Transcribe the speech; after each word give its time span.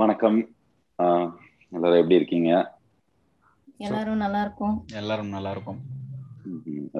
வணக்கம். 0.00 0.38
ஆஹ் 0.98 1.28
எல்லாரும் 1.72 2.00
எப்படி 2.00 2.14
இருக்கீங்க? 2.14 2.50
எல்லாரும் 3.80 4.20
நல்லா 4.20 4.40
இருக்கும் 4.42 4.74
எல்லாரும் 4.94 5.30
நல்லா 5.30 5.50
இருக்கும் 5.50 5.80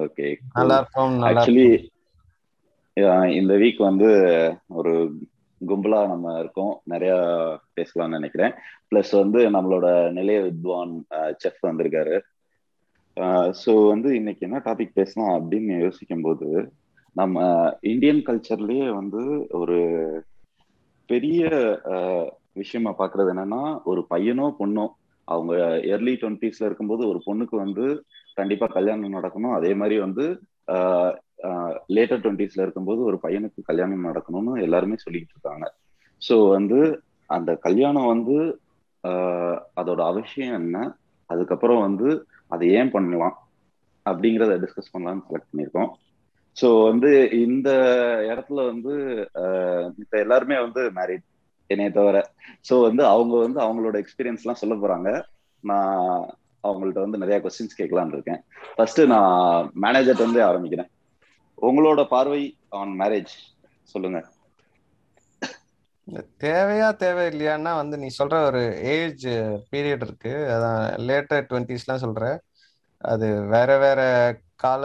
ஓகே. 0.03 0.27
நல்லா 0.55 0.77
இருக்கும் 0.77 1.13
ஆக்சுவலி 1.27 1.67
இந்த 3.37 3.53
வீக் 3.61 3.79
வந்து 3.81 4.09
ஒரு 4.73 4.93
கும்பலா 5.61 5.99
நம்ம 6.07 6.39
இருக்கோம். 6.39 6.73
நிறைய 6.85 7.13
பேசலாம்னு 7.77 8.17
நினைக்கிறேன். 8.17 8.53
ப்ளஸ் 8.89 9.11
வந்து 9.17 9.41
நம்மளோட 9.49 9.87
நிலைய 10.11 10.39
வித்வான் 10.41 10.93
செஃப் 11.39 11.61
வந்திருக்காரு. 11.67 12.15
ஸோ 13.61 13.71
வந்து 13.87 14.09
இன்னைக்கு 14.15 14.45
என்ன 14.47 14.59
டாபிக் 14.65 14.93
பேசலாம் 14.93 15.33
அப்படின்னு 15.37 15.73
யோசிக்கும் 15.81 16.21
போது 16.21 16.49
நம்ம 17.15 17.37
இந்தியன் 17.89 18.23
கல்ச்சர்லயே 18.23 18.87
வந்து 18.93 19.21
ஒரு 19.53 19.77
பெரிய 21.09 21.41
ஆஹ், 21.93 22.27
விஷயமா 22.55 22.91
பாக்குறது 22.97 23.31
என்னன்னா 23.33 23.61
ஒரு 23.85 24.01
பையனோ 24.09 24.47
பொண்ணோ 24.57 24.85
அவங்க 25.27 25.53
ஏர்லி 25.91 26.13
டுவெண்ட்டிஸ்ல 26.21 26.65
இருக்கும்போது 26.65 27.03
ஒரு 27.07 27.19
பொண்ணுக்கு 27.25 27.55
வந்து 27.57 27.85
கண்டிப்பா 28.37 28.67
கல்யாணம் 28.69 29.17
நடக்கணும். 29.17 29.53
அதே 29.57 29.71
மாதிரி 29.73 29.95
வந்து 29.99 30.25
லேட்டர் 31.95 32.23
டுவெண்ட்டிஸ்ல 32.23 32.63
இருக்கும்போது 32.63 33.01
ஒரு 33.03 33.17
பையனுக்கு 33.23 33.61
கல்யாணம் 33.63 34.07
நடக்கணும்னு 34.07 34.53
எல்லாருமே 34.61 34.97
சொல்லிட்டு 34.99 35.33
இருக்காங்க. 35.35 35.65
ஸோ 36.21 36.35
வந்து 36.49 36.79
அந்த 37.29 37.51
கல்யாணம் 37.65 38.11
வந்து 38.13 38.35
ஆஹ், 39.03 39.59
அதோட 39.75 40.01
அவசியம் 40.05 40.55
என்ன? 40.57 40.77
அதுக்கப்புறம் 41.29 41.81
வந்து 41.81 42.09
அதை 42.51 42.65
ஏன் 42.77 42.91
பண்ணலாம்? 42.91 43.35
அப்படிங்கிறத 44.05 44.53
டிஸ்கஸ் 44.61 44.93
பண்ணலாம்னு 44.93 45.25
செலக்ட் 45.27 45.49
பண்ணியிருக்கோம். 45.49 45.89
ஸோ 46.57 46.67
வந்து 46.87 47.09
இந்த 47.41 47.69
இடத்துல 48.29 48.59
வந்து 48.69 48.93
ஆஹ், 49.41 49.87
எல்லாருமே 50.19 50.57
வந்து 50.61 50.81
மேரிட் 50.97 51.25
என்னைய 51.71 51.91
தவிர. 51.91 52.17
ஸோ 52.69 52.75
வந்து 52.81 53.03
அவங்க 53.05 53.35
வந்து 53.37 53.59
அவங்களோட 53.61 53.97
எக்ஸ்பீரியன்ஸ்லாம் 54.03 54.61
சொல்ல 54.61 54.75
போறாங்க. 54.75 55.09
நான் 55.63 55.99
அவங்கள்ட்ட 56.63 56.99
வந்து 56.99 57.21
நிறைய 57.23 57.37
கொஸ்டின்ஸ் 57.43 57.79
கேட்கலான்னு 57.79 58.15
இருக்கேன். 58.17 58.41
ஃபர்ஸ்ட் 58.75 59.01
நான் 59.05 59.71
மேனேஜர்ட்ட 59.81 60.27
வந்து 60.27 60.41
ஆரம்பிக்கிறேன். 60.49 60.89
உங்களோட 61.57 62.01
பார்வை 62.07 62.43
ஆன் 62.69 62.93
மேரேஜ் 62.99 63.33
சொல்லுங்க. 63.89 64.19
தேவையா 66.43 66.87
தேவை 66.95 67.23
இல்லையான்னா 67.31 67.71
வந்து 67.75 67.95
நீ 67.97 68.07
சொல்ற 68.19 68.37
ஒரு 68.45 68.61
ஏஜ் 68.93 69.25
பீரியட் 69.71 70.05
இருக்கு. 70.07 70.33
அதான் 70.55 70.81
லேட்டர் 71.07 71.47
டுவெண்ட்டிஸ்லாம் 71.49 72.03
சொல்ற. 72.05 72.23
அது 73.01 73.27
வேற 73.45 73.69
வேற 73.77 74.01
கால 74.55 74.83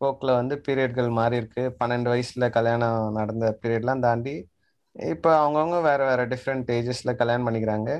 போக்கில் 0.00 0.30
வந்து 0.30 0.54
பீரியட்கள் 0.66 1.10
மாறி 1.10 1.36
இருக்கு 1.36 1.62
பன்னெண்டு 1.80 2.08
வயசுல 2.12 2.48
கல்யாணம் 2.50 3.12
நடந்த 3.12 3.46
பீரியட்லாம் 3.62 4.04
தாண்டி 4.06 4.34
இப்போ 5.12 5.30
அவங்கவுங்க 5.40 5.78
வேற 5.88 6.00
வேற 6.10 6.22
டிஃப்ரெண்ட் 6.32 6.70
ஏஜஸ்ல 6.78 7.12
கல்யாணம் 7.20 7.46
பண்ணிக்கிறாங்க. 7.48 7.90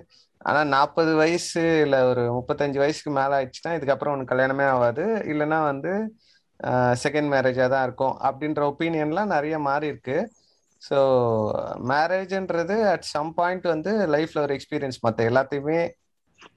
ஆனா 0.41 0.61
நாற்பது 0.75 1.13
வயசு 1.23 1.63
இல்ல 1.85 1.97
ஒரு 2.11 2.23
முப்பத்தஞ்சு 2.37 2.79
வயசுக்கு 2.83 3.11
மேல 3.19 3.37
ஆயிடுச்சுன்னா 3.39 3.73
இதுக்கப்புறம் 3.79 4.15
உனக்கு 4.15 4.33
கல்யாணமே 4.35 4.67
ஆகாது. 4.75 5.05
இல்லைன்னா 5.33 5.59
வந்து 5.71 5.93
செகண்ட் 7.05 7.31
மேரேஜாக 7.35 7.69
தான் 7.75 7.85
இருக்கும். 7.89 8.15
அப்படின்ற 8.29 8.63
ஒப்பீனியன்லாம் 8.73 9.35
நிறைய 9.37 9.59
மாறி 9.69 9.87
இருக்கு. 9.93 10.19
ஸோ 10.83 10.99
மேரேஜ்ன்றது 11.93 12.77
அட் 12.93 13.07
சம் 13.15 13.31
பாயிண்ட் 13.39 13.67
வந்து 13.75 13.93
லைஃப்ல 14.15 14.43
ஒரு 14.47 14.55
எக்ஸ்பீரியன்ஸ் 14.59 14.99
மற்ற 15.07 15.25
எல்லாத்தையுமே 15.31 15.81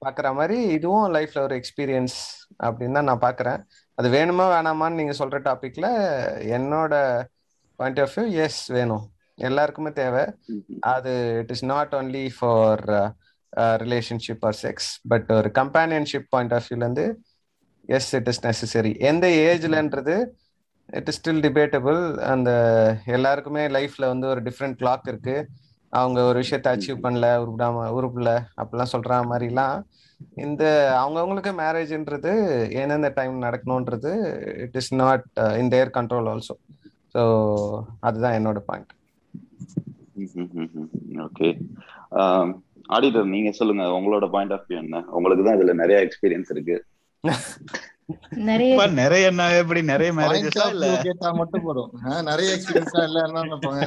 பாக்குற 0.04 0.28
மாதிரி 0.38 0.56
இதுவும் 0.76 1.06
லைஃப்ல 1.16 1.40
ஒரு 1.46 1.54
எக்ஸ்பீரியன்ஸ் 1.60 2.18
அப்படின்னு 2.66 2.96
தான் 2.98 3.10
நான் 3.10 3.24
பார்க்குறேன் 3.26 3.60
அது 3.98 4.08
வேணுமா 4.16 4.44
வேணாமான்னு 4.54 4.98
நீங்கள் 5.00 5.20
சொல்ற 5.20 5.38
டாபிக்ல 5.48 5.88
என்னோட 6.58 6.94
பாயிண்ட் 7.80 8.00
ஆஃப் 8.04 8.14
வியூ 8.18 8.26
எஸ் 8.46 8.62
வேணும். 8.78 9.04
எல்லாருக்குமே 9.38 9.90
தேவை. 10.00 10.24
அது 10.94 11.12
it 11.40 11.52
is 11.54 11.64
not 11.72 11.94
only 12.00 12.24
for 12.36 12.82
relationship 13.82 14.44
or 14.48 14.58
sex 14.62 14.88
but 15.12 15.28
ஒரு 15.32 15.50
கம்பேனியன்ஷிப் 15.60 16.28
பாயிண்ட் 16.30 16.54
ஆஃப் 16.58 16.66
வியூலேருந்து 16.68 17.06
எஸ் 17.88 18.10
இட் 18.18 18.28
இஸ் 18.32 18.42
நெசசரி 18.46 18.92
எந்த 19.10 19.26
ஏஜ்லன்றது 19.48 20.16
இட் 20.88 21.08
இஸ் 21.08 21.18
ஸ்டில் 21.20 21.42
டிபேட்டபிள் 21.46 22.00
அந்த 22.32 22.50
எல்லாருக்குமே 23.16 23.62
லைஃப்ல 23.68 24.06
வந்து 24.06 24.26
ஒரு 24.32 24.40
டிஃப்ரெண்ட் 24.48 24.78
கிளாக் 24.80 25.06
இருக்கு. 25.12 25.36
அவங்க 25.92 26.20
ஒரு 26.22 26.38
விஷயத்த 26.42 26.68
அச்சீவ் 26.74 27.04
பண்ணல 27.04 27.26
உருப்பிடாம 27.42 27.84
உருப்பிடல 27.98 28.30
அப்படிலாம் 28.60 28.92
சொல்ற 28.94 29.18
மாதிரிலாம். 29.30 29.76
இந்த 30.44 30.64
அவங்கவுங்களுக்கு 31.00 31.52
மேரேஜ்ன்றது 31.60 32.32
எந்தெந்த 32.82 33.08
time 33.18 33.36
நடக்கணுன்றது 33.42 34.12
it 34.64 34.76
is 34.80 34.92
not 34.94 35.24
in 35.60 35.72
their 35.74 35.94
control 35.98 36.30
also 36.32 36.54
so 37.14 37.22
அதுதான் 38.00 38.36
என்னோட 38.38 38.60
பாயிண்ட் 38.68 38.93
ஓகே 41.26 41.48
ஆடிட்டர் 42.96 43.32
நீங்க 43.34 43.50
சொல்லுங்க 43.58 43.84
உங்களோட 43.98 44.26
பாயிண்ட் 44.34 44.54
ஆஃப் 44.56 44.66
வியூ 44.68 44.78
என்ன? 44.84 44.96
உங்களுக்கு 45.16 45.44
தான் 45.46 45.56
இதுல 45.58 45.74
நிறைய 45.82 45.98
எக்ஸ்பீரியன்ஸ் 46.06 46.50
இருக்கு. 46.54 46.76
நிறைய 48.48 48.72
நிறைய 49.00 49.30
என்ன 49.30 49.42
எப்படி 49.60 49.80
நிறைய 49.92 50.10
மேரேஜஸ் 50.18 50.58
இல்ல? 50.74 50.88
கேட்டா 51.06 51.28
மட்டும் 51.40 51.64
போதும். 51.66 51.90
நிறைய 52.30 52.48
எக்ஸ்பீரியன்ஸ் 52.56 52.96
இல்ல 53.08 53.20
என்ன 53.28 53.44
நினைப்பாங்க 53.46 53.82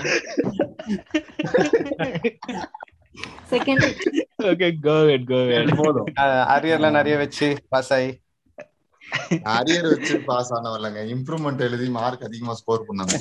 second 3.52 3.86
okay 4.50 4.68
go 4.86 4.96
ahead 5.10 5.28
go 5.30 5.40
ahead 5.52 5.76
போதும். 5.82 6.10
அரியர்ல 6.56 6.90
நிறைய 6.98 7.18
வச்சு 7.24 7.48
பாஸ் 7.74 7.92
ஆகி 7.98 8.10
அரியர் 9.58 9.88
வச்சு 9.92 10.16
பாஸ் 10.30 10.52
ஆனவர்லங்க 10.58 11.02
இம்ப்ரூவ்மெண்ட் 11.14 11.62
எழுதி 11.68 11.88
மார்க் 11.98 12.28
அதிகமா 12.30 12.56
ஸ்கோர் 12.62 12.88
பண்ணாங்க 12.88 13.16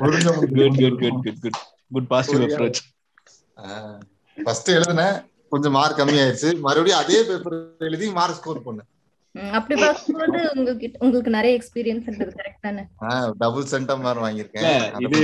புரிஞ்ச 0.00 0.26
குட் 1.92 2.08
பாசிட்டிவ் 2.10 2.44
அப்ரோச் 2.48 2.80
ஃபர்ஸ்ட் 4.38 4.70
எழுதுனேன். 4.70 5.16
கொஞ்சம் 5.52 5.74
மார்க் 5.76 5.98
கம்மியாயிருச்சு 5.98 6.50
மறுபடியும் 6.62 7.00
அதே 7.00 7.18
பேப்பர் 7.28 7.56
எழுதி 7.86 8.06
மார்க் 8.16 8.38
ஸ்கோர் 8.38 8.66
பண்ணேன். 8.66 8.88
அப்படி 9.52 9.74
பார்க்கும்போது 9.82 10.38
உங்களுக்கு 10.52 10.86
உங்களுக்கு 11.00 11.30
நிறைய 11.36 11.58
எக்ஸ்பீரியன்ஸ்ன்றது 11.58 12.32
கரெக்ட் 12.38 12.64
தானே? 12.66 12.82
டபுள் 13.40 13.68
சென்டம் 13.70 14.02
மார்க் 14.02 14.16
இல்ல 14.16 14.24
வாங்கியிருக்கேன் 14.24 15.04
இது 15.06 15.20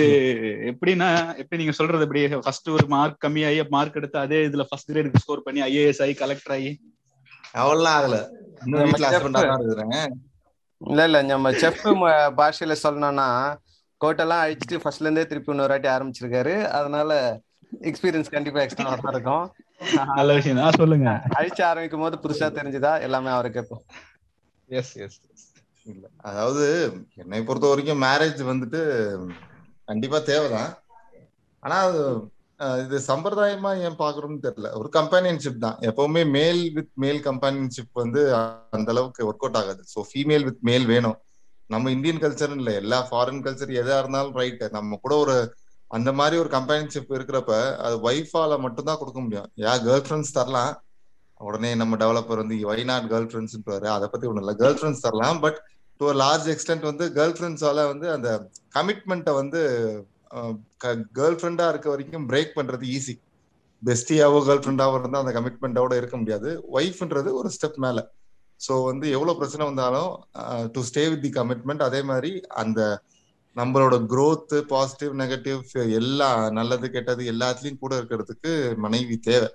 எப்படின்னா 0.70 1.08
எப்படி 1.42 1.60
நீங்க 1.62 1.74
சொல்றது 1.78 2.06
எப்படி 2.06 2.22
ஃபர்ஸ்ட் 2.44 2.70
ஒரு 2.76 2.86
மார்க் 2.94 3.18
கம்மியாகி 3.24 3.64
மார்க் 3.76 3.98
எடுத்து 4.00 4.18
அதே 4.22 4.38
இதுல 4.48 4.66
ஃபர்ஸ்ட் 4.70 4.90
கிரேட் 4.90 5.20
ஸ்கோர் 5.24 5.44
பண்ணி 5.46 5.62
ஐஏஎஸ் 5.66 6.02
ஆகி 6.04 6.14
கலெக்டர் 6.22 6.54
ஆகி. 6.56 6.72
அவ்வளவு 7.54 7.88
ஆகல. 7.94 8.16
இன்னும் 8.62 8.86
வீட்டுல. 8.86 9.08
ஹஸ்பண்டா 9.10 9.42
தான் 9.44 9.62
இருக்கிறேன் 9.62 10.14
இல்ல 10.80 11.04
இல்ல 11.08 11.20
நம்ம 11.28 11.52
செஃப் 11.60 11.84
பாஷையில 12.38 12.74
சொல்லணும்னா 12.82 13.28
கோட்டெல்லாம் 14.00 14.42
அழிச்சிட்டு 14.42 14.82
ஃபர்ஸ்ட்ல 14.82 15.06
இருந்தே 15.06 15.24
திருப்பி 15.24 15.52
இன்னொரு 15.52 15.74
வாட்டி 15.74 15.88
ஆரம்பிச்சிருக்காரு. 15.88 16.54
அதனால 16.78 17.12
எக்ஸ்பீரியன்ஸ் 17.82 18.34
கண்டிப்பா 18.34 18.60
எக்ஸ்ட்ரா 18.64 18.92
தான் 18.96 19.14
இருக்கும். 19.14 19.46
நல்ல 20.18 20.30
விஷயம் 20.36 20.60
தான். 20.60 20.78
சொல்லுங்க. 20.80 21.08
அழிச்சு 21.36 21.62
ஆரம்பிக்கும் 21.66 22.04
போது 22.04 22.16
புதுசா 22.22 22.46
தெரிஞ்சுதா? 22.56 22.92
எல்லாமே 23.00 23.30
அவரை 23.30 23.50
கேட்போம். 23.50 23.82
எஸ் 24.68 24.94
எஸ் 25.04 25.18
இல்ல 25.86 26.04
அதாவது 26.20 26.64
என்னை 27.14 27.38
பொறுத்த 27.42 27.68
வரைக்கும் 27.68 28.02
மேரேஜ் 28.02 28.40
வந்துட்டு 28.50 28.80
கண்டிப்பா 29.88 30.18
தேவைதான். 30.30 30.72
ஆனா 31.62 31.76
அது 31.86 32.00
இது 32.84 32.96
சம்பிரதாயமா 33.08 33.70
ஏன் 33.86 34.00
பாக்குறோம்னு 34.00 34.44
தெரியல. 34.46 34.68
ஒரு 34.78 34.88
கம்பேனியன்ஷிப் 34.96 35.64
தான். 35.64 35.76
எப்பவுமே 35.88 36.22
மேல் 36.30 36.62
வித் 36.76 36.92
மேல் 36.96 37.20
கம்பேனியன்ஷிப் 37.24 37.92
வந்து 37.94 38.20
அந்த 38.72 38.88
அளவுக்கு 38.90 39.26
ஒர்க் 39.28 39.44
அவுட் 39.44 39.58
ஆகாது. 39.60 39.82
ஸோ 39.92 40.00
ஃபீமேல் 40.10 40.46
வித் 40.48 40.62
மேல் 40.62 40.86
வேணும். 40.86 41.16
நம்ம 41.70 41.90
இந்தியன் 41.94 42.20
கல்ச்சர் 42.22 42.54
இல்ல 42.58 42.70
எல்லா 42.82 42.98
ஃபாரின் 43.08 43.42
கல்ச்சர் 43.46 43.72
எதா 43.80 43.96
இருந்தாலும் 44.02 44.36
ரைட் 44.40 44.62
நம்ம 44.76 44.98
கூட 45.04 45.14
ஒரு 45.24 45.36
அந்த 45.90 46.10
மாதிரி 46.18 46.36
ஒரு 46.42 46.50
கம்பேனியன்ஷிப் 46.54 47.14
இருக்கிறப்ப 47.16 47.52
அது 47.86 47.96
ஒய்ஃபால 48.08 48.56
மட்டும்தான் 48.64 49.00
கொடுக்க 49.00 49.20
முடியும். 49.20 49.48
யா 49.64 49.74
கேர்ள் 49.86 50.04
ஃப்ரெண்ட்ஸ் 50.06 50.36
தரலாம். 50.38 50.72
உடனே 51.40 51.70
நம்ம 51.80 51.96
டெவலப்பர் 52.02 52.40
வந்து 52.42 52.56
வை 52.70 52.80
நாட் 52.90 53.06
கேர்ள் 53.12 53.28
ஃப்ரெண்ட்ஸ்ன்றாரு 53.30 53.88
அதை 53.96 54.06
பத்தி 54.12 54.28
ஒன்றும் 54.30 54.44
இல்லை. 54.44 54.54
கேர்ள் 54.62 54.78
ஃப்ரெண்ட்ஸ் 54.78 55.04
தரலாம் 55.06 55.40
பட் 55.44 55.58
டு 56.00 56.12
லார்ஜ் 56.22 56.48
எக்ஸ்டென்ட் 56.54 56.84
வந்து 56.90 57.04
கேர்ள் 57.18 57.34
ஃப்ரெண்ட்ஸால 57.38 57.84
வந்து 57.92 58.06
அந்த 58.16 58.28
கமிட்மெண்ட்டை 58.76 59.34
வந்து 59.40 59.60
கேர்ள் 61.18 61.38
ஃப்ரெண்டா 61.40 61.66
இருக்க 61.72 61.88
வரைக்கும் 61.94 62.28
பிரேக் 62.32 62.52
பண்றது 62.58 62.86
ஈஸி 62.96 63.14
பெஸ்டியாவோ 63.82 64.38
கேர்ள் 64.46 64.62
ஃப்ரெண்டாவோ 64.64 64.98
இருந்தால் 65.00 65.24
அந்த 65.24 65.34
கமிட்மெண்ட்டோட 65.38 65.92
இருக்க 66.00 66.16
முடியாது. 66.16 66.50
ஒய்ஃப்ன்றது 66.78 67.32
ஒரு 67.40 67.50
ஸ்டெப் 67.56 67.78
மேலே. 67.86 68.02
ஸோ 68.60 68.72
வந்து 68.90 69.06
எவ்வளோ 69.16 69.32
பிரச்சனை 69.40 69.64
வந்தாலும் 69.70 70.10
to 70.74 70.80
stay 70.88 71.02
with 71.10 71.24
the 71.26 71.30
commitment 71.38 71.82
அதே 71.88 72.00
மாதிரி 72.10 72.30
அந்த 72.62 72.80
நம்மளோட 73.56 73.96
க்ரோத்து 74.12 74.58
பாசிட்டிவ் 74.72 75.12
நெகட்டிவ் 75.20 75.60
எல்லா 76.00 76.28
நல்லது 76.58 76.86
கெட்டது 76.96 77.22
எல்லாத்துலேயும் 77.32 77.82
கூட 77.84 77.92
இருக்கிறதுக்கு 78.00 78.50
மனைவி 78.84 79.16
தேவை. 79.28 79.48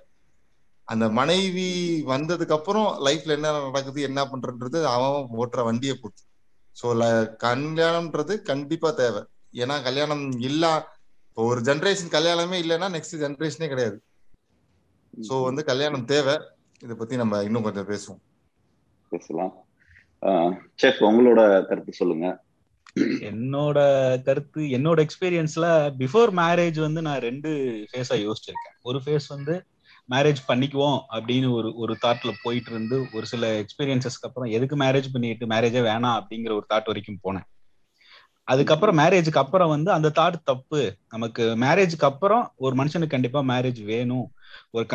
அந்த 0.88 1.04
மனைவி 1.18 1.68
வந்ததுக்கு 2.12 2.56
அப்புறம் 2.56 2.88
லைஃப்ல 3.06 3.36
என்ன 3.38 3.52
நடக்குது 3.66 4.00
என்ன 4.08 4.20
பண்றன்றது 4.32 4.80
அவன் 4.94 5.36
ஓட்டுற 5.42 5.60
வண்டியை 5.68 5.94
பொறுத்து. 6.00 6.24
ஸோ 6.76 6.86
கல்யாணம்ன்றது 7.46 8.34
கண்டிப்பா 8.50 8.90
தேவை. 9.02 9.22
ஏன்னா 9.62 9.76
கல்யாணம் 9.88 10.24
இல்லா 10.48 10.72
இப்போ 11.28 11.44
ஒரு 11.52 11.60
ஜென்ரேஷன் 11.68 12.14
கல்யாணமே 12.16 12.56
இல்லைன்னா 12.64 12.88
நெக்ஸ்ட் 12.96 13.16
ஜென்ரேஷனே 13.24 13.68
கிடையாது. 13.72 13.96
ஸோ 15.28 15.34
வந்து 15.48 15.62
கல்யாணம் 15.70 16.06
தேவை. 16.12 16.36
இதை 16.82 16.94
பத்தி 17.00 17.14
நம்ம 17.22 17.42
இன்னும் 17.48 17.66
கொஞ்சம் 17.66 17.90
பேசுவோம். 17.92 18.22
பேசலாம். 19.14 19.52
செஃப் 20.82 21.00
உங்களோட 21.10 21.42
கருத்து 21.68 21.92
சொல்லுங்க. 22.00 22.28
என்னோட 23.28 23.78
கருத்து 24.26 24.62
என்னோட 24.76 24.98
எக்ஸ்பீரியன்ஸ்ல 25.04 25.66
பிஃபோர் 26.00 26.30
மேரேஜ் 26.40 26.80
வந்து 26.80 27.02
நான் 27.06 27.24
ரெண்டு 27.28 27.50
ஃபேஸா 27.92 28.16
யோசிச்சிருக்கேன். 28.26 28.76
ஒரு 28.82 29.00
ஃபேஸ் 29.04 29.28
வந்து 29.28 29.54
மேரேஜ் 30.10 30.40
பண்ணிக்குவோம் 30.48 30.98
அப்படின்னு 31.16 31.48
ஒரு 31.52 31.68
ஒரு 31.82 31.92
தாட்ல 32.02 32.30
போயிட்டு 32.42 32.70
இருந்து 32.70 32.96
ஒரு 33.12 33.26
சில 33.26 33.50
எக்ஸ்பீரியன்சஸ்க்கு 33.60 34.28
அப்புறம் 34.28 34.50
எதுக்கு 34.56 34.76
மேரேஜ் 34.76 35.12
பண்ணிட்டு 35.12 35.46
மேரேஜே 35.46 35.82
வேணாம் 35.88 36.16
அப்படிங்கிற 36.18 36.52
ஒரு 36.58 36.66
தாட் 36.72 36.90
வரைக்கும் 36.90 37.20
போனேன். 37.24 37.46
அதுக்கப்புறம் 38.48 38.98
மேரேஜுக்கு 38.98 39.42
அப்புறம் 39.42 39.72
வந்து 39.74 39.90
அந்த 39.92 40.08
தாட் 40.18 40.40
தப்பு. 40.44 40.82
நமக்கு 41.10 41.44
மேரேஜுக்கு 41.60 42.08
அப்புறம் 42.10 42.44
ஒரு 42.56 42.76
மனுஷனுக்கு 42.76 43.14
கண்டிப்பா 43.14 43.42
மேரேஜ் 43.52 43.80
வேணும். 43.84 44.26
ஒரு 44.74 44.86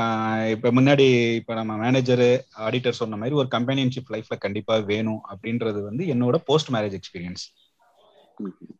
இப்ப 0.51 0.71
முன்னாடி 0.71 1.05
இப்ப 1.35 1.53
நம்ம 1.53 1.73
மேனேஜரு 1.83 2.29
ஆடிட்டர் 2.65 2.99
சொன்ன 2.99 3.17
மாதிரி 3.17 3.35
ஒரு 3.35 3.47
கம்பெனியன்ஷிப் 3.51 4.11
லைஃப்ல 4.11 4.37
கண்டிப்பா 4.37 4.75
வேணும் 4.89 5.21
அப்படின்றது 5.29 5.81
வந்து 5.83 6.05
என்னோட 6.05 6.37
போஸ்ட் 6.45 6.71
மேரேஜ் 6.71 6.97
எக்ஸ்பீரியன்ஸ் 6.99 7.43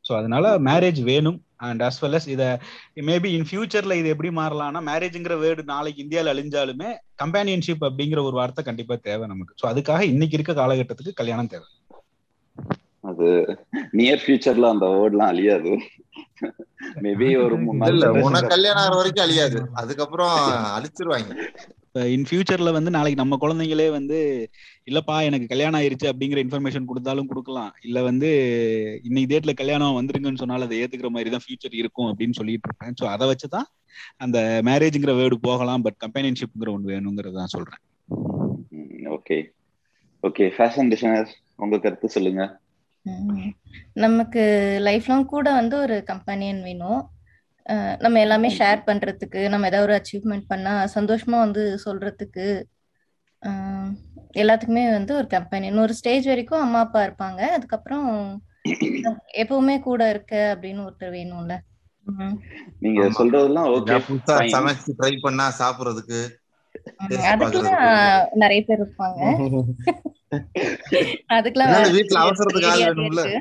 ஸோ 0.06 0.12
அதனால 0.18 0.46
மேரேஜ் 0.60 1.00
வேணும். 1.04 1.40
அண்ட் 1.60 1.82
அஸ் 1.84 2.00
வெல் 2.02 2.18
அஸ் 2.20 2.28
இதை 2.28 2.46
மேபி 3.08 3.30
இன் 3.38 3.48
ஃபியூச்சர்ல 3.50 3.94
இது 3.94 4.10
எப்படி 4.10 4.30
மாறலாம்னா 4.38 4.82
மேரேஜ்ங்கிற 4.90 5.36
வேர்டு 5.42 5.64
நாளைக்கு 5.66 6.04
இந்தியாவில் 6.04 6.34
அழிஞ்சாலுமே 6.34 6.90
கம்பேனியன்ஷிப் 7.24 7.84
அப்படிங்கிற 7.84 8.22
ஒரு 8.24 8.36
வார்த்தை 8.36 8.64
கண்டிப்பா 8.64 8.96
தேவை 9.02 9.28
நமக்கு. 9.28 9.54
ஸோ 9.62 9.68
அதுக்காக 9.72 10.02
இன்னைக்கு 10.14 10.38
இருக்க 10.38 10.54
காலகட்டத்துக்கு 10.54 11.14
கல்யாணம் 11.14 11.48
தேவை. 11.48 11.68
அது 13.04 13.28
நியர் 13.92 14.24
ஃபியூச்சர்ல 14.24 14.70
அந்த 14.74 14.86
வேர்ட்லாம் 14.96 15.32
அழியாது. 15.34 15.72
மேபி 17.06 17.28
ஒரு 17.44 17.56
இல்ல 17.92 18.06
உனக்கு 18.26 18.52
கல்யாணம் 18.54 18.84
ஆகிற 18.84 18.96
வரைக்கும் 19.00 19.26
அழியாது. 19.26 19.58
அதுக்கப்புறம் 19.82 20.36
அழிச்சிருவாங்க. 20.78 21.32
இன் 22.16 22.26
ஃபியூச்சர்ல 22.28 22.72
வந்து 22.76 22.92
நாளைக்கு 22.96 23.22
நம்ம 23.22 23.38
குழந்தைங்களே 23.44 23.88
வந்து 23.96 24.18
இல்லப்பா 24.88 25.16
எனக்கு 25.28 25.48
கல்யாணம் 25.48 25.80
ஆயிருச்சு 25.80 26.10
அப்படிங்கிற 26.12 26.40
இன்ஃபர்மேஷன் 26.46 26.90
கொடுத்தாலும் 26.90 27.30
கொடுக்கலாம். 27.32 27.72
இல்ல 27.88 28.02
வந்து 28.10 28.30
இன்னைக்கு 29.04 29.32
டேட்ல 29.34 29.54
கல்யாணம் 29.62 29.98
வந்துருங்கன்னு 30.00 30.42
சொன்னாலும் 30.44 30.68
அதை 30.70 30.80
ஏத்துக்கிற 30.84 31.12
மாதிரி 31.16 31.32
தான் 31.36 31.46
ஃபியூச்சர் 31.46 31.80
இருக்கும் 31.82 32.10
அப்படின்னு 32.12 32.38
சொல்லிட்டு 32.40 32.70
இருப்பேன். 32.70 32.96
ஸோ 33.02 33.08
அதை 33.16 33.28
வச்சுதான் 33.32 33.68
அந்த 34.26 34.38
மேரேஜ்ங்கிற 34.70 35.14
வேர்டு 35.22 35.38
போகலாம் 35.50 35.86
பட் 35.88 36.00
கம்பெனியன்ஷிப்ங்கிற 36.06 36.72
ஒன்று 36.76 36.94
வேணுங்கிறத 36.94 37.38
தான் 37.42 37.54
சொல்றேன். 37.56 37.82
ஓகே 39.18 39.38
ஓகே 40.24 40.46
ஃபேஷன் 40.56 40.92
டிசைனர் 40.94 41.30
உங்க 41.56 41.80
கருத்து 41.80 42.10
சொல்லுங்க. 42.10 42.44
நமக்கு 43.96 44.44
லைஃப் 44.82 45.08
லாங் 45.08 45.26
கூட 45.28 45.48
வந்து 45.54 45.76
ஒரு 45.78 45.98
கம்பெனியன் 46.04 46.62
வேணும். 46.64 47.02
நம்ம 48.00 48.20
எல்லாமே 48.20 48.50
ஷேர் 48.58 48.82
பண்றதுக்கு 48.88 49.42
நம்ம 49.50 49.68
ஏதாவது 49.68 49.88
ஒரு 49.88 49.96
அச்சீவ்மெண்ட் 50.00 50.46
பண்ணா 50.48 50.74
சந்தோஷமா 50.96 51.38
வந்து 51.38 51.64
சொல்றதுக்கு 51.86 52.46
எல்லாத்துக்குமே 54.36 54.84
வந்து 54.92 55.12
ஒரு 55.16 55.28
கம்பெனியன் 55.28 55.84
ஒரு 55.86 55.94
ஸ்டேஜ் 56.00 56.26
வரைக்கும் 56.28 56.64
அம்மா 56.66 56.80
அப்பா 56.80 57.02
இருப்பாங்க. 57.08 57.42
அதுக்கப்புறம் 57.58 58.08
எப்பவுமே 59.42 59.76
கூட 59.82 60.02
இருக்க 60.10 60.34
அப்படின்னு 60.54 60.86
ஒருத்தர் 60.88 61.16
வேணும்ல. 61.18 61.56
நீங்க 62.84 63.02
சொல்றதெல்லாம் 63.18 63.72
ஓகே 63.76 63.98
புதுசா 64.06 64.36
சமைச்சு 64.54 64.98
ட்ரை 65.00 65.14
பண்ணா 65.20 65.46
சாப்பிடுறதுக்கு 65.60 66.22
அதுக்கெல்லாம் 67.32 67.84
நிறைய 68.34 68.62
பேர் 68.62 68.82
இருப்பாங்க. 68.82 69.22
அதுக்கெல்லாம் 71.30 71.94
வீட்டுல 71.96 72.20
அவசரத்துக்கு 72.20 73.38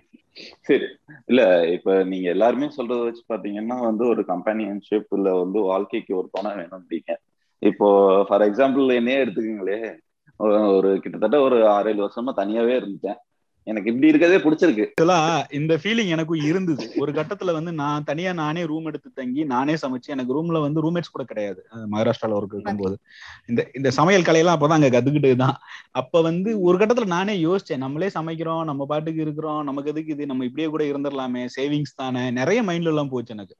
சரி. 0.62 0.86
இல்ல 1.26 1.42
இப்ப 1.72 2.04
நீங்க 2.04 2.28
எல்லாருமே 2.28 2.66
சொல்றத 2.76 3.00
வச்சு 3.02 3.22
பாத்தீங்கன்னா 3.28 3.76
வந்து 3.80 4.04
ஒரு 4.06 4.22
கம்பெனியன்ஷிப் 4.24 5.10
இல்ல 5.10 5.34
வந்து 5.34 5.58
வாழ்க்கைக்கு 5.60 6.12
ஒரு 6.16 6.28
துணை 6.32 6.54
வேணும் 6.54 6.78
அப்படிங்க. 6.78 7.12
இப்போ 7.62 7.88
ஃபார் 8.28 8.42
எக்ஸாம்பிள் 8.42 8.94
என்னையே 8.94 9.24
எடுத்துக்கங்களே. 9.24 9.78
ஒரு 10.76 11.00
கிட்டத்தட்ட 11.00 11.40
ஒரு 11.40 11.68
ஆறு 11.68 11.90
ஏழு 11.90 12.04
வருஷமா 12.04 12.32
தனியாவே 12.36 12.74
இருந்துட்டேன். 12.78 13.18
எனக்கு 13.68 13.90
இப்படி 13.90 14.10
இருக்கதே 14.10 14.36
பிடிச்சிருக்கு. 14.44 14.84
இந்த 15.52 15.72
ஃபீலிங் 15.82 16.08
எனக்கும் 16.08 16.44
இருந்தது. 16.50 16.84
ஒரு 16.96 17.12
கட்டத்துல 17.12 17.52
வந்து 17.52 17.72
நான் 17.72 18.04
தனியா 18.04 18.32
நானே 18.32 18.62
ரூம் 18.64 18.84
எடுத்து 18.84 19.10
தங்கி 19.14 19.44
நானே 19.44 19.74
சமைச்சு 19.74 20.14
எனக்கு 20.14 20.36
ரூம்ல 20.36 20.60
வந்து 20.60 20.82
ரூம்மேட்ஸ் 20.84 21.12
கூட 21.12 21.24
கிடையாது. 21.24 21.60
மகாராஷ்டிரால 21.92 22.36
ஒர்க் 22.38 22.56
இருக்கும்போது. 22.56 22.96
இந்த 23.48 23.62
இந்த 23.74 23.90
சமையல் 23.90 24.26
கலையெல்லாம் 24.28 24.58
அப்பதான் 24.58 24.78
அங்க 24.78 24.90
கத்துக்கிட்டு 24.90 25.32
தான் 25.36 25.56
அப்ப 25.90 26.22
வந்து 26.22 26.60
ஒரு 26.60 26.78
கட்டத்துல 26.78 27.06
நானே 27.06 27.36
யோசிச்சேன் 27.44 27.76
நம்மளே 27.76 28.10
சமைக்கிறோம் 28.14 28.64
நம்ம 28.64 28.86
பாட்டுக்கு 28.86 29.22
இருக்கிறோம் 29.22 29.62
நமக்கு 29.64 29.90
எதுக்கு 29.90 30.12
இது? 30.12 30.26
நம்ம 30.26 30.44
இப்படியே 30.44 30.68
கூட 30.68 30.84
இருந்துடலாமே 30.84 31.44
சேவிங்ஸ் 31.56 31.96
தானே. 31.96 32.24
நிறைய 32.30 32.62
மைண்ட்ல 32.62 32.92
எல்லாம் 32.94 33.08
போச்சு 33.08 33.34
எனக்கு. 33.34 33.54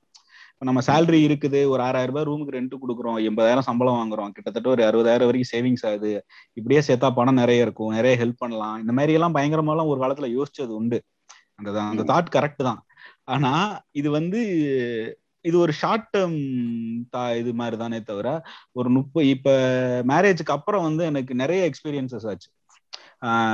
நம்ம 0.62 0.80
சேலரி 0.86 1.18
இருக்குது 1.28 1.60
ஒரு 1.68 1.82
ஆறாயிரம் 1.82 2.10
ரூபாய் 2.12 2.26
ரூமுக்கு 2.28 2.54
ரெண்ட் 2.56 2.74
கொடுக்குறோம் 2.82 3.18
எண்பதாயிரம் 3.28 3.66
சம்பளம் 3.68 3.98
வாங்குறோம் 3.98 4.32
கிட்டத்தட்ட 4.36 4.68
ஒரு 4.68 4.82
அறுபதாயிரம் 4.88 5.28
வரைக்கும் 5.28 5.52
சேவிங்ஸ் 5.52 5.84
ஆகுது. 5.86 6.12
இப்படியே 6.54 6.80
சேர்த்தா 6.80 7.10
பணம் 7.10 7.34
நிறைய 7.34 7.66
இருக்கும் 7.66 7.92
நிறைய 7.92 8.14
ஹெல்ப் 8.22 8.42
பண்ணலாம். 8.44 8.76
இந்த 8.80 8.92
மாதிரி 8.92 9.12
எல்லாம் 9.12 9.36
பயங்கரமா 9.36 9.74
எல்லாம் 9.74 9.92
ஒரு 9.92 10.00
காலத்துல 10.04 10.30
யோசிச்சது 10.36 10.74
உண்டு. 10.80 10.98
அந்த 11.56 11.70
அந்த 11.82 12.02
தாட் 12.12 12.34
கரெக்ட் 12.36 12.62
தான். 12.62 12.80
ஆனா 13.24 13.52
இது 13.92 14.08
வந்து 14.10 14.40
இது 15.44 15.56
ஒரு 15.58 15.72
ஷார்ட் 15.72 16.08
டேர்ம் 16.16 16.38
தா 17.10 17.22
இது 17.34 17.50
மாதிரி 17.54 17.76
தானே 17.76 17.98
தவிர 18.02 18.28
ஒரு 18.72 18.88
முப்பது 18.90 19.28
இப்ப 19.28 19.50
மேரேஜுக்கு 20.12 20.56
அப்புறம் 20.58 20.82
வந்து 20.82 21.04
எனக்கு 21.04 21.34
நிறைய 21.34 21.70
எக்ஸ்பீரியன்சஸ் 21.70 22.26
ஆச்சு. 22.30 22.48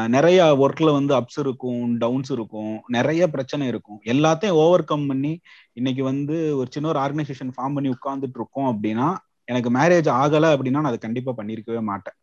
நிறைய 0.08 0.38
ஒர்க்ல 0.64 0.92
வந்து 0.92 1.12
அப்ஸ் 1.18 1.38
இருக்கும் 1.38 1.96
டவுன்ஸ் 1.96 2.30
இருக்கும் 2.32 2.74
நிறைய 2.86 3.22
பிரச்சனை 3.30 3.66
இருக்கும். 3.68 4.00
எல்லாத்தையும் 4.04 4.58
ஓவர் 4.64 4.84
கம் 4.84 5.06
பண்ணி 5.06 5.32
இன்னைக்கு 5.72 6.04
வந்து 6.04 6.56
ஒரு 6.56 6.68
சின்ன 6.70 6.88
ஒரு 6.88 7.00
ஆர்கனைசேஷன் 7.00 7.54
ஃபார்ம் 7.56 7.76
பண்ணி 7.76 7.90
உட்கார்ந்துட்டு 7.96 8.38
இருக்கோம் 8.40 8.70
அப்படின்னா 8.74 9.08
எனக்கு 9.44 9.70
மேரேஜ் 9.78 10.10
ஆகலை 10.20 10.50
அப்படின்னா 10.54 10.82
நான் 10.82 10.92
அதை 10.92 10.98
கண்டிப்பா 10.98 11.32
பண்ணிருக்கவே 11.36 11.80
மாட்டேன். 11.90 12.16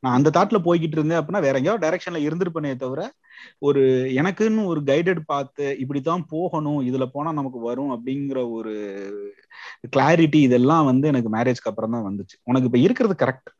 நான் 0.00 0.16
அந்த 0.18 0.30
தாட்ல 0.30 0.58
போய்கிட்டு 0.64 0.96
இருந்தேன் 0.98 1.20
அப்படின்னா 1.20 1.42
வேற 1.42 1.58
எங்கேயாவது 1.58 1.84
டைரக்ஷன்ல 1.86 2.20
இருந்திருப்பேனே 2.26 2.72
தவிர 2.76 3.00
ஒரு 3.60 3.82
எனக்குன்னு 4.20 4.62
ஒரு 4.64 4.80
கைடட் 4.84 5.20
பார்த்து 5.26 5.64
இப்படித்தான் 5.78 6.22
போகணும் 6.30 6.80
இதுல 6.82 7.06
போனா 7.06 7.32
நமக்கு 7.32 7.60
வரும் 7.60 7.92
அப்படிங்கிற 7.96 8.38
ஒரு 8.50 8.74
கிளாரிட்டி 9.88 10.40
இதெல்லாம் 10.46 10.86
வந்து 10.86 11.06
எனக்கு 11.08 11.30
மேரேஜ்க்கு 11.36 11.70
அப்புறம் 11.70 11.94
தான் 11.94 12.06
வந்துச்சு. 12.08 12.36
உனக்கு 12.44 12.68
இப்ப 12.70 12.78
இருக்கிறது 12.78 13.14
கரெக்ட் 13.22 13.50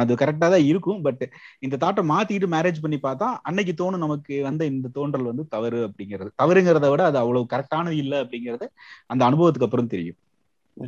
அது 0.00 0.12
கரெக்டா 0.14 0.46
தான் 0.54 0.66
இருக்கும் 0.70 1.00
பட் 1.02 1.22
இந்த 1.62 1.76
தாட்டை 1.82 2.02
மாத்திட்டு 2.12 2.48
மேரேஜ் 2.54 2.82
பண்ணி 2.84 2.98
பார்த்தா 3.02 3.28
அன்னைக்கு 3.48 3.72
தோணும் 3.74 4.04
நமக்கு 4.04 4.36
வந்த 4.42 4.62
இந்த 4.72 4.90
தோன்றல் 4.94 5.30
வந்து 5.30 5.44
தவறு 5.48 5.80
அப்படிங்கிறது. 5.88 6.30
தவறுங்கிறத 6.42 6.88
விட 6.92 7.04
அது 7.10 7.18
அவ்வளவு 7.22 7.52
கரெக்டானது 7.54 7.98
இல்லை 8.04 8.18
அப்படிங்கிறது 8.24 8.68
அந்த 9.06 9.22
அனுபவத்துக்கு 9.28 9.68
அப்புறம் 9.68 9.92
தெரியும். 9.94 10.18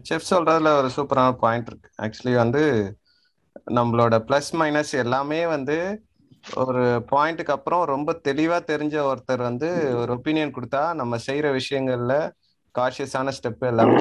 செஃப் 0.08 0.30
சொல்றதுல 0.30 0.70
ஒரு 0.80 0.88
சூப்பரான 0.96 1.36
பாயிண்ட் 1.42 1.68
இருக்கு. 1.70 1.88
ஆக்சுவலி 2.04 2.34
வந்து 2.36 2.62
நம்மளோட 3.74 4.14
பிளஸ் 4.28 4.50
மைனஸ் 4.52 4.92
எல்லாமே 4.94 5.46
வந்து 5.46 5.76
ஒரு 6.56 6.82
பாயிண்ட்டுக்கு 7.10 7.50
அப்புறம் 7.50 7.84
ரொம்ப 7.84 8.20
தெளிவா 8.24 8.58
தெரிஞ்ச 8.72 8.96
ஒருத்தர் 9.10 9.42
வந்து 9.42 9.68
ஒரு 9.96 10.12
ஒப்பீனியன் 10.16 10.54
கொடுத்தா 10.54 10.94
நம்ம 10.94 11.16
செய்யற 11.26 11.46
விஷயங்கள்ல 11.58 12.14
காஷியஸான 12.74 13.32
ஸ்டெப் 13.38 13.64
எல்லாமே 13.66 13.98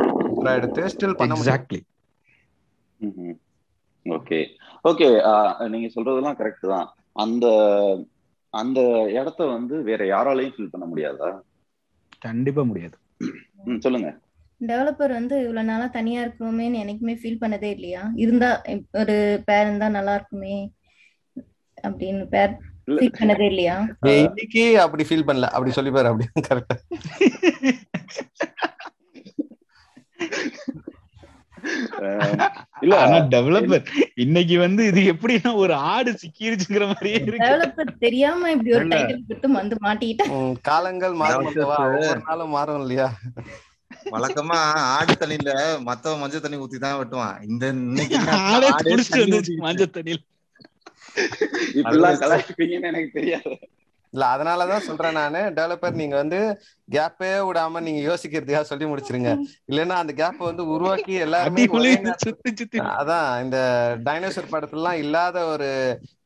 எடுத்து 0.56 0.84
ஸ்டில் 0.96 1.18
பண்ண 1.18 1.36
எக்ஸாக்ட்லி 1.36 1.82
ஓகே 4.06 4.40
ஓகே 4.86 5.08
நீங்க 5.68 5.88
சொல்றதெல்லாம் 5.96 6.38
கரெக்ட் 6.42 6.68
தான். 6.68 6.88
அந்த 7.14 7.46
அந்த 8.54 8.80
இடத்த 9.10 9.46
வந்து 9.46 9.76
வேற 9.84 10.02
யாராலையும் 10.06 10.54
ஃபில் 10.56 10.72
பண்ண 10.72 10.86
முடியாதா? 10.86 11.30
கண்டிப்பா 12.20 12.64
முடியாது. 12.64 12.96
சொல்லுங்க. 13.80 14.10
டெவலப்பர் 14.62 15.12
வந்து 15.16 15.36
இவ்வளவு 15.44 15.70
நாளா 15.70 15.88
தனியா 15.96 16.20
இருக்கணுமேன்னு 16.24 16.82
எனக்குமே 16.84 17.14
ஃபீல் 17.20 17.42
பண்ணதே 17.42 17.70
இல்லையா? 17.76 18.04
இருந்தா 18.24 18.50
ஒரு 19.02 19.16
பேர் 19.48 19.68
இருந்தா 19.68 19.88
நல்லா 19.98 20.16
இருக்குமே 20.18 20.56
அப்படின்னு 21.84 22.24
பேர் 22.34 22.54
ஃபீல் 22.92 23.18
பண்ணதே 23.18 23.48
இல்லையா? 23.52 23.78
இன்னைக்கு 24.18 24.64
அப்படி 24.86 25.06
ஃபீல் 25.08 25.28
பண்ணல. 25.30 25.50
அப்படி 25.56 25.74
சொல்லி 25.78 25.94
பாரு 25.96 26.12
அப்படி 26.12 26.28
கரெக்டா 26.48 26.78
இல்ல 32.82 32.96
ஆனா 33.04 33.18
டெவலப்பர் 33.32 33.86
இன்னைக்கு 34.24 34.56
வந்து 34.62 34.82
இது 34.90 35.02
எப்படின்னா 35.12 35.52
ஒரு 35.64 35.74
ஆடு 35.90 36.12
சிக்கிருச்சுங்கிற 36.22 36.86
மாதிரியே 36.88 37.18
இருக்கு. 37.20 37.44
டெவலப்பர் 37.44 37.92
தெரியாம 38.04 38.52
இப்படி 38.54 38.72
ஒரு 38.78 38.86
டைட்டில் 38.94 39.56
வந்து 39.58 39.78
மாட்டிக்கிட்டேன் 39.86 40.54
காலங்கள் 40.68 41.16
மாறும் 41.22 41.50
ஒவ்வொரு 41.66 42.20
நாளும் 42.24 42.54
மாறும் 42.56 42.82
இல்லையா? 42.84 43.08
வழக்கமா 44.12 44.58
ஆடு 44.92 45.14
தண்ணியில 45.16 45.52
மத்தவன் 45.88 46.22
மஞ்சள் 46.22 46.42
தண்ணி 46.42 46.58
ஊத்தி 46.58 46.78
தான் 46.80 47.00
வெட்டுவான். 47.00 47.38
இந்த 47.48 47.66
மஞ்சள் 49.66 49.94
தண்ணியில. 49.96 50.22
எனக்கு 52.90 53.10
தெரியாது. 53.14 53.54
இல்ல 54.14 54.26
அதனாலதான் 54.34 54.86
சொல்றேன் 54.88 55.18
நானு. 55.18 55.40
டெவலப்பர் 55.56 55.98
நீங்க 56.00 56.16
வந்து 56.16 56.38
கேப்பே 56.90 57.32
விடாம 57.48 57.82
நீங்க 57.82 58.02
யோசிக்கிறதுக்காக 58.06 58.66
சொல்லி 58.70 58.86
முடிச்சிருங்க. 58.86 59.32
இல்லைன்னா 59.70 59.96
அந்த 60.02 60.14
கேப் 60.16 60.38
வந்து 60.42 60.64
உருவாக்கி 60.74 61.14
எல்லாருமே 61.26 61.64
அதான் 62.94 63.28
இந்த 63.46 63.58
டைனோசர் 64.06 64.54
படத்துல 64.54 64.80
எல்லாம் 64.80 65.02
இல்லாத 65.04 65.38
ஒரு 65.48 65.70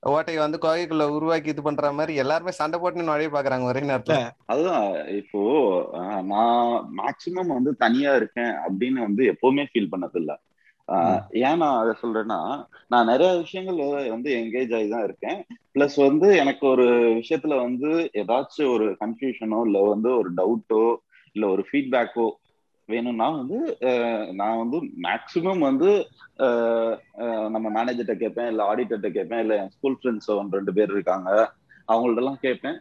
ஓட்டையை 0.09 0.37
வந்து 0.37 0.57
கோகைக்குள்ள 0.61 1.05
உருவாக்கி 1.15 1.49
இது 1.49 1.61
பண்ற 1.61 1.91
மாதிரி 1.91 2.13
எல்லாருமே 2.21 2.51
சண்டை 2.51 2.77
போட்டு 2.79 3.09
நுழைய 3.09 3.29
பாக்குறாங்க 3.33 3.65
ஒரே 3.71 3.81
நேரத்துல. 3.89 4.15
அதுதான் 4.45 4.85
இப்போ 5.17 5.41
நான் 6.31 6.71
மேக்சிமம் 6.99 7.53
வந்து 7.57 7.73
தனியா 7.75 8.15
இருக்கேன் 8.15 8.53
அப்படின்னு 8.67 8.99
வந்து 9.07 9.25
எப்பவுமே 9.33 9.65
ஃபீல் 9.71 9.91
பண்ணதில்லை. 9.91 10.37
ஏன் 11.47 11.61
நான் 11.63 11.79
அதை 11.81 11.93
சொல்றேன்னா 12.01 12.39
நான் 12.87 13.05
நிறைய 13.05 13.31
விஷயங்கள் 13.43 14.09
வந்து 14.09 14.29
என்கேஜ் 14.39 14.73
ஆகி 14.77 14.89
தான் 14.89 15.03
இருக்கேன். 15.03 15.39
பிளஸ் 15.75 15.97
வந்து 16.07 16.27
எனக்கு 16.37 16.65
ஒரு 16.67 16.87
விஷயத்துல 17.19 17.61
வந்து 17.67 17.91
ஏதாச்சும் 18.21 18.73
ஒரு 18.73 18.87
கன்ஃபியூஷனோ 19.03 19.59
இல்லை 19.67 19.81
வந்து 19.93 20.09
ஒரு 20.17 20.31
டவுட்டோ 20.39 20.83
இல்லை 21.31 21.49
ஒரு 21.49 21.63
ஃபீட்பேக்கோ 21.67 22.27
வேணும்னா 22.93 23.27
வந்து 23.31 23.57
நான் 24.33 24.61
வந்து 24.63 24.77
மேக்சிமம் 25.05 25.61
வந்து 25.67 25.89
நம்ம 27.49 27.65
மேனேஜர்கிட்ட 27.75 28.15
கேட்பேன் 28.15 28.49
இல்ல 28.51 28.63
ஆடிட்டர்கிட்ட 28.69 29.11
கேட்பேன் 29.11 29.39
இல்ல 29.39 29.55
என் 29.55 29.69
ஸ்கூல் 29.69 29.97
ஃப்ரெண்ட்ஸ் 29.99 30.31
ஒன்று 30.35 30.57
ரெண்டு 30.57 30.73
பேர் 30.73 30.95
இருக்காங்க 30.95 31.29
அவங்கள்ட்ட 31.87 32.23
எல்லாம் 32.23 32.41
கேட்பேன். 32.41 32.77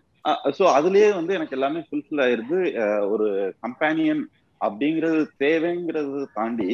ஸோ 0.56 0.64
அதுலயே 0.76 1.08
வந்து 1.14 1.32
எனக்கு 1.34 1.56
எல்லாமே 1.56 1.80
ஃபுல்ஃபில் 1.86 2.22
ஆயிருது 2.24 2.58
அஹ் 2.82 3.04
ஒரு 3.10 3.26
கம்பேனியன் 3.60 4.22
அப்படிங்கிறது 4.60 5.20
தேவைங்கிறது 5.38 6.20
தாண்டி 6.34 6.70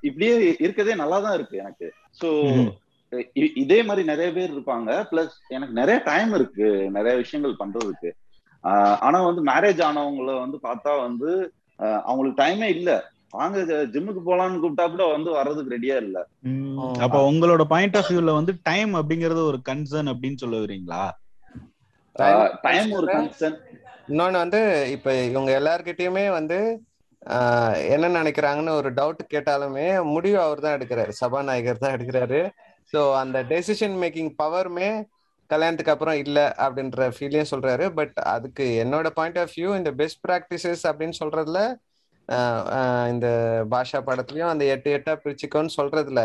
இப்படியே 0.00 0.34
இருக்கதே 0.60 0.94
நல்லா 0.94 1.18
தான் 1.20 1.34
இருக்கு 1.34 1.56
எனக்கு. 1.58 1.86
ஸோ. 2.20 2.28
இதே 3.62 3.78
மாதிரி 3.82 4.02
நிறைய 4.06 4.28
பேர் 4.32 4.54
இருப்பாங்க 4.54 4.90
பிளஸ் 5.10 5.34
எனக்கு 5.48 5.74
நிறைய 5.74 5.98
டைம் 6.04 6.32
இருக்கு 6.32 6.68
நிறைய 6.90 7.14
விஷயங்கள் 7.16 7.60
பண்றதுக்கு. 7.60 8.10
ஆனா 9.06 9.18
வந்து 9.20 9.42
மேரேஜ் 9.44 9.80
ஆனவங்கள 9.82 10.32
வந்து 10.40 10.58
பார்த்தா 10.62 10.92
வந்து 11.02 11.30
அவங்களுக்கு 12.04 12.40
டைமே 12.42 12.68
இல்ல. 12.74 12.90
வாங்க 13.32 13.58
ஜிம்முக்கு 13.92 14.20
போலான்னு 14.22 14.60
கூப்பிட்டா 14.60 14.84
கூட 14.88 15.04
வந்து 15.08 15.30
வர்றதுக்கு 15.32 15.74
ரெடியா 15.74 15.96
இல்ல. 16.02 16.18
அப்ப 17.00 17.16
உங்களோட 17.30 17.62
பாயிண்ட் 17.72 17.96
ஆஃப் 17.98 18.10
வியூல 18.10 18.32
வந்து 18.34 18.52
டைம் 18.62 18.92
அப்படிங்கறது 19.00 19.42
ஒரு 19.50 19.58
கன்சர்ன் 19.68 20.10
அப்படின்னு 20.12 20.42
சொல்ல 20.42 20.58
வரீங்களா? 20.62 21.02
டைம் 22.64 22.92
ஒரு 22.98 23.06
கன்சர்ன் 23.10 23.58
இன்னொன்னு 24.08 24.38
வந்து 24.42 24.60
இப்ப 24.94 25.08
இவங்க 25.28 25.50
எல்லார்கிட்டயுமே 25.58 26.26
வந்து 26.32 26.58
ஆஹ், 27.26 27.76
என்ன 27.92 28.08
நினைக்கிறாங்கன்னு 28.16 28.72
ஒரு 28.72 28.90
டவுட் 28.94 29.22
கேட்டாலுமே 29.30 29.84
முடிவு 30.10 30.38
அவர் 30.42 30.60
தான் 30.60 30.76
எடுக்கிறாரு. 30.76 31.12
சபாநாயகர் 31.20 31.80
தான் 31.80 31.94
எடுக்கிறாரு. 31.96 32.40
ஸோ 32.92 33.00
அந்த 33.18 33.38
டெசிஷன் 33.48 33.96
மேக்கிங் 34.02 34.30
பவருமே 34.38 34.90
கல்யாணத்துக்கு 35.46 35.94
அப்புறம் 35.94 36.18
இல்லை 36.24 36.44
அப்படின்ற 36.64 37.08
ஃபீலையும் 37.16 37.50
சொல்றாரு. 37.50 37.86
பட் 37.88 38.16
அதுக்கு 38.34 38.64
என்னோட 38.84 39.08
பாயிண்ட் 39.10 39.38
ஆஃப் 39.38 39.54
வியூ 39.56 39.70
இந்த 39.76 39.90
பெஸ்ட் 39.92 40.20
ப்ராக்டிசஸ் 40.28 40.84
அப்படின்னு 40.90 41.18
சொல்றதுல 41.22 41.60
இந்த 43.08 43.26
பாஷா 43.70 43.98
படத்துலயும் 44.06 44.52
அந்த 44.52 44.64
எட்டு 44.64 44.90
எட்டா 44.96 45.12
பிரிச்சுக்கோன்னு 45.24 45.76
சொல்றதுல 45.76 46.22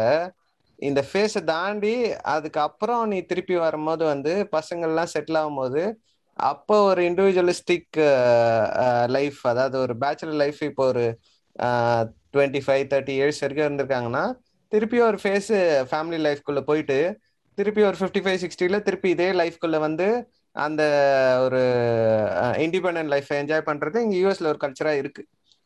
இந்த 0.79 1.01
ஃபேஸை 1.09 1.41
தாண்டி 1.43 1.95
அதுக்கப்புறம் 2.25 3.03
நீ 3.07 3.17
திருப்பி 3.21 3.55
வரும்போது 3.55 4.03
வந்து 4.05 4.33
பசங்கள்லாம் 4.51 5.11
செட்டில் 5.13 5.39
ஆகும்போது 5.41 5.81
அப்போ 6.39 6.75
ஒரு 6.83 7.01
இண்டிவிஜுவலிஸ்டிக் 7.09 7.97
லைஃப் 9.07 9.39
அதாவது 9.43 9.77
ஒரு 9.79 9.93
பேச்சுலர் 9.97 10.39
லைஃப் 10.43 10.61
இப்போ 10.63 10.85
ஒரு 10.85 11.03
டுவெண்ட்டி 12.33 12.61
ஃபைவ் 12.65 12.85
தேர்ட்டி 12.93 13.13
இயர்ஸ் 13.17 13.41
வரைக்கும் 13.41 13.67
இருந்திருக்காங்கன்னா 13.67 14.23
திருப்பி 14.71 14.99
ஒரு 14.99 15.17
ஃபேஸ் 15.23 15.51
ஃபேமிலி 15.91 16.19
லைஃப்குள்ள 16.19 16.61
போயிட்டு 16.61 16.97
திருப்பி 17.57 17.81
ஒரு 17.83 17.97
ஃபிஃப்டி 17.99 18.21
ஃபைவ் 18.25 18.41
சிக்ஸ்டியில் 18.43 18.83
திருப்பி 18.87 19.09
இதே 19.09 19.29
லைஃப்குள்ள 19.41 19.77
வந்து 19.79 20.07
அந்த 20.55 20.81
ஒரு 21.45 21.61
இண்டிபெண்ட் 22.65 23.11
லைஃப்பை 23.13 23.35
என்ஜாய் 23.41 23.67
பண்ணுறது 23.69 23.97
இங்கே 24.05 24.17
யூஎஸ்ல 24.23 24.49
ஒரு 24.53 24.59
கல்ச்சராக 24.63 25.01
இருக்கு. 25.01 25.23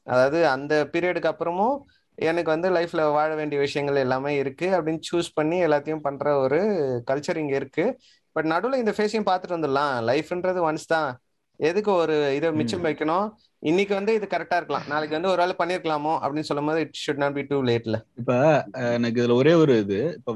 அதாவது 0.08 0.39
அந்த 0.48 0.74
பீரியடுக்கு 0.94 1.32
அப்புறமும் 1.32 1.77
எனக்கு 2.18 2.50
வந்து 2.56 2.68
லைஃப்ல 2.70 3.04
வாழ 3.12 3.30
வேண்டிய 3.36 3.60
விஷயங்கள் 3.62 4.04
எல்லாமே 4.04 4.32
இருக்கு 4.42 4.68
அப்படின்னு 4.77 5.01
சூஸ் 5.12 5.30
பண்ணி 5.34 5.58
எல்லாத்தையும் 5.68 6.06
பண்ற 6.08 6.36
ஒரு 6.39 6.60
கல்ச்சர் 7.12 7.42
இங்க 7.44 7.56
இருக்கு. 7.56 7.86
பட் 8.36 8.50
நடுவில் 8.54 8.82
இந்த 8.84 8.94
ஃபேஸையும் 8.98 9.27
பார்த்துட்டு 9.30 9.58
வந்துடலாம். 9.58 9.96
லைஃப்ன்றது 10.10 10.62
ஒன்ஸ் 10.70 10.88
தான். 10.88 11.10
எதுக்கு 11.60 11.92
ஒரு 11.92 12.15
இதை 12.36 12.51
மிச்சம் 12.60 12.86
வைக்கணும்? 12.86 13.27
இன்னைக்கு 13.65 13.93
வந்து 13.95 14.12
இது 14.13 14.25
கரெக்டா 14.25 14.57
இருக்கலாம். 14.57 14.86
நாளைக்கு 14.88 15.15
வந்து 15.15 15.29
ஒரு 15.29 15.41
வேலை 15.41 15.53
பண்ணிருக்கலாமோ 15.60 16.13
அப்படின்னு 16.19 16.48
சொல்லும் 16.50 16.67
போது 16.69 16.81
it 16.81 17.00
should 17.03 17.22
not 17.24 17.38
be 17.38 17.43
too 17.43 17.57
லேட்ல 17.63 17.98
இப்ப 18.17 18.34
எனக்கு 18.91 19.19
இதுல 19.22 19.36
ஒரே 19.36 19.53
ஒரு 19.53 19.74
இது. 19.79 20.00
இப்ப 20.19 20.34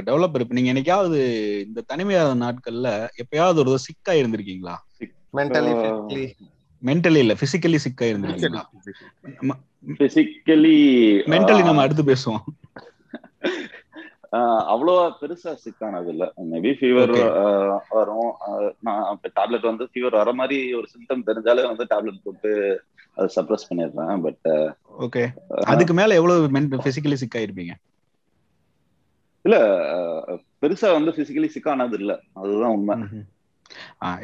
டெவலப்பர் 0.00 0.44
இப்ப 0.44 0.54
நீங்க 0.54 0.72
என்னைக்காவது 0.72 1.20
இந்த 1.66 1.84
தனிமையான 1.86 2.36
நாட்கள்ல 2.42 2.90
எப்பயாவது 3.22 3.62
ஒரு 3.64 3.78
சிக்கா 3.86 4.14
இருந்திருக்கீங்களா 4.20 4.76
மென்டலி 5.34 5.72
மென்டலி 6.82 7.18
இல்ல 7.18 7.34
பிசிக்கலி 7.40 7.80
சிக்கா 7.86 8.06
இருந்திருக்கீங்களா 8.10 8.64
பிசிக்கலி 10.00 10.76
மென்டலி 11.32 11.62
நம்ம 11.62 11.82
அடுத்து 11.82 12.04
பேசுவோம். 12.04 12.44
அவ்வளோவா 14.72 15.04
பெருசா 15.20 15.52
சிக்கானது 15.62 16.08
இல்ல. 16.08 16.24
Maybe 16.50 16.70
fever. 16.78 17.14
வரும். 17.90 18.30
நான் 18.80 19.04
டேப்லெட் 19.30 19.70
வந்து 19.70 19.84
ஃபீவர் 19.86 20.18
வர 20.18 20.32
மாதிரி 20.34 20.58
ஒரு 20.74 20.88
சிம்டம் 20.94 21.26
தெரிஞ்சாலே 21.26 21.64
வந்து 21.66 21.86
டேப்லெட் 21.92 22.24
போட்டு 22.24 22.52
அதை 23.16 23.28
சப்ரஸ் 23.36 23.68
பண்ணிடுறேன். 23.70 24.16
பட் 24.22 24.48
ஓகே 24.98 25.22
அதுக்கு 25.68 25.94
மேல 25.94 26.14
எவ்வளவு 26.14 26.48
பிசிக்கலி 26.84 27.18
சிக்கா 27.22 27.40
இருப்பீங்க 27.42 27.74
இல்ல 29.44 29.56
பெருசா 30.62 30.88
வந்து 30.92 31.10
பிசிக்கலி 31.16 31.48
சிக்கானது 31.54 31.96
இல்ல. 32.00 32.12
அதுதான் 32.34 32.74
உண்மை. 32.76 32.96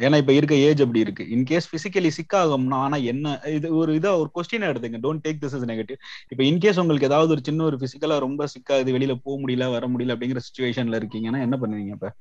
ஏன்னா 0.03 0.17
இப்ப 0.17 0.33
இருக்க 0.33 0.55
ஏஜ் 0.65 0.81
அப்படி 0.81 0.99
இருக்கு. 0.99 1.23
இன்கேஸ் 1.35 1.69
பிசிக்கலி 1.71 2.11
சிக்காகும்னா 2.17 2.79
ஆனா 2.85 2.97
என்ன 3.11 3.25
இது 3.53 3.69
ஒரு 3.77 3.93
இதா 3.99 4.11
ஒரு 4.21 4.29
கொஸ்டின் 4.35 4.67
எடுத்துங்க. 4.69 4.99
Don't 5.05 5.23
take 5.25 5.41
this 5.43 5.55
is 5.57 5.67
negative 5.71 5.99
இப்ப 6.31 6.41
இன்கேஸ் 6.43 6.81
உங்களுக்கு 6.81 7.09
ஏதாவது 7.09 7.33
ஒரு 7.35 7.43
சின்ன 7.43 7.65
ஒரு 7.65 7.79
பிசிக்கலா 7.83 8.17
ரொம்ப 8.19 8.47
சிக்காது 8.55 8.95
வெளியில 8.95 9.15
போக 9.23 9.37
முடியல 9.43 9.67
வர 9.71 9.87
முடியல 9.87 10.15
அப்படிங்கிற 10.15 10.43
சுச்சுவேஷன்ல 10.47 10.99
இருக்கீங்கன்னா 11.01 11.41
என்ன 11.45 11.57
பண்ணுவீங்க 11.61 11.95
இப்ப 11.95 12.11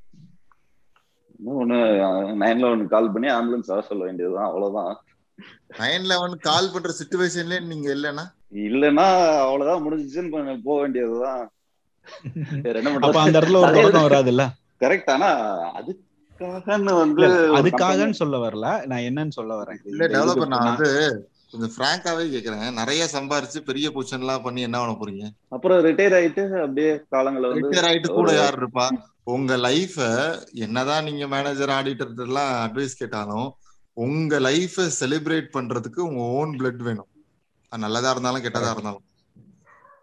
ஒண்ணு 1.57 1.79
நைன்ல 2.41 2.71
ஒன்னு 2.71 2.85
கால் 2.89 3.13
பண்ணி 3.13 3.29
ஆம்புலன்ஸ் 3.33 3.73
வர 3.73 3.83
சொல்ல 3.89 4.03
வேண்டியதுதான் 4.05 4.49
அவ்வளவுதான். 4.49 4.93
நைன் 5.79 6.07
லெவன் 6.07 6.37
கால் 6.43 6.73
பண்ற 6.73 6.91
சுச்சுவேஷன்ல 6.99 7.59
நீங்க 7.71 7.89
இல்லைன்னா? 7.95 8.25
இல்லைன்னா 8.67 9.07
அவ்வளவுதான் 9.45 9.85
முடிஞ்சிச்சுன்னு 9.85 10.33
போக 10.67 10.77
வேண்டியதுதான். 10.81 11.43
என்ன 12.71 12.93
அப்ப 13.01 13.21
அந்த 13.21 13.37
இடத்துல 13.39 13.61
ஒரு 13.63 13.75
தொடக்கம் 13.77 14.07
வராதுல்ல? 14.07 14.45
கரெக்ட் 14.81 15.11
ஆனா 15.11 15.29
அதுக்காகன்னு 15.75 15.83
வந்து 15.83 15.83
இல்ல, 15.83 15.95
ஒரு 15.95 16.04
அதுக்காகன்னு 16.41 18.19
சொல்ல 18.23 18.37
வரல. 18.45 18.67
நான் 18.91 19.07
என்னன்னு 19.09 19.37
சொல்ல 19.39 19.63
வரேன். 19.63 19.81
இல்ல 19.85 20.07
டெவலப்பர் 20.07 20.53
நான் 20.55 20.69
வந்து 20.71 20.91
கொஞ்சம் 21.51 21.75
பிராங்காவே 21.79 22.23
கேக்குறேன். 22.35 22.65
நிறைய 22.73 23.09
சம்பாரிச்சு 23.13 23.59
பெரிய 23.67 23.91
பொசிஷன் 23.91 24.25
எல்லாம் 24.25 24.43
பண்ணி 24.43 24.61
என்ன 24.61 24.79
பண்ண 24.79 24.95
போறீங்க? 25.01 25.25
அப்புறம் 25.49 25.85
ரிட்டையர் 25.85 26.17
ஆயிட்டு 26.19 26.45
அப்படியே 26.63 26.93
காலங்களை 27.15 27.49
வந்து 27.49 27.61
ரிட்டையர் 27.61 27.89
ஆயிட்டு 27.91 28.09
கூட 28.13 28.33
யார் 28.35 28.59
இருப்பா? 28.61 28.87
உங்க 29.35 29.57
லைஃப 29.57 30.07
என்னதான் 30.53 31.05
நீங்க 31.05 31.27
மேனேஜர் 31.27 31.73
ஆடிட்டர் 31.77 32.25
எல்லாம் 32.29 32.53
அட்வைஸ் 32.65 32.99
கேட்டாலும் 32.99 33.49
உங்க 33.97 34.41
லைஃப 34.41 34.87
செலிப்ரேட் 35.01 35.49
பண்றதுக்கு 35.53 36.01
உங்க 36.09 36.23
ஓன் 36.39 36.59
பிளட் 36.59 36.83
வேணும். 36.89 37.11
அது 37.73 37.83
நல்லதா 37.85 38.11
இருந்தாலும் 38.11 38.45
கெட்டதா 38.47 38.71
இருந்தாலும். 38.71 39.05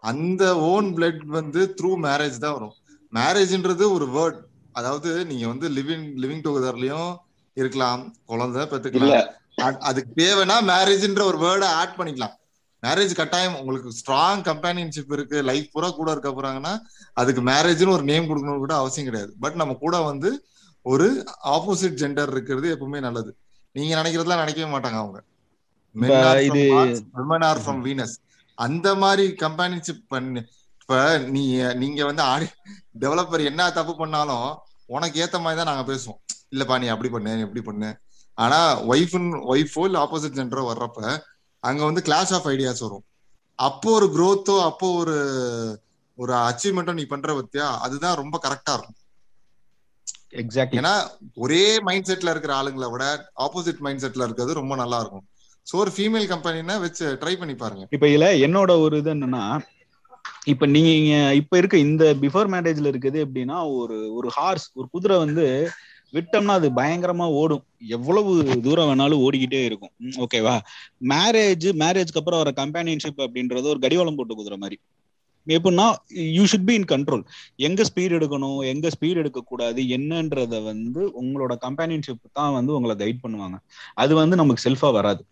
அந்த 0.02 0.44
ஓன் 0.56 0.88
பிளட் 0.96 1.22
வந்து 1.38 1.74
த்ரூ 1.80 1.92
மேரேஜ் 2.08 2.42
தான் 2.44 2.52
வரும். 2.52 2.74
மேரேஜ்ன்றது 3.12 3.84
ஒரு 3.92 4.08
வேர்ட் 4.16 4.40
அதாவது 4.72 5.10
நீங்க 5.30 5.46
வந்து 5.52 5.66
லிவிங் 5.76 6.06
லிவிங் 6.22 6.44
டுகெதர்லயும் 6.46 7.10
இருக்கலாம் 7.56 8.02
குழந்தை 8.30 8.62
பெத்துக்கலாம். 8.72 9.26
அதுக்கு 9.88 10.12
தேவைன்னா 10.22 10.56
மேரேஜ்ன்ற 10.70 11.22
ஒரு 11.30 11.38
வேர்டை 11.44 11.68
ஆட் 11.80 11.98
பண்ணிக்கலாம். 11.98 12.34
மேரேஜ் 12.82 13.12
கட்டாயம் 13.18 13.58
உங்களுக்கு 13.58 13.90
ஸ்ட்ராங் 13.98 14.42
கம்பேனியன்ஷிப் 14.48 15.12
இருக்கு 15.16 15.36
லைஃப் 15.50 15.68
பூரா 15.72 15.88
கூட 15.98 16.08
இருக்க 16.14 16.30
போறாங்கன்னா 16.30 16.72
அதுக்கு 17.20 17.42
மேரேஜ்னு 17.50 17.94
ஒரு 17.96 18.04
நேம் 18.10 18.28
கொடுக்கணும் 18.30 18.64
கூட 18.64 18.74
அவசியம் 18.74 19.08
கிடையாது. 19.08 19.32
பட் 19.44 19.58
நம்ம 19.60 19.76
கூட 19.84 19.96
வந்து 20.10 20.30
ஒரு 20.86 21.06
ஆப்போசிட் 21.54 22.00
ஜெண்டர் 22.02 22.32
இருக்கிறது 22.34 22.68
எப்பவுமே 22.74 23.00
நல்லது. 23.06 23.30
நீங்க 23.76 23.92
நினைக்கிறதுலாம் 24.00 24.42
நினைக்கவே 24.44 24.70
மாட்டாங்க 24.72 24.98
அவங்க. 25.02 25.20
விமன் 25.94 27.44
ஆர் 27.50 27.62
ஃப்ரம் 27.62 27.82
வீனஸ் 27.86 28.16
அந்த 28.58 28.88
மாதிரி 29.02 29.24
கம்பேனியன்ஷிப் 29.44 30.02
பண்ணி 30.08 30.40
இப்ப 30.82 30.96
நீ 31.34 31.42
நீங்க 31.82 32.00
வந்து 32.10 32.22
ஆடி 32.32 32.48
டெவலப்பர் 33.02 33.48
என்ன 33.50 33.70
தப்பு 33.78 33.92
பண்ணாலும் 34.00 34.48
உனக்கு 34.94 35.20
ஏத்த 35.24 35.36
மாதிரி 35.42 35.58
தான் 35.58 35.70
நாங்க 35.70 35.84
பேசுவோம். 35.90 36.18
இல்லப்பா 36.54 36.76
நீ 36.82 36.86
அப்படி 36.94 37.10
பண்ணு 37.12 37.36
நீ 37.36 37.44
இப்படி 37.46 37.62
பண்ணு. 37.68 37.90
ஆனா 38.38 38.58
ஒய்ஃப்னு 38.92 39.40
ஒய்ஃபோ 39.52 39.84
இல்ல 39.88 39.98
ஆப்போசிட் 40.04 40.38
ஜெண்டரோ 40.38 40.64
வர்றப்ப 40.70 41.00
அங்க 41.62 41.80
வந்து 41.88 42.02
கிளாஸ் 42.08 42.32
ஆஃப் 42.36 42.48
ஐடியாஸ் 42.52 42.84
வரும். 42.86 43.04
அப்போ 43.58 43.88
ஒரு 43.98 44.06
growth-ஓ 44.16 44.54
அப்போ 44.68 44.86
ஒரு 45.00 45.16
ஒரு 46.18 46.32
அச்சீவ்மெண்ட்டோ 46.48 46.94
நீ 46.98 47.04
பண்ற 47.10 47.32
பத்தியா 47.38 47.66
அதுதான் 47.84 48.18
ரொம்ப 48.20 48.36
கரெக்டா 48.44 48.72
இருக்கும். 48.76 48.98
எக்ஸாக்ட்லி 50.42 50.78
ஏன்னா 50.80 50.94
ஒரே 51.44 51.64
மைண்ட் 51.88 52.08
செட்ல 52.10 52.32
இருக்கிற 52.34 52.52
ஆளுங்களை 52.60 52.88
விட 52.94 53.04
ஆப்போசிட் 53.46 53.82
மைண்ட் 53.86 54.02
செட்ல 54.04 54.26
இருக்கிறது 54.26 54.58
ரொம்ப 54.60 54.76
நல்லா 54.82 54.98
இருக்கும். 55.02 55.24
சோ 55.66 55.74
ஒரு 55.82 55.90
ஃபீமேல் 55.96 56.26
கம்பெனினா 56.32 56.76
வச்சு 56.84 57.06
ட்ரை 57.22 57.34
பண்ணி 57.40 57.54
பாருங்க. 57.62 57.84
இப்ப 57.96 58.06
இதுல 58.12 58.28
என்னோட 58.46 58.74
ஒரு 58.84 58.98
இது 59.02 59.10
என்னன்னா 59.16 59.44
இப்ப 60.42 60.66
நீங்க 60.66 61.10
இப்ப 61.32 61.58
இருக்க 61.58 61.76
இந்த 61.78 62.04
பிஃபோர் 62.14 62.48
மேரேஜ்ல 62.54 62.90
இருக்குது 62.92 63.18
எப்படின்னா 63.26 63.58
ஒரு 63.72 63.96
ஒரு 64.14 64.28
ஹார்ஸ் 64.28 64.66
ஒரு 64.74 64.86
குதிரை 64.90 65.16
வந்து 65.18 65.44
விட்டோம்னா 66.14 66.54
அது 66.60 66.68
பயங்கரமா 66.70 67.26
ஓடும். 67.40 67.62
எவ்வளவு 67.88 68.30
தூரம் 68.60 68.88
வேணாலும் 68.90 69.22
ஓடிக்கிட்டே 69.26 69.60
இருக்கும். 69.64 69.92
ஓகேவா 70.24 70.56
மேரேஜ் 71.08 71.68
மேரேஜ்க்கு 71.82 72.20
அப்புறம் 72.20 72.42
வர 72.42 72.50
கம்பேனியன்ஷிப் 72.56 73.22
அப்படின்றது 73.26 73.72
ஒரு 73.72 73.80
கடிவாளம் 73.80 74.16
போட்டு 74.16 74.34
குதிரை 74.34 74.58
மாதிரி. 74.58 74.78
எப்படின்னா 75.46 75.86
you 76.36 76.42
should 76.44 76.66
be 76.66 76.74
in 76.74 76.88
control 76.90 77.22
எங்க 77.60 77.82
ஸ்பீட் 77.84 78.16
எடுக்கணும் 78.18 78.60
எங்க 78.64 78.88
ஸ்பீட் 78.94 79.20
எடுக்கக்கூடாது 79.22 79.80
என்னன்றத 79.96 80.62
வந்து 80.62 81.02
உங்களோட 81.22 81.54
கம்பேனியன்ஷிப் 81.66 82.22
தான் 82.32 82.52
வந்து 82.52 82.74
உங்களை 82.74 82.96
கைட் 82.96 83.22
பண்ணுவாங்க. 83.24 83.56
அது 83.94 84.12
வந்து 84.14 84.36
நமக்கு 84.36 84.64
செல்ஃபா 84.66 84.90
வராது. 84.92 85.22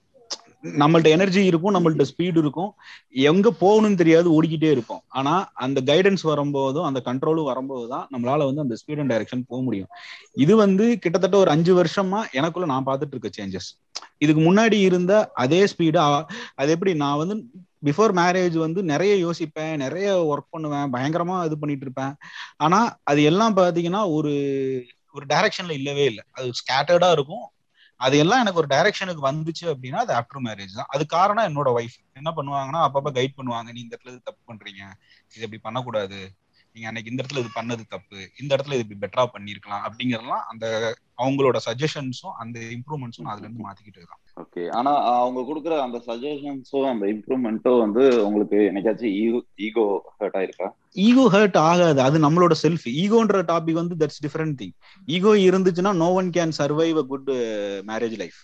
நம்மள்ட்ட 0.64 1.08
எனர்ஜி 1.16 1.42
இருக்கும் 1.50 1.74
நம்மள்ட்ட 1.76 2.04
ஸ்பீடு 2.10 2.38
இருக்கும். 2.42 2.70
எங்க 3.30 3.48
போகணும்னு 3.60 4.00
தெரியாது 4.02 4.28
ஓடிக்கிட்டே 4.36 4.70
இருப்போம் 4.70 5.02
ஆனா 5.18 5.34
அந்த 5.64 5.80
கைடன்ஸ் 5.90 6.24
வரும்போதும் 6.30 6.86
அந்த 6.88 7.00
கண்ட்ரோலும் 7.06 7.48
வரும்போது 7.50 7.86
தான் 7.94 8.06
நம்மளால 8.14 8.46
வந்து 8.48 8.64
அந்த 8.64 8.76
ஸ்பீட் 8.80 9.00
அண்ட் 9.02 9.12
டைரக்ஷன் 9.12 9.46
போக 9.50 9.60
முடியும். 9.62 9.90
இது 10.44 10.56
வந்து 10.56 10.86
கிட்டத்தட்ட 11.04 11.36
ஒரு 11.36 11.50
அஞ்சு 11.50 11.74
வருஷமா 11.80 12.20
எனக்குள்ள 12.40 12.68
நான் 12.74 12.88
பார்த்துட்டு 12.90 13.16
இருக்க 13.16 13.30
சேஞ்சஸ் 13.38 13.70
இதுக்கு 14.24 14.42
முன்னாடி 14.48 14.78
இருந்த 14.88 15.12
அதே 15.44 15.60
ஸ்பீடு 15.72 15.98
அது 16.60 16.70
எப்படி 16.76 16.94
நான் 17.04 17.20
வந்து 17.22 17.36
பிஃபோர் 17.88 18.12
மேரேஜ் 18.20 18.56
வந்து 18.64 18.80
நிறைய 18.92 19.12
யோசிப்பேன் 19.26 19.76
நிறைய 19.84 20.08
ஒர்க் 20.32 20.52
பண்ணுவேன் 20.54 20.90
பயங்கரமா 20.94 21.36
இது 21.46 21.56
பண்ணிட்டு 21.58 21.86
இருப்பேன். 21.86 22.12
ஆனா 22.56 22.80
அது 23.10 23.20
எல்லாம் 23.30 23.56
பாத்தீங்கன்னா 23.56 24.02
ஒரு 24.16 24.32
ஒரு 25.16 25.24
டைரக்ஷன்ல 25.26 25.72
இல்லவே 25.78 26.04
இல்லை. 26.10 26.24
அது 26.36 26.50
ஸ்கேட்டர்டா 26.60 27.10
இருக்கும். 27.16 27.46
அது 28.00 28.14
எல்லாம் 28.18 28.40
எனக்கு 28.42 28.60
ஒரு 28.62 28.68
டைரக்ஷனுக்கு 28.74 29.22
வந்துச்சு 29.30 29.64
அப்படின்னா 29.72 30.00
அது 30.04 30.12
ஆஃப்டர் 30.14 30.44
மேரேஜ் 30.46 30.78
தான். 30.80 30.90
அது 30.94 31.04
காரணம் 31.16 31.48
என்னோட 31.50 31.68
ஒய்ஃப் 31.78 31.98
என்ன 32.20 32.30
பண்ணுவாங்கன்னா 32.36 32.80
அப்பப்ப 32.86 33.10
கைட் 33.18 33.38
பண்ணுவாங்க. 33.38 33.68
நீ 33.72 33.80
இந்த 33.80 33.94
இடத்துல 33.96 34.12
இது 34.14 34.22
தப்பு 34.22 34.42
பண்றீங்க. 34.50 34.82
இது 35.34 35.44
இப்படி 35.46 35.60
பண்ணக்கூடாது. 35.68 36.20
நீங்க 36.76 36.86
அன்னைக்கு 36.88 37.10
இந்த 37.10 37.22
இடத்துல 37.22 37.42
இது 37.44 37.50
பண்ணது 37.54 37.84
தப்பு. 37.88 38.18
இந்த 38.40 38.50
இடத்துல 38.56 38.76
இது 38.78 38.84
இப்படி 38.86 39.00
பெட்டரா 39.04 39.24
பண்ணிருக்கலாம் 39.36 39.84
அப்படிங்கறதெல்லாம் 39.88 40.44
அந்த 40.52 40.66
அவங்களோட 41.20 41.58
சஜஷன்ஸும் 41.66 42.36
அந்த 42.42 42.58
இம்ப்ரூவ்மெண்ட்ஸும் 42.76 43.30
அதுல 43.32 43.46
இருந்து 43.46 43.66
மாத்திக்கிட்டு 43.66 44.00
இருக்கான் 44.00 44.20
ஓகே 44.42 44.62
ஆனா 44.70 44.92
அவங்க 45.14 45.40
கொடுக்குற 45.48 45.74
அந்த 45.86 45.98
சஜஷன்ஸோ 46.06 46.80
அந்த 46.92 47.06
இம்ப்ரூவ்மெண்ட்டோ 47.14 47.72
வந்து 47.80 48.04
உங்களுக்கு 48.26 48.58
என்னைக்காச்சும் 48.68 49.16
ஈகோ 49.22 49.40
ஈகோ 49.58 49.84
ஹர்ட் 50.20 50.38
ஆயிருக்கா? 50.40 50.68
ஈகோ 50.98 51.24
ஹர்ட் 51.28 51.58
ஆகாது. 51.62 52.00
அது 52.02 52.18
நம்மளோட 52.18 52.54
செல்ஃப் 52.62 52.86
ஈகோன்ற 53.02 53.42
டாபிக் 53.50 53.80
வந்து 53.82 53.98
தட்ஸ் 54.02 54.22
டிஃபரெண்ட் 54.26 54.56
திங் 54.60 54.74
ஈகோ 55.08 55.32
இருந்துச்சுன்னா 55.48 55.92
no 55.96 56.08
one 56.20 56.30
can 56.38 56.56
survive 56.60 57.00
a 57.02 57.06
good 57.12 57.30
marriage 57.86 58.16
life 58.22 58.40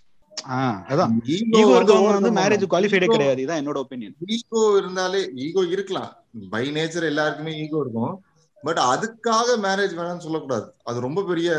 அதான். 0.90 1.12
ஈகோ 1.30 1.72
இருக்கவங்க 1.76 2.12
வந்து 2.16 2.32
மேரேஜ் 2.38 2.64
குவாலிஃபைடே 2.72 3.08
கிடையாது. 3.08 3.40
இதான் 3.44 3.60
என்னோட 3.62 3.78
ஒப்பீனியன் 3.84 4.16
ஈகோ 4.36 4.62
இருந்தாலே 4.80 5.20
ஈகோ 5.46 5.62
இருக்கலாம். 5.74 6.12
பை 6.50 6.64
நேச்சர் 6.70 7.10
எல்லாருக்குமே 7.10 7.54
ஈகோ 7.64 7.80
இருக்கும். 7.84 8.14
பட் 8.62 8.80
அதுக்காக 8.92 9.48
மேரேஜ் 9.64 9.96
வேணாம்னு 9.98 10.26
சொல்லக்கூடாது. 10.26 10.68
அது 10.84 10.98
ரொம்ப 11.00 11.20
பெரிய 11.22 11.50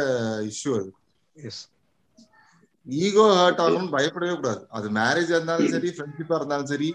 இஷ்யூ 0.51 0.71
அது. 0.79 0.89
எஸ் 1.49 1.63
ஈகோ 2.87 3.23
ஹர்ட் 3.39 3.61
ஆகணும்னு 3.63 3.95
பயப்படவே 3.95 4.33
கூடாது. 4.35 4.61
அது 4.77 4.87
மேரேஜ் 4.97 5.31
இருந்தாலும் 5.35 5.73
சரி 5.75 5.89
ஃப்ரெண்ட்ஷிப்பா 5.95 6.35
இருந்தாலும் 6.39 6.71
சரி 6.73 6.89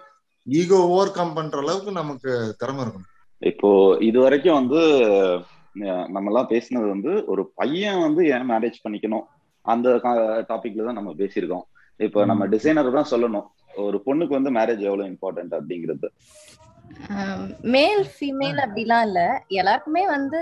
ஈகோ 0.46 0.78
ஓவர் 0.92 1.16
கம் 1.16 1.34
பண்ற 1.38 1.58
அளவுக்கு 1.64 1.92
நமக்கு 1.98 2.30
திறமை 2.60 2.80
இருக்கணும். 2.84 3.10
இப்போ 3.42 3.70
இது 4.08 4.18
வரைக்கும் 4.24 4.58
வந்து 4.60 4.80
நம்ம 6.14 6.26
எல்லாம் 6.30 6.50
பேசினது 6.52 6.88
வந்து 6.94 7.12
ஒரு 7.32 7.42
பையன் 7.60 8.02
வந்து 8.06 8.22
ஏன் 8.34 8.48
மேரேஜ் 8.52 8.82
பண்ணிக்கணும்? 8.84 9.26
அந்த 9.64 9.88
டாபிக்ல 10.50 10.86
தான் 10.88 10.98
நம்ம 11.00 11.12
பேசியிருக்கோம். 11.20 11.66
இப்போ 12.06 12.20
நம்ம 12.30 12.46
டிசைனர் 12.54 12.96
தான் 12.98 13.10
சொல்லணும் 13.12 13.48
ஒரு 13.84 13.98
பொண்ணுக்கு 14.06 14.38
வந்து 14.38 14.50
மேரேஜ் 14.58 14.82
எவ்வளவு 14.88 15.10
இம்பார்ட்டன்ட் 15.12 15.54
அப்படிங்கிறது. 15.58 16.08
மேல் 17.74 18.02
ஃபீமேல் 18.14 18.58
அப்படிலாம் 18.64 19.04
இல்ல. 19.08 19.20
எல்லாருக்குமே 19.60 20.02
வந்து 20.16 20.40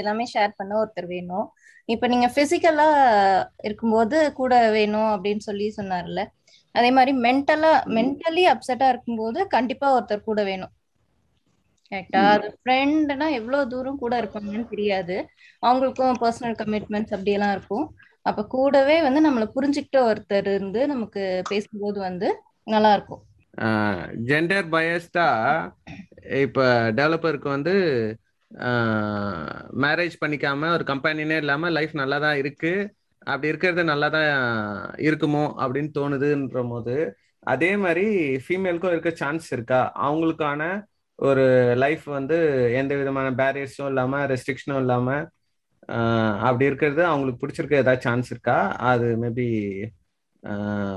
எல்லாமே 0.00 0.24
ஷேர் 0.32 0.58
பண்ண 0.58 0.72
ஒருத்தர் 0.80 1.12
வேணும். 1.14 1.46
இப்ப 1.88 2.06
நீங்க 2.06 2.28
பிசிக்கலா 2.36 2.86
இருக்கும்போது 3.64 4.18
கூட 4.34 4.54
வேணும் 4.70 5.10
அப்படின்னு 5.14 5.42
சொல்லி 5.44 5.66
சொன்னார்ல. 5.76 6.20
அதே 6.74 6.90
மாதிரி 6.90 7.12
மென்டலா 7.20 7.72
மென்டலி 7.94 8.44
அப்செட்டா 8.52 8.88
இருக்கும்போது 8.90 9.40
கண்டிப்பா 9.48 9.88
ஒருத்தர் 9.96 10.28
கூட 10.28 10.40
வேணும். 10.44 10.72
கரெக்டா 11.92 12.24
அது 12.30 12.48
ஃப்ரெண்ட்னா 12.54 13.26
எவ்வளவு 13.36 13.68
தூரம் 13.68 13.98
கூட 13.98 14.14
இருப்பாங்கன்னு 14.20 14.66
தெரியாது. 14.68 15.16
அவங்களுக்கும் 15.62 16.20
பர்சனல் 16.22 16.58
கமிட்மெண்ட்ஸ் 16.60 17.14
அப்படியெல்லாம் 17.14 17.54
இருக்கும். 17.56 17.86
அப்ப 18.26 18.44
கூடவே 18.48 18.96
வந்து 19.02 19.20
நம்மளை 19.26 19.46
புரிஞ்சுக்கிட்ட 19.54 20.00
ஒருத்தர் 20.08 20.50
இருந்து 20.50 20.82
நமக்கு 20.86 21.22
பேசும்போது 21.50 22.00
வந்து 22.00 22.30
நல்லா 22.66 22.92
இருக்கும். 22.94 23.22
ஜெண்டர் 24.28 24.68
பயஸ்டா 24.72 25.26
இப்ப 26.42 26.60
டெவலப்பருக்கு 26.98 27.48
வந்து 27.48 27.74
மேரேஜ் 29.84 30.14
பண்ணிக்காம 30.22 30.70
ஒரு 30.76 30.84
கம்பெனினே 30.90 31.36
இல்லாம 31.42 31.70
லைஃப் 31.76 31.94
நல்லா 32.00 32.18
தான் 32.26 32.38
இருக்கு. 32.42 32.72
அப்படி 33.26 33.50
இருக்கிறது 33.52 33.82
நல்லா 33.92 34.08
தான் 34.16 34.28
இருக்குமோ 35.06 35.44
அப்படின்னு 35.62 35.90
தோணுதுன்ற 35.98 36.60
போது 36.72 36.96
அதே 37.42 37.70
மாதிரி 37.84 38.04
ஃபீமேலுக்கும் 38.44 38.94
இருக்க 38.94 39.10
சான்ஸ் 39.22 39.48
இருக்கா? 39.56 39.80
அவங்களுக்கான 40.06 40.62
ஒரு 41.18 41.44
லைஃப் 41.82 42.04
வந்து 42.18 42.36
எந்த 42.80 42.92
விதமான 43.00 43.28
பேரியர்ஸும் 43.40 43.90
இல்லாம 43.92 44.22
ரெஸ்ட்ரிக்ஷனும் 44.32 44.80
இல்லாம 44.84 45.08
அப்படி 46.46 46.64
இருக்கிறது 46.70 47.02
அவங்களுக்கு 47.10 47.40
பிடிச்சிருக்க 47.42 47.82
ஏதாவது 47.84 48.04
சான்ஸ் 48.06 48.30
இருக்கா? 48.34 48.56
அது 48.90 49.06
மேபி 49.24 49.46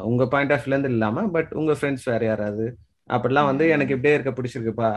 உங்க 0.10 0.24
பாயிண்ட் 0.34 0.54
ஆஃப் 0.56 0.68
இருந்து 0.68 0.90
இல்லாம 0.96 1.28
பட் 1.36 1.52
உங்க 1.62 1.74
ஃப்ரெண்ட்ஸ் 1.78 2.08
வேற 2.12 2.24
யாராவது. 2.32 2.66
அப்படிலாம் 3.10 3.50
வந்து 3.52 3.66
எனக்கு 3.76 3.96
இப்படியே 3.96 4.16
இருக்க 4.18 4.32
பிடிச்சிருக்குப்பா. 4.40 4.92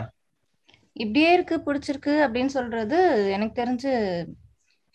இப்படியே 0.96 1.32
இருக்கு 1.32 1.56
பிடிச்சிருக்கு 1.66 2.14
அப்படின்னு 2.24 2.46
சொல்றது 2.46 2.98
எனக்கு 3.32 3.62
தெரிஞ்சு 3.62 3.92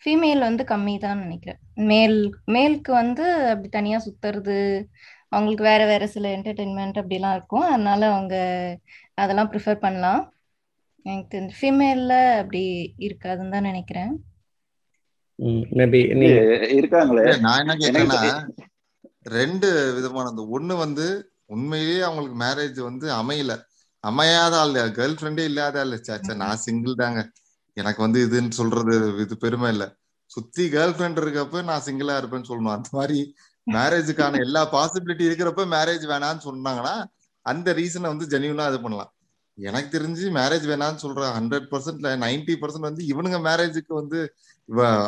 ஃபீமேல் 0.02 0.38
வந்து 0.38 0.64
கம்மி 0.64 0.98
தான் 0.98 1.18
நினைக்கிறேன். 1.18 1.58
மேல் 1.74 2.18
மேலுக்கு 2.46 2.90
வந்து 2.90 3.24
அப்படி 3.50 3.68
தனியா 3.68 3.98
சுத்துறது 3.98 4.58
அவங்களுக்கு 5.32 5.64
வேற 5.64 5.86
வேற 5.86 6.06
சில 6.06 6.28
என்டர்டெயின்மெண்ட் 6.36 7.00
அப்படிலாம் 7.00 7.32
இருக்கும். 7.32 7.66
அதனால 7.72 8.10
அவங்க 8.12 8.34
அதெல்லாம் 9.14 9.50
ப்ரிஃபர் 9.52 9.84
பண்ணலாம். 9.86 10.22
எனக்கு 11.06 11.32
தெரிஞ்சு 11.34 11.56
ஃபீமேல்ல 11.60 12.14
அப்படி 12.38 12.62
இருக்காதுன்னு 12.98 13.54
தான் 13.56 13.68
நினைக்கிறேன். 13.70 14.12
இருக்காங்களே. 16.78 17.24
நான் 17.38 17.60
என்ன 17.60 18.20
ரெண்டு 19.36 19.68
விதமானது 19.96 20.42
ஒண்ணு 20.58 20.74
வந்து 20.76 21.06
உண்மையிலேயே 21.46 22.00
அவங்களுக்கு 22.00 22.38
மேரேஜ் 22.44 22.80
வந்து 22.80 23.06
அமையல. 23.12 23.52
அமையாத 24.04 24.54
ஆள் 24.62 24.74
கேர்ள் 24.98 25.16
ஃப்ரெண்டே 25.18 25.44
இல்லாத 25.50 25.78
ஆள் 25.82 25.94
சாச்சா 26.08 26.34
நான் 26.42 26.62
சிங்கிள் 26.66 27.00
தாங்க. 27.02 27.20
எனக்கு 27.76 28.00
வந்து 28.06 28.20
இதுன்னு 28.26 28.54
சொல்றது 28.60 28.94
இது 29.24 29.34
பெருமை 29.44 29.68
இல்ல. 29.74 29.84
சுத்தி 30.30 30.64
கேர்ள் 30.74 30.94
ஃப்ரெண்ட் 30.96 31.20
இருக்கப்ப 31.22 31.62
நான் 31.70 31.84
சிங்கிளா 31.86 32.14
இருப்பேன்னு 32.20 32.48
சொல்லணும். 32.50 32.74
அந்த 32.76 32.88
மாதிரி 32.98 33.18
மேரேஜுக்கான 33.66 34.40
எல்லா 34.46 34.62
பாசிபிலிட்டி 34.74 35.24
இருக்கிறப்ப 35.28 35.64
மேரேஜ் 35.76 36.04
வேணாம்னு 36.12 36.46
சொன்னாங்கன்னா 36.48 36.94
அந்த 37.46 37.72
ரீசனை 37.80 38.08
வந்து 38.12 38.26
ஜெனியூனா 38.34 38.66
இது 38.70 38.78
பண்ணலாம். 38.84 39.12
எனக்கு 39.58 39.90
தெரிஞ்சு 39.96 40.26
மேரேஜ் 40.38 40.66
வேணான்னு 40.70 41.02
சொல்ற 41.04 41.22
ஹண்ட்ரட் 41.36 41.68
பர்சன்ட்ல 41.72 42.10
நைன்டி 42.24 42.54
பர்சன்ட் 42.62 42.88
வந்து 42.90 43.04
இவனுங்க 43.12 43.38
மேரேஜுக்கு 43.48 43.92
வந்து 43.94 44.18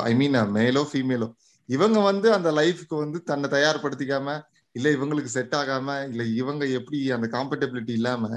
ஐ 0.09 0.12
மீன் 0.14 0.38
மேலோ 0.59 0.83
ஃபீமேலோ 0.90 1.29
இவங்க 1.68 1.98
வந்து 2.11 2.29
அந்த 2.37 2.50
லைஃப்க்கு 2.61 2.96
வந்து 3.03 3.18
தன்னை 3.22 3.48
தயார்படுத்திக்காம 3.50 4.29
இல்ல 4.74 4.88
இவங்களுக்கு 4.96 5.31
செட் 5.37 5.55
ஆகாம 5.61 5.88
இல்ல 6.11 6.22
இவங்க 6.40 6.64
எப்படி 6.79 6.98
அந்த 7.16 7.26
காம்படபிலிட்டி 7.37 7.94
இல்லாம 8.00 8.31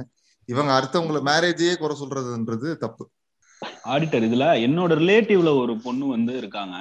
இவங்க 0.51 0.71
அடுத்தவங்கள 0.77 1.19
மேரேஜையே 1.29 1.73
குறை 1.77 1.95
சொல்றதுன்றது 2.01 2.69
தப்பு. 2.83 3.03
ஆடிட்டர் 3.91 4.25
இதுல 4.27 4.45
என்னோட 4.65 4.91
ரிலேட்டிவ்ல 5.01 5.51
ஒரு 5.61 5.73
பொண்ணு 5.85 6.05
வந்து 6.15 6.33
இருக்காங்க. 6.41 6.75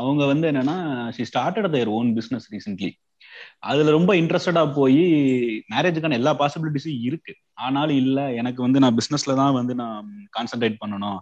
அவங்க 0.00 0.22
வந்து 0.32 0.46
என்னன்னா 0.50 0.76
she 1.16 1.24
started 1.30 1.72
their 1.74 1.92
own 1.98 2.10
business 2.18 2.46
recently 2.54 2.90
அதுல 3.68 3.92
ரொம்ப 3.96 4.10
இன்ட்ரெஸ்டடா 4.14 4.62
போய் 4.78 5.00
மேரேஜுக்கான 5.72 6.16
எல்லா 6.18 6.32
பாசிபிலிட்டிஸும் 6.40 7.00
இருக்கு. 7.08 7.32
ஆனாலும் 7.64 7.98
இல்ல 8.02 8.18
எனக்கு 8.40 8.60
வந்து 8.66 8.78
நான் 8.82 8.96
பிசினஸ்ல 9.00 9.34
தான் 9.40 9.56
வந்து 9.58 9.74
நான் 9.80 10.06
கான்சென்ட்ரேட் 10.36 10.78
பண்ணணும். 10.82 11.18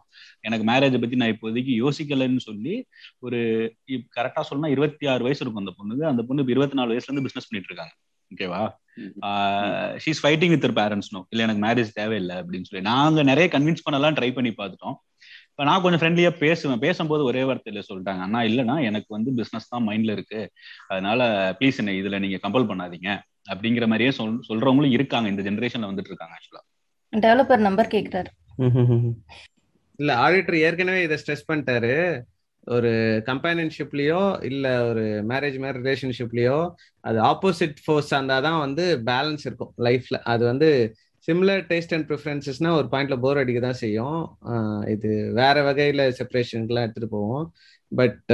எனக்கு 0.47 0.67
மேரேஜை 0.71 1.01
பத்தி 1.01 1.17
நான் 1.21 1.35
இப்போதைக்கு 1.35 1.73
யோசிக்கலைன்னு 1.83 2.43
சொல்லி 2.49 2.75
ஒரு 3.27 3.41
கரெக்டா 4.19 4.43
சொல்லணும்னா 4.49 4.75
இருபத்தி 4.77 5.07
ஆறு 5.15 5.23
வயசு 5.29 5.43
இருக்கும் 5.45 5.65
அந்த 5.65 5.75
பொண்ணுக்கு. 5.79 6.11
அந்த 6.13 6.25
பொண்ணு 6.29 6.51
இருபத்தி 6.55 6.79
நாலு 6.81 6.93
வயசுல 6.95 7.11
இருந்து 7.11 7.27
பிசினஸ் 7.29 7.49
பண்ணிட்டு 7.51 7.71
இருக்காங்க. 7.73 7.95
ஓகேவா 8.31 8.63
she's 10.05 10.23
fighting 10.23 10.53
with 10.55 10.69
parents 10.81 11.13
no 11.15 11.21
இல்ல 11.33 11.47
எனக்கு 11.47 11.63
மேரேஜ் 11.67 11.91
தேவையில்லை 12.01 12.37
அப்படின்னு 12.37 12.69
சொல்லி. 12.69 12.85
நாங்க 12.93 13.23
நிறைய 13.31 13.49
கன்வின்ஸ் 13.55 13.87
பண்ணலாம் 13.87 14.17
ட்ரை 14.19 14.31
பண்ணி 14.39 14.53
பார்த்துட்டோம். 14.61 14.97
இப்போ 15.51 15.65
நான் 15.69 15.83
கொஞ்சம் 15.83 16.01
ஃப்ரெண்ட்லியா 16.01 16.31
பேசுவேன். 16.39 16.81
பேசும்போது 16.85 17.23
ஒரே 17.31 17.43
வார்த்தையில 17.49 17.83
சொல்லிட்டாங்க 17.89 18.23
அண்ணா 18.27 18.41
இல்லைன்னா 18.49 18.77
எனக்கு 18.89 19.09
வந்து 19.17 19.31
பிசினஸ் 19.41 19.71
தான் 19.73 19.87
மைண்ட்ல 19.89 20.15
இருக்கு. 20.17 20.41
அதனால 20.89 21.29
ப்ளீஸ் 21.59 21.79
என்ன 21.83 21.95
இதுல 22.01 22.19
நீங்க 22.25 22.39
கம்பல் 22.45 22.69
பண்ணாதீங்க. 22.71 23.11
அப்படிங்கிற 23.53 23.87
மாதிரியே 23.91 24.11
சொல் 24.19 24.41
சொல்றவங்களும் 24.49 24.95
இருக்காங்க. 24.97 25.29
இந்த 25.33 25.43
ஜென்ரேஷன்ல 25.49 25.91
வந்துட்டு 25.91 26.13
இருக்காங்க 26.13 26.37
ஆக்சுவலா 26.39 26.65
டெவலப்பர் 27.13 27.67
நம்பர் 27.67 27.93
கேக்குறாரு. 27.95 28.31
இல்ல 29.99 30.13
ஆடிட்டர் 30.25 30.57
ஏற்கனவே 30.67 31.01
இதை 31.03 31.17
ஸ்ட்ரெஸ் 31.21 31.49
பண்ணிட்டாரு. 31.51 31.93
ஒரு 32.65 32.91
கம்பேனியன்ஷிப்லயோ 33.27 34.21
இல்ல 34.43 34.67
ஒரு 34.89 35.05
மேரேஜ் 35.29 35.57
மாதிரி 35.59 35.83
ரிலேஷன்ஷிப்லயோ 35.83 36.59
அது 37.01 37.19
ஆப்போசிட் 37.23 37.83
ஃபோர்ஸ் 37.85 38.13
இருந்தாதான் 38.15 38.59
வந்து 38.59 38.85
பேலன்ஸ் 39.07 39.45
இருக்கும் 39.47 39.73
லைஃப்ல 39.87 40.19
அது 40.25 40.45
வந்து 40.45 40.69
சிம்லர் 41.29 41.63
டேஸ்ட் 41.71 41.95
அண்ட் 41.97 42.09
ப்ரிஃபரன்சஸ்னா 42.11 42.71
ஒரு 42.79 42.87
பாயிண்ட்ல 42.93 43.17
போர் 43.21 43.41
அடிக்க 43.43 43.61
தான் 43.61 43.81
செய்யும். 43.83 44.19
இது 44.95 45.11
வேற 45.33 45.57
வகையில 45.69 46.03
செப்பரேஷனுக்குலாம் 46.19 46.85
எடுத்துட்டு 46.87 47.09
போவோம். 47.09 47.47
பட் 47.93 48.33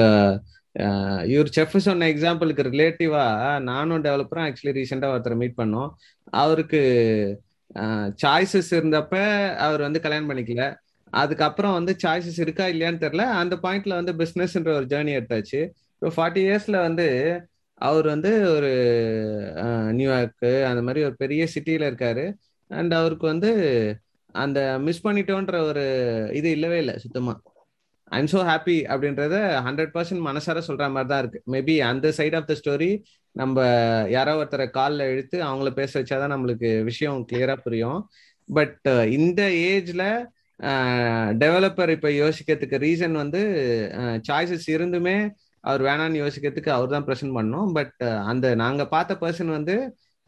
இவர் 1.35 1.55
செஃப் 1.57 1.77
சொன்ன 1.87 2.09
எக்ஸாம்பிளுக்கு 2.09 2.64
ரிலேட்டிவா 2.71 3.25
நானும் 3.61 4.05
டெவலப்பரும் 4.05 4.47
ஆக்சுவலி 4.49 4.75
ரீசெண்டாக 4.79 5.14
ஒருத்தர் 5.16 5.40
மீட் 5.43 5.61
பண்ணோம். 5.62 5.90
அவருக்கு 6.43 6.81
சாய்ஸஸ் 8.23 8.71
இருந்தப்ப 8.79 9.14
அவர் 9.66 9.81
வந்து 9.81 10.01
கல்யாணம் 10.05 10.31
பண்ணிக்கல. 10.31 10.64
அதுக்கப்புறம் 11.12 11.77
வந்து 11.79 11.92
சாய்ஸஸ் 12.03 12.40
இருக்கா 12.44 12.64
இல்லையான்னு 12.73 13.03
தெரியல. 13.05 13.25
அந்த 13.42 13.55
பாயிண்ட்ல 13.64 13.94
வந்து 14.01 14.12
பிஸ்னஸ்ன்ற 14.23 14.73
ஒரு 14.81 14.87
ஜேர்னி 14.92 15.12
எடுத்தாச்சு. 15.18 15.61
இப்போ 16.03 16.11
ஃபார்ட்டி 16.16 16.42
இயர்ஸ்ல 16.49 16.77
வந்து 16.88 17.07
அவர் 17.81 18.07
வந்து 18.14 18.31
ஒரு 18.57 18.70
நியூயார்க்கு 19.99 20.51
அந்த 20.70 20.81
மாதிரி 20.87 21.01
ஒரு 21.09 21.16
பெரிய 21.23 21.42
சிட்டியில 21.55 21.88
இருக்காரு. 21.90 22.25
அண்ட் 22.70 22.92
அவருக்கு 23.01 23.27
வந்து 23.27 23.51
அந்த 24.35 24.59
மிஸ் 24.87 25.07
பண்ணிட்டோன்ற 25.07 25.57
ஒரு 25.68 25.85
இது 26.38 26.49
இல்லவே 26.57 26.79
இல்லை 26.79 26.94
சுத்தமா. 27.05 27.35
ஐம் 28.12 28.31
ஸோ 28.33 28.40
ஹாப்பி 28.51 28.77
அப்படின்றத 28.92 29.37
ஹண்ட்ரட் 29.66 29.92
பர்சன்ட் 29.96 30.23
மனசார 30.29 30.59
சொல்ற 30.68 30.85
மாதிரி 30.94 31.11
தான் 31.12 31.20
இருக்கு. 31.23 31.40
மேபி 31.55 31.75
அந்த 31.90 32.07
சைட் 32.18 32.37
ஆஃப் 32.38 32.49
த 32.49 32.55
ஸ்டோரி 32.61 32.90
நம்ம 33.37 33.57
யாரோ 34.16 34.33
ஒருத்தரை 34.40 34.66
காலில் 34.79 35.05
இழுத்து 35.12 35.37
அவங்கள 35.49 35.70
பேச 35.81 35.92
வச்சாதான் 36.01 36.35
நம்மளுக்கு 36.35 36.70
விஷயம் 36.90 37.18
கிளியரா 37.33 37.57
புரியும். 37.66 38.01
பட் 38.49 38.88
இந்த 39.18 39.42
ஏஜ்ல 39.70 40.05
டெவலப்பர் 41.38 41.88
இப்போ 41.88 42.09
யோசிக்கிறதுக்கு 42.16 42.79
ரீசன் 42.79 43.14
வந்து 43.14 43.40
சாய்ஸஸ் 44.29 44.68
இருந்துமே 44.68 45.16
அவர் 45.64 45.83
வேணான்னு 45.83 46.23
யோசிக்கிறதுக்கு 46.23 46.70
அவர் 46.70 46.90
தான் 46.90 47.07
ப்ரெசென்ட் 47.07 47.37
பண்ணோம் 47.37 47.73
பட் 47.73 47.96
அந்த 48.27 48.55
நாங்கள் 48.55 48.88
பார்த்த 48.88 49.18
பர்சன் 49.20 49.51
வந்து 49.51 49.75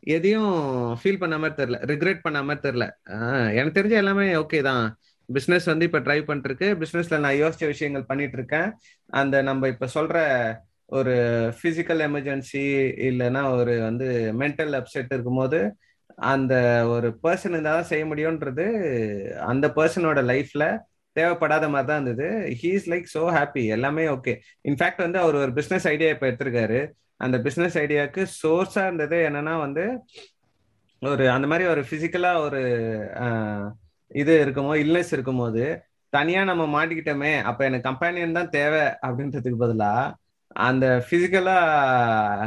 எதையும் 0.07 0.53
ஃபீல் 1.01 1.19
பண்ண 1.19 1.37
மாதிரி 1.39 1.57
தெரில 1.61 1.79
ரிக்ரெட் 1.85 2.21
பண்ண 2.23 2.39
மாதிரி 2.43 2.61
தெரில 2.61 2.85
எனக்கு 3.53 3.77
தெரிஞ்ச 3.79 3.97
எல்லாமே 4.01 4.27
ஓகே 4.37 4.61
தான். 4.63 4.85
பிஸ்னஸ் 5.29 5.67
வந்து 5.67 5.85
இப்போ 5.85 5.99
ட்ரை 5.99 6.19
பண்ணிருக்கு 6.23 6.69
பிஸ்னஸில் 6.81 7.21
நான் 7.21 7.39
யோசிச்ச 7.39 7.67
விஷயங்கள் 7.67 8.05
பண்ணிட்டு 8.05 8.37
இருக்கேன் 8.39 8.69
அந்த 9.11 9.43
நம்ம 9.43 9.69
இப்போ 9.69 9.87
சொல்கிற 9.89 10.19
ஒரு 10.89 11.15
ஃபிசிக்கல் 11.59 12.01
எமர்ஜென்சி 12.07 12.65
இல்லைன்னா 13.09 13.43
ஒரு 13.53 13.75
வந்து 13.81 14.09
மென்டல் 14.41 14.75
அப்செட் 14.81 15.15
இருக்கும்போது 15.15 15.61
அந்த 16.33 16.55
ஒரு 16.89 17.09
பர்சன் 17.25 17.53
இருந்தால் 17.53 17.79
தான் 17.79 17.91
செய்ய 17.91 18.05
முடியும்ன்றது 18.05 18.65
அந்த 19.47 19.67
பர்சனோட 19.77 20.21
லைஃப்ல 20.33 20.65
தேவைப்படாத 21.17 21.67
மாதிரி 21.69 21.89
தான் 21.89 22.01
இருந்தது. 22.01 22.27
ஹீஸ் 22.61 22.87
லைக் 22.93 23.09
ஸோ 23.15 23.23
ஹாப்பி 23.37 23.65
எல்லாமே 23.69 24.05
ஓகே 24.09 24.33
இன்ஃபேக்ட் 24.65 25.03
வந்து 25.03 25.19
அவர் 25.19 25.37
ஒரு 25.37 25.53
பிஸ்னஸ் 25.53 25.87
ஐடியா 25.87 26.11
இப்போ 26.11 26.27
எடுத்திருக்காரு. 26.31 26.81
அந்த 27.21 27.37
பிஸ்னஸ் 27.39 27.77
ஐடியாவுக்கு 27.83 28.23
சோர்ஸாக 28.43 28.87
இருந்தது 28.87 29.19
என்னன்னா 29.29 29.55
வந்து 29.61 29.85
ஒரு 31.03 31.25
அந்த 31.31 31.47
மாதிரி 31.47 31.65
ஒரு 31.69 31.83
ஃபிசிக்கலா 31.89 32.33
ஒரு 32.41 32.61
இது 34.11 34.33
இருக்குமோ 34.45 34.73
இல்னஸ் 34.85 35.13
இருக்கும்போது 35.13 35.65
தனியா 36.13 36.41
நம்ம 36.45 36.65
மாட்டிக்கிட்டோமே 36.77 37.33
அப்ப 37.43 37.61
எனக்கு 37.65 37.89
கம்பெனியன் 37.89 38.39
தான் 38.39 38.51
தேவை 38.51 38.83
அப்படின்றதுக்கு 39.07 39.63
பதிலா 39.63 39.93
அந்த 40.61 40.87
பிசிக்கலா 41.11 41.57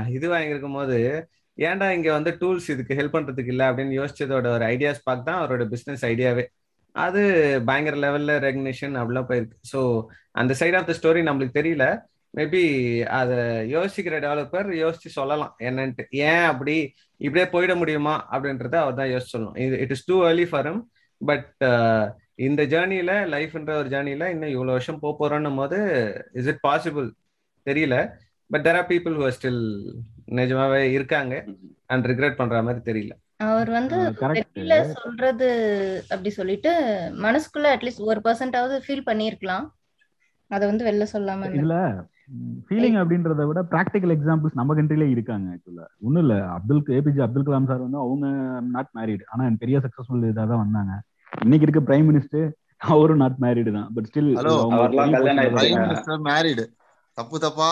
இது 0.07 0.27
வாங்கியிருக்கும் 0.33 0.77
போது 0.77 0.97
ஏன்டா 1.57 1.87
இங்க 1.97 2.09
வந்து 2.17 2.31
டூல்ஸ் 2.41 2.69
இதுக்கு 2.73 2.97
ஹெல்ப் 2.99 3.15
பண்றதுக்கு 3.17 3.53
இல்லை 3.53 3.65
அப்படின்னு 3.69 3.93
யோசிச்சதோட 3.99 4.47
ஒரு 4.55 4.65
ஐடியாஸ் 4.73 5.05
பார்த்து 5.07 5.27
தான் 5.29 5.39
அவரோட 5.41 5.65
பிசினஸ் 5.73 6.03
ஐடியாவே 6.11 6.45
அது 6.95 7.21
பயங்கர 7.67 7.95
லெவல்ல 8.03 8.33
ரெகனேஷன் 8.47 8.93
அப்படிலாம் 8.99 9.29
போயிருக்கு. 9.29 9.57
ஸோ 9.71 9.79
அந்த 10.41 10.51
சைட் 10.59 10.77
ஆஃப் 10.79 10.89
த 10.89 10.93
ஸ்டோரி 10.99 11.21
நம்மளுக்கு 11.29 11.59
தெரியல. 11.59 11.85
மேபி 12.33 12.61
அதை 13.19 13.37
யோசிக்கிற 13.75 14.15
டெவலப்பர் 14.25 14.69
யோசிச்சு 14.83 15.09
சொல்லலாம். 15.17 15.53
என்னன்ட்டு. 15.67 16.03
ஏன் 16.27 16.45
அப்படி 16.51 16.75
இப்படியே 17.21 17.45
போயிட 17.55 17.73
முடியுமா 17.81 18.15
அப்படின்றத 18.33 18.75
அவர் 18.83 18.99
தான் 19.01 19.11
யோசிச்சு 19.13 19.35
சொல்லணும். 19.35 19.59
இது 19.65 19.75
it 19.83 19.93
is 19.95 20.07
too 20.09 20.17
early 20.29 20.45
for 20.51 20.67
hmm 20.69 20.81
but 21.21 21.49
இந்த 22.47 22.61
ஜேர்னியில 22.73 23.11
லைஃப்ன்ற 23.35 23.73
ஒரு 23.81 23.89
ஜேர்னியில 23.93 24.25
இன்னும் 24.33 24.53
இவ்வளோ 24.55 24.73
வருஷம் 24.77 25.01
போக 25.03 25.13
போறோன்னும் 25.21 25.59
போது 25.61 25.77
இஸ் 26.39 26.49
இட் 26.53 26.63
பாசிபிள் 26.69 27.07
தெரியல. 27.67 27.97
But 28.51 28.65
there 28.65 28.79
are 28.79 28.89
people 28.91 29.15
who 29.19 29.27
still 29.37 29.61
நிஜமாவே 30.39 30.81
இருக்காங்க 30.97 31.33
அண்ட் 31.93 32.07
ரிக்ரெட் 32.11 32.39
பண்ற 32.39 32.61
மாதிரி 32.67 32.81
தெரியல. 32.89 33.13
அவர் 33.47 33.69
வந்து 33.77 33.95
வெளியில 34.25 34.75
சொல்றது 34.97 35.47
அப்படி 36.13 36.29
சொல்லிட்டு 36.39 36.71
மனசுக்குள்ள 37.25 37.69
அட்லீஸ்ட் 37.75 38.09
ஒரு 38.11 38.19
பர்சன்டாவது 38.27 38.75
ஃபீல் 38.85 39.07
பண்ணிருக்கலாம் 39.09 39.65
அத 40.51 40.61
வந்து 40.71 40.87
வெளில 40.87 41.05
சொல்லாம 41.13 41.49
இதுல 41.57 41.77
ஃபீலிங் 42.67 42.97
அப்படின்றத 43.01 43.43
விட 43.49 43.61
ப்ராக்டிக்கல் 43.73 44.13
எக்ஸாம்பிள்ஸ் 44.15 44.57
நம்ம 44.59 44.75
கண்ட்ரிலே 44.77 45.07
இருக்காங்க 45.15 45.47
ஆக்சுவலா 45.55 45.85
ஒன்றும் 46.05 46.23
இல்லை. 46.25 46.37
அப்துல் 46.55 46.81
ஏபிஜே 46.97 47.23
அப்துல் 47.25 47.47
கலாம் 47.47 47.69
சார் 47.71 47.83
வந்து 47.85 47.99
அவங்க 48.03 48.25
நாட் 48.75 48.91
மேரிடு 48.97 49.25
ஆனா 49.31 49.49
பெரிய 49.63 49.79
சக்சஸ்ஃபுல் 49.85 50.25
இதாக 50.29 50.47
தான் 50.51 50.63
வந்தாங்க. 50.63 50.93
இன்னைக்கு 51.45 51.67
இருக்க 51.67 51.81
பிரைம் 51.89 52.07
மினிஸ்டர் 52.11 52.47
அவரும் 52.93 53.21
நாட் 53.23 53.37
மேரிடு 53.45 53.71
தான். 53.77 53.89
பட் 53.95 54.07
ஸ்டில் 54.09 54.31
மேரிடு 56.29 56.65
தப்பு 57.17 57.37
தப்பா 57.43 57.67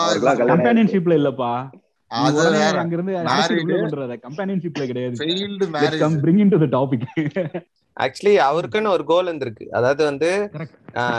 கம்பேனியன்ஷிப்ல 0.50 1.14
இல்லப்பா. 1.20 1.50
அங்க 2.10 2.94
இருந்து 2.96 3.14
கம்பேனியன்ஷிப்ல 4.26 4.84
கிடையாது. 4.90 5.16
ஆக்சுவலி 7.96 8.32
அவருக்குன்னு 8.46 8.94
ஒரு 8.94 9.04
கோல் 9.10 9.28
இருந்திருக்கு. 9.30 9.66
அதாவது 9.78 10.02
வந்து 10.10 10.30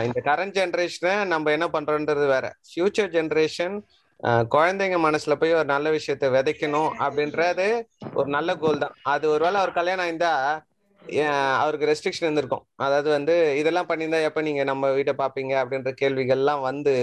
இந்த 0.07 0.19
கரண்ட் 0.29 0.55
ஜென்ரேஷனை 0.59 1.13
நம்ம 1.33 1.51
என்ன 1.57 1.67
பண்றோன்றது 1.75 2.25
வேற. 2.33 2.45
ஃபியூச்சர் 2.69 3.13
ஜென்ரேஷன் 3.17 3.75
குழந்தைங்க 4.55 4.97
மனசுல 5.05 5.33
போய் 5.39 5.57
ஒரு 5.59 5.67
நல்ல 5.73 5.87
விஷயத்த 5.97 6.25
விதைக்கணும் 6.35 6.91
அப்படின்றது 7.05 7.67
ஒரு 8.19 8.29
நல்ல 8.35 8.49
கோல் 8.63 8.83
தான். 8.83 8.95
அது 9.13 9.25
ஒருவேளை 9.33 9.57
அவர் 9.61 9.77
கல்யாணம் 9.79 10.05
ஆயிருந்தா 10.05 10.33
அவருக்கு 11.63 11.89
ரெஸ்ட்ரிக்ஷன் 11.89 12.27
இருந்திருக்கும். 12.27 12.65
அதாவது 12.85 13.09
வந்து 13.17 13.35
இதெல்லாம் 13.61 13.89
பண்ணியிருந்தா 13.89 14.21
எப்ப 14.29 14.41
நீங்க 14.47 14.61
நம்ம 14.71 14.91
வீட்டை 14.97 15.13
பாப்பீங்க 15.23 15.53
அப்படின்ற 15.61 15.91
கேள்விகள்லாம் 16.01 16.63
வந்து 16.69 16.95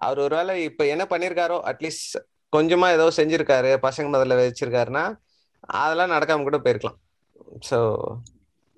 அவர் 0.00 0.20
ஒருவேளை 0.24 0.54
இப்ப 0.68 0.86
என்ன 0.94 1.04
பண்ணிருக்காரோ 1.12 1.56
அட்லீஸ்ட் 1.70 2.16
கொஞ்சமா 2.52 2.86
ஏதோ 2.96 3.06
செஞ்சிருக்காரு 3.18 3.70
பசங்க 3.86 4.08
முதல்ல 4.14 4.36
வச்சிருக்காருன்னா 4.38 5.04
அதெல்லாம் 5.78 6.14
நடக்காம 6.14 6.44
கூட 6.46 6.58
போயிருக்கலாம். 6.64 6.98
ஸோ 7.68 7.78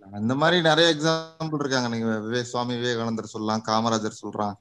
அந்த 0.03 0.33
மாதிரி 0.41 0.57
நிறைய 0.69 0.87
எக்ஸாம்பிள் 0.95 1.63
இருக்காங்க. 1.63 1.89
நீங்க 1.93 2.09
விவேக் 2.27 2.51
சுவாமி 2.53 2.75
விவேகானந்தர் 2.81 3.35
சொல்லலாம் 3.35 3.63
காமராஜர் 3.69 4.21
சொல்றான் 4.23 4.57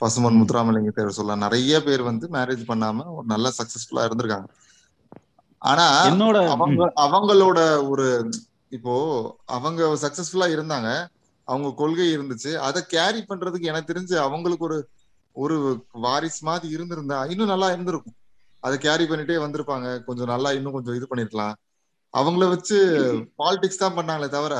பசுமன் 0.00 0.38
முத்துராமலிங்க 0.38 0.92
தேவர் 0.94 1.16
சொல்லலாம். 1.18 1.44
நிறைய 1.46 1.74
பேர் 1.86 2.02
வந்து 2.10 2.26
மேரேஜ் 2.36 2.62
பண்ணாம 2.70 3.04
ஒரு 3.16 3.26
நல்ல 3.34 3.50
சக்சஸ்ஃபுல்லா 3.58 4.06
இருந்திருக்காங்க. 4.08 4.48
ஆனா 5.62 5.86
என்னோட 6.10 6.38
அவங்க 6.54 6.86
அவங்களோட 7.04 7.58
ஒரு 7.90 8.06
இப்போ 8.76 8.94
அவங்க 9.56 9.82
சக்சஸ்ஃபுல்லா 10.04 10.48
இருந்தாங்க. 10.54 10.90
அவங்க 11.48 11.68
கொள்கை 11.80 12.06
இருந்துச்சு. 12.16 12.50
அதை 12.66 12.80
கேரி 12.94 13.20
பண்றதுக்கு 13.30 13.70
எனக்கு 13.72 13.90
தெரிஞ்சு 13.92 14.16
அவங்களுக்கு 14.26 14.66
ஒரு 14.70 14.78
ஒரு 15.36 15.56
வாரிசு 16.04 16.40
மாதிரி 16.42 16.66
இருந்திருந்தா 16.74 17.18
இன்னும் 17.32 17.52
நல்லா 17.52 17.68
இருந்திருக்கும். 17.70 18.16
அதை 18.62 18.76
கேரி 18.78 19.04
பண்ணிட்டே 19.04 19.36
வந்திருப்பாங்க. 19.42 19.88
கொஞ்சம் 20.06 20.30
நல்லா 20.32 20.50
இன்னும் 20.52 20.76
கொஞ்சம் 20.76 20.96
இது 20.98 21.06
பண்ணிருக்கலாம். 21.10 21.54
அவங்கள 22.14 22.44
வச்சு 22.50 22.76
பாலிடிக்ஸ் 23.38 23.82
தான் 23.82 23.96
பண்ணாங்களே 23.96 24.28
தவிர 24.30 24.54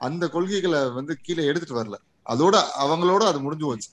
அந்த 0.00 0.24
கொள்கைகளை 0.28 0.80
வந்து 0.90 1.12
கீழே 1.22 1.42
எடுத்துட்டு 1.46 1.78
வரல. 1.78 1.96
அதோட 2.26 2.54
அவங்களோட 2.84 3.22
அது 3.30 3.38
முடிஞ்சு 3.40 3.66
போச்சு. 3.66 3.90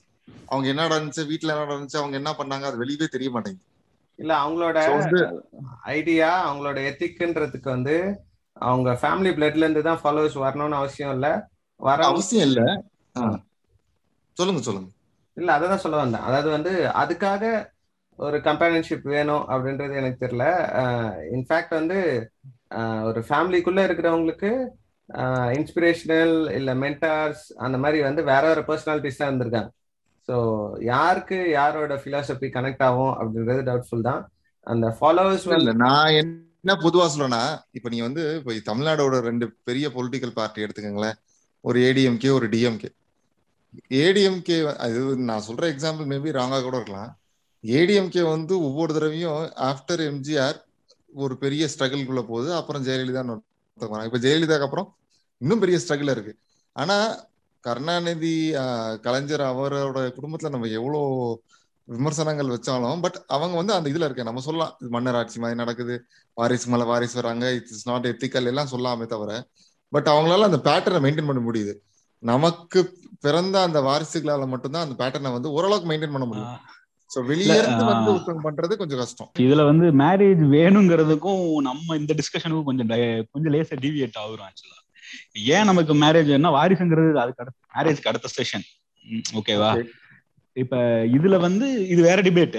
அவங்க 0.48 0.66
என்ன 0.68 0.86
நடந்துச்சு 0.86 1.22
வீட்டுல 1.30 1.54
என்ன 1.54 1.66
நடந்துச்சு 1.66 2.00
அவங்க 2.00 2.16
என்ன 2.16 2.30
பண்ணாங்க 2.38 2.66
அது 2.70 2.82
வெளியவே 2.82 3.08
தெரிய 3.08 3.30
மாட்டேங்குது. 3.34 3.66
இல்ல 4.18 4.32
அவங்களோட 4.42 4.78
ஐடியா 5.92 6.30
அவங்களோட 6.46 6.78
எத்திக்ன்றதுக்கு 6.90 7.68
வந்து 7.68 7.96
அவங்க 8.56 8.90
ஃபேமிலி 9.00 9.30
பிளட்ல 9.36 9.64
இருந்து 9.64 9.82
தான் 9.82 10.00
ஃபாலோவர்ஸ் 10.02 10.38
வரணும்னு 10.44 10.80
அவசியம் 10.80 11.14
இல்ல. 11.14 11.28
வர 11.80 12.00
அவசியம் 12.06 12.46
இல்ல. 12.48 12.60
சொல்லுங்க 14.36 14.60
சொல்லுங்க. 14.62 14.90
இல்ல 15.36 15.50
அதை 15.56 15.66
தான் 15.68 15.82
சொல்ல 15.84 15.96
வந்தேன். 16.02 16.24
அதாவது 16.28 16.48
வந்து 16.56 16.72
அதுக்காக 17.02 17.42
ஒரு 18.18 18.38
கம்பேனியன்ஷிப் 18.46 19.06
வேணும் 19.14 19.44
அப்படின்றது 19.52 19.94
எனக்கு 20.00 20.22
தெரியல. 20.24 20.46
இன்ஃபேக்ட் 21.36 21.74
வந்து 21.80 21.98
ஒரு 23.08 23.20
ஃபேமிலிக்குள்ள 23.28 23.80
இருக்கிறவங்களுக்கு 23.88 24.50
இன்ஸ்பிரேஷனல் 25.58 26.34
இல்ல 26.58 26.70
மென்டார்ஸ் 26.82 27.44
அந்த 27.64 27.76
மாதிரி 27.84 27.98
வந்து 28.08 28.22
வேற 28.30 28.42
வேற 28.50 28.60
பர்சனாலிட்டிஸ் 28.68 29.20
தான் 29.20 29.30
இருந்திருக்காங்க. 29.30 29.70
ஸோ 30.28 30.36
யாருக்கு 30.92 31.38
யாரோட 31.58 31.94
பிலாசபி 32.04 32.48
கனெக்ட் 32.56 32.84
ஆகும் 32.88 33.14
அப்படின்றது 33.20 33.62
டவுட்ஃபுல் 33.68 34.08
தான். 34.10 34.22
அந்த 34.66 34.86
ஃபாலோவர்ஸ் 34.98 35.46
இல்ல 35.58 35.74
நான் 35.86 36.16
என்ன 36.20 36.76
பொதுவா 36.84 37.06
சொல்றேன்னா 37.12 37.42
இப்ப 37.78 37.88
நீங்க 37.92 38.04
வந்து 38.08 38.24
இப்ப 38.38 38.58
தமிழ்நாடோட 38.70 39.18
ரெண்டு 39.28 39.46
பெரிய 39.68 39.86
பொலிட்டிக்கல் 39.96 40.36
பார்ட்டி 40.38 40.64
எடுத்துக்கோங்களேன். 40.66 41.16
ஒரு 41.64 41.78
ஏடிஎம்கே 41.88 42.30
ஒரு 42.38 42.46
டிஎம்கே 42.52 42.90
ஏடிஎம்கே 43.88 44.56
அது 44.84 44.98
நான் 45.30 45.46
சொல்ற 45.46 45.64
எக்ஸாம்பிள் 45.74 46.08
மேபி 46.12 46.30
ராங்கா 46.38 46.58
கூட 46.62 46.76
இருக்கலாம். 46.80 47.10
ஏடிஎம்கே 47.62 48.22
வந்து 48.28 48.54
ஒவ்வொரு 48.62 48.92
தடவையும் 48.96 49.40
ஆஃப்டர் 49.70 50.02
எம்ஜிஆர் 50.10 50.58
ஒரு 51.22 51.34
பெரிய 51.36 51.68
ஸ்ட்ரகிள்குள்ள 51.74 52.22
போகுது. 52.30 52.50
அப்புறம் 52.60 52.84
ஜெயலலிதா 52.86 53.22
இப்ப 54.08 54.18
ஜெயலலிதாக்கு 54.26 54.66
அப்புறம் 54.68 54.88
இன்னும் 55.38 55.62
பெரிய 55.62 55.78
ஸ்ட்ரகிள் 55.84 56.12
இருக்கு. 56.14 56.34
ஆனா 56.76 56.96
கருணாநிதி 57.64 58.34
கலைஞர் 59.06 59.44
அவரோட 59.52 59.98
குடும்பத்துல 60.16 60.52
நம்ம 60.54 60.70
எவ்வளோ 60.78 61.00
விமர்சனங்கள் 61.88 62.52
வச்சாலும் 62.54 63.00
பட் 63.04 63.16
அவங்க 63.26 63.54
வந்து 63.60 63.72
அந்த 63.76 63.88
இதுல 63.92 64.06
இருக்க 64.08 64.22
நம்ம 64.28 64.42
சொல்லலாம் 64.46 64.74
இது 64.80 64.90
மன்னர் 64.94 65.18
ஆட்சி 65.20 65.38
மாதிரி 65.42 65.58
நடக்குது. 65.62 65.94
வாரிசு 66.36 66.68
மேல 66.72 66.84
வாரிசு 66.90 67.16
வராங்க. 67.20 67.46
இட்ஸ் 67.58 67.88
நாட் 67.88 68.06
எத்திக்கல் 68.10 68.50
எல்லாம் 68.52 68.72
சொல்லாமே 68.74 69.06
தவிர 69.14 69.30
பட் 69.92 70.10
அவங்களால 70.14 70.48
அந்த 70.50 70.60
பேட்டர்னை 70.68 71.00
மெயின்டைன் 71.06 71.30
பண்ண 71.30 71.42
முடியுது. 71.48 71.74
நமக்கு 72.22 72.80
பிறந்த 73.24 73.56
அந்த 73.62 73.78
வாரிசுகளால 73.80 74.46
மட்டும்தான் 74.46 74.84
அந்த 74.86 74.94
பேட்டர்னை 75.00 75.32
வந்து 75.32 75.50
ஓரளவுக்கு 75.50 75.90
மெயின்டைன் 75.90 76.12
பண்ண 76.12 76.26
முடியும். 76.26 76.54
பண்றது 78.44 78.74
கொஞ்சம் 78.76 78.98
கஷ்டம். 78.98 79.30
இதுல 79.38 79.64
வந்து 79.64 79.86
மேரேஜ் 79.92 80.42
வேணுங்கிறதுக்கும் 80.54 81.42
நம்ம 81.60 81.96
இந்த 81.96 82.12
டிஸ்கஷனுக்கும் 82.14 82.64
கொஞ்சம் 82.64 82.90
கொஞ்சம் 83.30 83.52
லேசா 83.52 83.76
டிவியேட் 83.80 84.20
ஆகுறோம் 84.22 84.46
ஆக்சுவலா 84.48 84.78
ஏன் 85.54 85.64
நமக்கு 85.64 85.94
மேரேஜ் 85.94 86.30
என்ன 86.30 86.50
வாரிசுங்கிறது 86.50 87.18
அதுக்கு 87.18 87.42
அடுத்த 87.42 87.58
மேரேஜ்க்கு 87.74 88.08
அடுத்த 88.08 88.28
செஷன் 88.36 88.64
ஓகேவா 89.34 89.70
இப்ப 90.56 90.76
இதுல 91.16 91.36
வந்து 91.40 91.66
இது 91.88 92.00
வேற 92.02 92.22
டிபேட் 92.22 92.58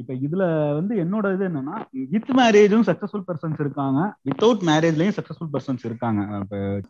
இப்ப 0.00 0.14
இதுல 0.26 0.42
வந்து 0.78 0.94
என்னோட 1.02 1.26
இது 1.34 1.44
என்னன்னா 1.48 1.76
வித் 2.12 2.28
மேரேஜும் 2.38 2.84
சக்சஸ்ஃபுல் 2.88 3.24
பர்சன்ஸ் 3.28 3.60
இருக்காங்க 3.64 4.00
வித்தவுட் 4.28 4.62
மேரேஜ்லயும் 4.68 5.16
சக்சஸ்ஃபுல் 5.16 5.50
பர்சன்ஸ் 5.54 5.84
இருக்காங்க. 5.88 6.20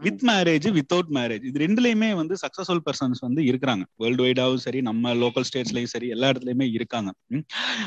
வித் 0.07 0.25
மேரேஜ் 0.31 0.67
வித்தவுட் 0.79 1.11
மேரேஜ் 1.19 1.45
இது 1.51 1.63
ரெண்டுலயுமே 1.65 2.11
வந்து 2.21 2.35
சக்சஸ்ஃபுல் 2.43 2.83
பர்சன்ஸ் 2.89 3.23
வந்து 3.27 3.43
இருக்கிறாங்க. 3.51 3.85
வேர்ல்டு 3.97 4.25
வைடாவும் 4.27 4.65
சரி 4.65 4.81
நம்ம 4.81 5.15
லோக்கல் 5.23 5.49
ஸ்டேட்ஸ்லயும் 5.51 5.93
சரி 5.95 6.09
எல்லா 6.09 6.31
இடத்துலயுமே 6.31 6.69
இருக்காங்க. 6.79 7.13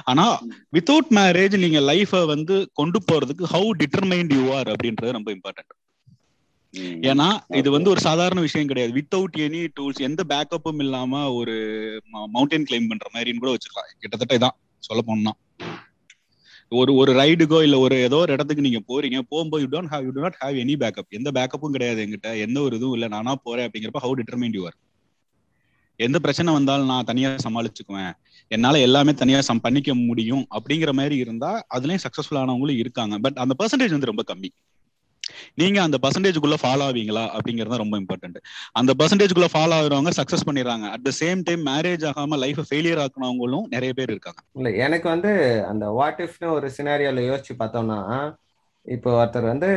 ஆனா 0.03 0.25
வித்தவுட் 0.77 1.11
மேரேஜ் 1.19 1.57
நீங்க 1.65 1.81
லைஃப 1.91 2.23
வந்து 2.33 2.57
கொண்டு 2.81 3.01
போறதுக்கு 3.11 3.51
ஹவு 3.53 3.69
டிட்டர்மைண்ட் 3.83 4.33
யூ 4.39 4.45
ஆர் 4.57 4.71
அப்படின்றது 4.73 5.15
ரொம்ப 5.19 5.31
இம்பார்ட்டன்ட். 5.37 5.71
ஏன்னா 7.09 7.29
இது 7.59 7.69
வந்து 7.71 7.89
ஒரு 7.89 7.99
சாதாரண 7.99 8.39
விஷயம் 8.41 8.67
கிடையாது. 8.67 8.91
வித்தவுட் 8.97 9.37
எனி 9.45 9.61
டூல்ஸ் 9.79 10.03
எந்த 10.09 10.21
பேக்கப்பும் 10.33 10.81
இல்லாம 10.85 11.23
ஒரு 11.33 11.55
மவுண்டன் 12.33 12.67
கிளைம் 12.69 12.89
பண்ற 12.91 13.07
மாதிரின்னு 13.13 13.43
கூட 13.45 13.51
வச்சுக்கலாம். 13.51 13.89
கிட்டத்தட்ட 13.99 14.37
இதான். 14.39 14.57
சொல்ல 14.81 15.01
போனா 15.01 15.33
ஒரு 16.71 16.91
ஒரு 16.95 17.11
ரைடுக்கோ 17.13 17.57
இல்ல 17.63 17.77
ஒரு 17.79 17.95
ஏதோ 18.01 18.15
ஒரு 18.15 18.33
இடத்துக்கு 18.33 18.65
நீங்க 18.67 18.79
போறீங்க 18.87 19.19
போகும்போது 19.29 19.63
you 19.63 19.69
don't 19.71 19.91
have 19.91 20.03
you 20.03 20.11
to 20.11 20.21
not 20.21 20.37
any 20.63 20.75
backup 20.83 21.09
எந்த 21.09 21.29
பேக்கப்பும் 21.31 21.73
கிடையாது 21.75 21.99
என்கிட்ட. 22.05 22.29
எந்த 22.39 22.57
ஒரு 22.61 22.75
இதுவும் 22.75 22.93
இல்ல. 22.93 23.07
நானா 23.07 23.35
போறேன் 23.35 23.67
அப்படிங்கிறப்ப 23.67 24.01
ஹவு 24.01 24.15
டிட்டர்மைன் 24.19 24.53
யூ 24.53 24.63
ஆர் 24.65 24.77
எந்த 25.99 26.19
பிரச்சனை 26.19 26.53
வந்தாலும் 26.53 26.85
நான் 26.85 27.03
தனியா 27.03 27.29
சமாளிச்சுக்குவேன். 27.45 28.13
என்னால 28.51 28.79
எல்லாமே 28.79 29.13
தனியா 29.13 29.41
சம் 29.41 29.61
பண்ணிக்க 29.61 29.95
முடியும் 29.95 30.45
அப்படிங்கிற 30.51 30.91
மாதிரி 30.91 31.15
இருந்தா 31.15 31.51
அதுலயும் 31.75 32.03
சக்சஸ்ஃபுல் 32.05 32.39
ஆனவங்களும் 32.43 32.81
இருக்காங்க. 32.83 33.17
பட் 33.17 33.37
அந்த 33.43 33.55
பெர்சன்டேஜ் 33.59 33.95
வந்து 33.95 34.11
ரொம்ப 34.11 34.23
கம்மி. 34.31 34.49
நீங்க 35.55 35.77
அந்த 35.81 35.97
பர்சன்டேஜ்குள்ள 36.03 36.57
ஃபாலோ 36.61 36.85
ஆவீங்களா 36.87 37.23
அப்படிங்கறது 37.35 37.73
தான் 37.73 37.83
ரொம்ப 37.83 37.97
இம்பார்ட்டன்ட் 38.01 38.39
அந்த 38.75 38.91
பர்சன்டேஜ்குள்ள 38.99 39.49
ஃபாலோ 39.53 39.75
ஆகுறவங்க 39.77 40.13
சக்சஸ் 40.19 40.47
பண்ணிடுறாங்க. 40.47 40.85
At 40.95 41.05
the 41.07 41.13
same 41.21 41.41
time 41.47 41.63
marriage 41.69 42.05
ஆகாம 42.09 42.39
லைஃப் 42.43 42.61
ஃபெயிலியர் 42.67 43.01
ஆக்குனவங்களும் 43.03 43.67
நிறைய 43.69 43.91
பேர் 43.93 44.13
இருக்காங்க. 44.13 44.39
இல்ல 44.57 44.69
எனக்கு 44.85 45.07
வந்து 45.09 45.31
அந்த 45.71 45.87
வாட் 45.99 46.21
இஃப்னு 46.25 46.49
ஒரு 46.57 46.69
சினாரியால 46.77 47.25
யோசிச்சு 47.27 47.55
பார்த்தோம்னா 47.59 47.99
இப்போ 48.85 49.09
ஒருத்தர் 49.17 49.51
வந்து 49.51 49.67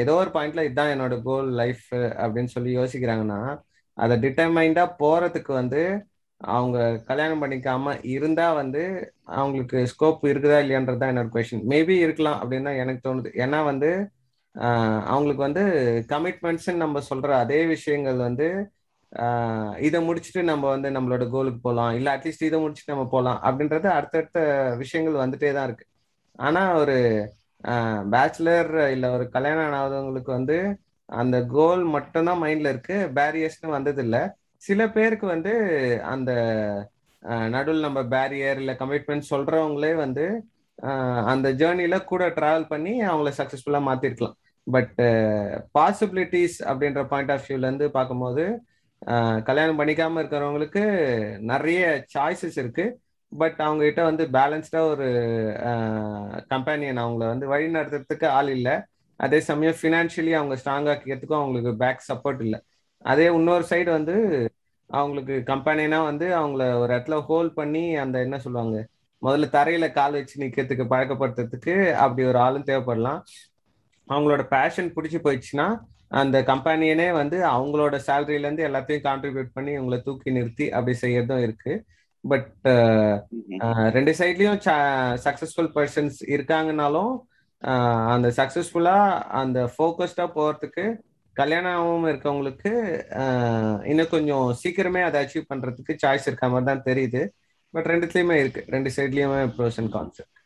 ஏதோ 0.00 0.14
ஒரு 0.22 0.30
பாயிண்ட்ல 0.34 0.64
இதுதான் 0.66 0.92
என்னோட 0.94 1.14
கோல் 1.22 1.50
லைஃப் 1.60 1.84
அப்படின்னு 2.22 2.54
சொல்லி 2.54 2.70
யோசிக்கிறாங்கன்னா 2.76 3.38
அதை 3.98 4.14
டிட்டர்மைண்டா 4.24 4.84
போறதுக்கு 5.00 5.52
வந்து 5.54 5.80
அவங்க 6.40 6.78
கல்யாணம் 7.08 7.42
பண்ணிக்காம 7.42 7.94
இருந்தா 8.14 8.46
வந்து 8.60 8.82
அவங்களுக்கு 9.36 9.78
ஸ்கோப் 9.92 10.24
இருக்குதா 10.30 10.58
இல்லையான்றது 10.62 11.00
தான் 11.02 11.12
என்னோட 11.12 11.30
கொஸ்டின் 11.34 11.66
மேபி 11.72 11.96
இருக்கலாம் 12.04 12.38
அப்படின்னு 12.40 12.68
தான் 12.68 12.80
எனக்கு 12.82 13.04
தோணுது. 13.06 13.30
ஏன்னா 13.44 13.58
வந்து 13.64 13.90
அவங்களுக்கு 14.54 15.42
வந்து 15.48 15.62
கமிட்மெண்ட்ஸ்ன்னு 16.12 16.82
நம்ம 16.84 17.00
சொல்ற 17.10 17.30
அதே 17.44 17.60
விஷயங்கள் 17.66 18.18
வந்து 18.28 18.46
இதை 19.86 19.98
முடிச்சுட்டு 20.08 20.42
நம்ம 20.50 20.64
வந்து 20.74 20.88
நம்மளோட 20.96 21.24
கோலுக்கு 21.34 21.60
போகலாம் 21.66 21.94
இல்லை 21.98 22.10
அட்லீஸ்ட் 22.16 22.46
இதை 22.48 22.58
முடிச்சுட்டு 22.64 22.94
நம்ம 22.94 23.06
போகலாம் 23.14 23.40
அப்படின்றது 23.48 23.88
அடுத்தடுத்த 23.96 24.38
விஷயங்கள் 24.82 25.22
வந்துட்டே 25.24 25.50
தான் 25.56 25.66
இருக்கு. 25.68 25.86
ஆனால் 26.38 26.70
ஒரு 26.82 26.96
பேச்சுலர் 28.14 28.70
இல்லை 28.94 29.08
ஒரு 29.16 29.24
கல்யாணம் 29.34 29.76
ஆகாதவங்களுக்கு 29.80 30.30
வந்து 30.38 30.56
அந்த 31.08 31.36
கோல் 31.56 31.82
மட்டும்தான் 31.96 32.42
மைண்ட்ல 32.44 32.72
இருக்கு. 32.74 32.96
பேரியர்ஸ்னு 33.18 33.76
வந்ததில்லை. 33.76 34.22
சில 34.62 34.80
பேருக்கு 34.96 35.26
வந்து 35.34 35.52
அந்த 36.14 36.30
நடுவில் 37.54 37.86
நம்ம 37.86 38.00
பேரியர் 38.14 38.60
இல்லை 38.62 38.74
கமிட்மெண்ட் 38.82 39.30
சொல்றவங்களே 39.32 39.92
வந்து 40.04 40.24
அந்த 41.32 41.48
ஜேர்னில 41.60 41.96
கூட 42.04 42.22
டிராவல் 42.38 42.70
பண்ணி 42.72 42.92
அவங்கள 43.10 43.30
சக்சஸ்ஃபுல்லாக 43.40 43.88
மாத்திருக்கலாம். 43.88 44.36
பட் 44.66 44.98
பாசிபிலிட்டிஸ் 45.78 46.58
uh, 46.62 46.66
அப்படின்ற 46.70 47.00
பாயிண்ட் 47.12 47.32
ஆஃப் 47.34 47.46
வியூல 47.46 47.66
இருந்து 47.68 47.86
பார்க்கும்போது 47.96 48.44
கல்யாணம் 49.48 49.78
பண்ணிக்காம 49.78 50.20
இருக்கிறவங்களுக்கு 50.22 50.82
நிறைய 51.52 51.82
சாய்ஸஸ் 52.14 52.58
இருக்கு. 52.62 52.84
பட் 53.32 53.58
அவங்க 53.66 53.82
கிட்ட 53.84 54.02
வந்து 54.08 54.24
பேலன்ஸ்டா 54.36 54.80
ஒரு 54.92 55.06
கம்பெனியன் 56.52 57.00
அவங்கள 57.04 57.24
வந்து 57.32 57.46
வழி 57.52 57.66
நடத்துறதுக்கு 57.76 58.26
ஆள் 58.38 58.50
இல்லை. 58.56 58.74
அதே 59.20 59.38
சமயம் 59.50 59.78
ஃபினான்ஷியலி 59.80 60.32
அவங்க 60.38 60.54
ஸ்ட்ராங் 60.60 60.88
ஆக்கிறதுக்கும் 60.92 61.40
அவங்களுக்கு 61.40 61.72
பேக் 61.82 62.06
சப்போர்ட் 62.10 62.42
இல்லை. 62.46 62.60
அதே 63.04 63.26
இன்னொரு 63.38 63.64
சைடு 63.70 63.90
வந்து 63.98 64.14
அவங்களுக்கு 64.90 65.34
கம்பெனினா 65.52 65.98
வந்து 66.10 66.26
அவங்கள 66.40 66.62
ஒரு 66.82 66.90
இடத்துல 66.94 67.18
ஹோல்ட் 67.28 67.54
பண்ணி 67.60 67.84
அந்த 68.04 68.16
என்ன 68.26 68.38
சொல்லுவாங்க 68.46 68.78
முதல்ல 69.22 69.46
தரையில 69.56 69.86
கால் 69.98 70.16
வச்சு 70.18 70.36
நிக்கிறதுக்கு 70.44 70.84
பழக்கப்படுத்துறதுக்கு 70.92 71.74
அப்படி 72.04 72.22
ஒரு 72.30 72.38
ஆளும் 72.46 72.68
தேவைப்படலாம். 72.70 73.20
அவங்களோட 74.08 74.42
பேஷன் 74.54 74.92
பிடிச்சி 74.96 75.18
போயிடுச்சுன்னா 75.24 75.66
அந்த 76.20 76.36
கம்பெனியனே 76.50 77.08
வந்து 77.20 77.36
அவங்களோட 77.54 77.96
சேலரியில 78.06 78.46
இருந்து 78.46 78.66
எல்லாத்தையும் 78.68 79.06
கான்ட்ரிபியூட் 79.08 79.54
பண்ணி 79.54 79.74
உங்களை 79.80 79.98
தூக்கி 80.06 80.36
நிறுத்தி 80.36 80.66
அப்படி 80.76 80.94
செய்யறதும் 81.02 81.44
இருக்கு. 81.46 81.74
பட் 82.24 82.50
ரெண்டு 83.96 84.12
சைட்லயும் 84.18 84.60
சக்சஸ்ஃபுல் 85.26 85.70
பர்சன்ஸ் 85.76 86.18
இருக்காங்கனாலும் 86.34 87.14
அந்த 88.12 88.28
சக்சஸ்ஃபுல்லா 88.38 88.98
அந்த 89.40 89.58
ஃபோக்கஸ்டா 89.74 90.26
போறதுக்கு 90.36 90.84
கல்யாணமும் 91.36 92.06
இருக்கவங்களுக்கு 92.10 92.72
இன்னும் 93.90 94.12
கொஞ்சம் 94.14 94.48
சீக்கிரமே 94.62 95.02
அதை 95.08 95.20
அச்சீவ் 95.22 95.50
பண்றதுக்கு 95.52 95.94
சாய்ஸ் 96.02 96.26
இருக்க 96.28 96.48
மாதிரி 96.54 96.68
தான் 96.70 96.86
தெரியுது. 96.90 97.22
பட் 97.74 97.88
ரெண்டுத்துலயுமே 97.92 98.36
இருக்கு. 98.42 98.62
ரெண்டு 98.74 98.90
சைட்லயுமே 98.96 99.42
ப்ரோஸ் 99.58 99.78
அண்ட் 99.82 99.92
கான்செப்ட் 99.96 100.41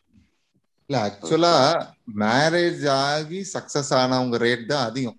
இல்ல 0.91 0.99
ஆக்சுவலா 1.07 1.55
மேரேஜ் 2.23 2.85
ஆகி 3.03 3.41
சக்சஸ் 3.55 3.93
ஆனவங்க 4.01 4.37
ரேட் 4.45 4.67
தான் 4.67 4.85
அதிகம். 4.89 5.17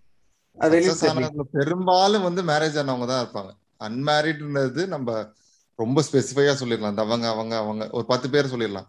சக்சஸ் 0.57 1.03
ஆனவங்க 1.09 1.43
பெரும்பாலும் 1.57 2.25
வந்து 2.27 2.41
மேரேஜ் 2.43 2.77
ஆனவங்க 2.81 3.07
தான் 3.09 3.23
இருப்பாங்க. 3.23 3.51
அன்மேரிட்ன்றது 3.81 4.83
நம்ம 4.87 5.09
ரொம்ப 5.79 6.03
ஸ்பெசிஃபையா 6.07 6.53
சொல்லிடலாம். 6.61 6.93
அந்த 6.93 7.03
அவங்க 7.05 7.27
அவங்க 7.33 7.55
அவங்க 7.57 7.83
ஒரு 7.91 8.05
பத்து 8.11 8.27
பேர் 8.29 8.51
சொல்லிடலாம். 8.53 8.87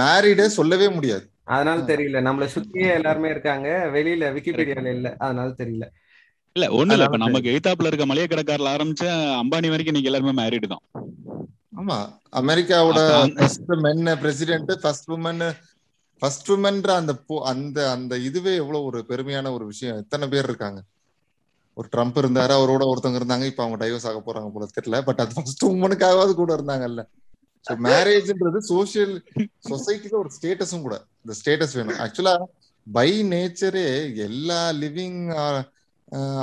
மேரிடே 0.00 0.46
சொல்லவே 0.56 0.88
முடியாது. 0.88 1.24
அதனால 1.54 1.78
தெரியல. 1.90 2.20
நம்மள 2.26 2.46
சுத்தியே 2.54 2.88
எல்லாருமே 2.98 3.28
இருக்காங்க. 3.30 3.68
வெளியில 3.96 4.32
விக்கிபீடியால 4.36 4.90
இல்ல. 4.96 5.08
அதனால 5.18 5.48
தெரியல. 5.60 5.86
இல்ல 6.56 6.66
ஒண்ணு 6.78 6.94
இல்ல. 6.94 7.06
இப்ப 7.08 7.20
நமக்கு 7.24 7.52
எய்தாப்புல 7.52 7.90
இருக்க 7.90 8.06
மளிகை 8.06 8.28
கடைக்காரல 8.28 8.72
ஆரம்பிச்ச 8.74 9.04
அம்பானி 9.40 9.70
வரைக்கும் 9.72 9.96
நீங்க 9.96 10.10
எல்லாருமே 10.10 10.34
மேரிடு 10.40 10.68
தான். 10.68 10.84
ஆமா. 11.80 11.98
அமெரிக்காவோட 12.40 13.00
first 13.36 13.72
men 13.84 14.04
president 14.22 14.72
first 14.82 15.10
woman 15.10 15.42
first 16.22 16.50
உமன்ற 16.54 16.90
அந்த 17.00 17.12
அந்த 17.52 17.78
அந்த 17.94 18.14
இதுவே 18.28 18.52
எவ்வளவு 18.62 18.86
ஒரு 18.90 19.00
பெருமையான 19.10 19.50
ஒரு 19.56 19.64
விஷயம். 19.72 19.98
எத்தனை 20.02 20.26
பேர் 20.32 20.48
இருக்காங்க? 20.50 20.80
ஒரு 21.76 21.88
ட்ரம்ப் 21.94 22.18
இருந்தாரு 22.20 22.52
அவரோட 22.58 22.82
ஒருத்தவங்க 22.90 23.20
இருந்தாங்க 23.20 23.46
இப்ப 23.50 23.62
அவங்க 23.64 23.78
டைவர்ஸ் 23.82 24.06
ஆக 24.10 24.20
போறாங்க 24.26 24.50
போல 24.52 24.68
தெரியல. 24.76 24.98
பட் 25.08 25.20
அது 25.22 25.36
ஃபர்ஸ்ட் 25.36 25.64
உமனுக்காகவாது 25.72 26.32
கூட 26.40 26.50
இருந்தாங்கல்ல. 26.58 27.02
ஸோ 27.66 27.74
மேரேஜ்ன்றது 27.86 28.60
சோசியல் 28.72 29.14
சொசைட்டில 29.70 30.14
ஒரு 30.22 30.30
ஸ்டேட்டஸும் 30.36 30.84
கூட. 30.86 30.96
இந்த 31.22 31.34
ஸ்டேட்டஸ் 31.40 31.76
வேணும். 31.78 32.00
ஆக்சுவலா 32.04 32.34
பை 32.86 33.10
நேச்சரே 33.32 33.86
எல்லா 34.28 34.60
லிவிங் 34.82 35.22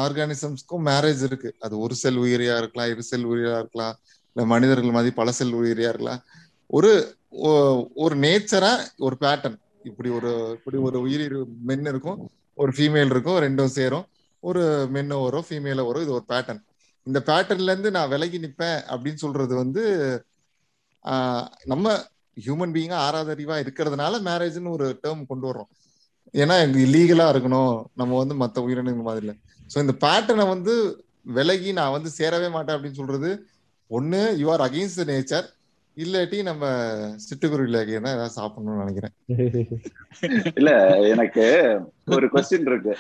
ஆர்கானிசம்ஸ்க்கும் 0.06 0.86
மேரேஜ் 0.90 1.22
இருக்கு. 1.30 1.50
அது 1.66 1.74
ஒரு 1.80 1.96
செல் 2.04 2.22
உயிரியா 2.24 2.56
இருக்கலாம் 2.62 2.90
இரு 2.94 3.04
செல் 3.12 3.28
உயிரியா 3.32 3.58
இருக்கலாம் 3.62 3.96
இல்ல 4.36 4.46
மனிதர்கள் 4.54 4.96
மாதிரி 4.98 5.14
பல 5.22 5.32
செல் 5.40 5.58
உயிரியா 5.62 5.92
இருக்கலாம். 5.94 6.22
ஒரு 6.70 6.92
ஒரு 8.04 8.16
நேச்சரா 8.26 8.72
ஒரு 9.06 9.16
பேட்டர்ன் 9.22 9.58
இப்படி 9.90 10.10
ஒரு 10.18 10.32
இப்படி 10.58 10.78
ஒரு 10.88 10.98
உயிரி 11.06 11.26
மென் 11.70 11.90
இருக்கும். 11.94 12.20
ஒரு 12.62 12.72
ஃபீமேல் 12.78 13.12
இருக்கும் 13.14 13.40
ரெண்டும் 13.46 13.76
சேரும். 13.78 14.06
ஒரு 14.44 14.64
மென்ன 14.96 15.20
வரும் 15.26 15.46
ஃபீமேல 15.48 15.84
வரும். 15.90 16.04
இது 16.06 16.16
ஒரு 16.20 16.26
பேட்டர்ன் 16.32 16.62
இந்த 17.08 17.20
பேட்டர்ன்ல 17.30 17.74
இருந்து 17.74 17.92
நான் 17.98 18.12
விலகி 18.14 18.38
நிற்பேன் 18.44 18.80
அப்படின்னு 18.94 19.22
சொல்றது 19.26 19.54
வந்து 19.62 19.84
நம்ம 21.72 21.96
ஹியூமன் 22.44 22.74
பீயிங்கா 22.76 23.00
ஆறாதறிவா 23.08 23.56
இருக்கிறதுனால 23.64 24.20
மேரேஜ்னு 24.28 24.76
ஒரு 24.78 24.86
டேர்ம் 25.04 25.24
கொண்டு 25.32 25.46
வர்றோம். 25.50 25.70
ஏன்னா 26.42 26.56
லீகலா 26.94 27.26
இருக்கணும். 27.34 27.74
நம்ம 28.00 28.14
வந்து 28.22 28.36
மற்ற 28.44 28.62
உயிரினங்கள் 28.68 29.08
மாதிரி 29.08 29.24
இல்லை. 29.26 29.36
ஸோ 29.72 29.78
இந்த 29.84 29.94
பேட்டர்னை 30.06 30.46
வந்து 30.54 30.74
விலகி 31.38 31.72
நான் 31.80 31.96
வந்து 31.96 32.10
சேரவே 32.20 32.48
மாட்டேன் 32.56 32.76
அப்படின்னு 32.76 33.00
சொல்றது 33.02 33.30
ஒன்னு 33.98 34.22
யூ 34.42 34.48
ஆர் 34.54 34.64
அகெயின்ஸ்ட் 34.68 35.04
நேச்சர் 35.12 35.48
இல்லாட்டி 35.98 36.38
நம்ம 36.44 36.66
சிட்டுக்குருவில 37.26 37.80
தான் 37.98 38.16
ஏதாவது 38.16 38.38
சாப்பிடணும்னு 38.38 38.84
நினைக்கிறேன். 38.84 39.14
இல்ல 40.60 40.72
எனக்கு 41.08 41.44
ஒரு 42.16 42.28
கொஸ்டின் 42.34 42.70
இருக்கு. 42.72 42.94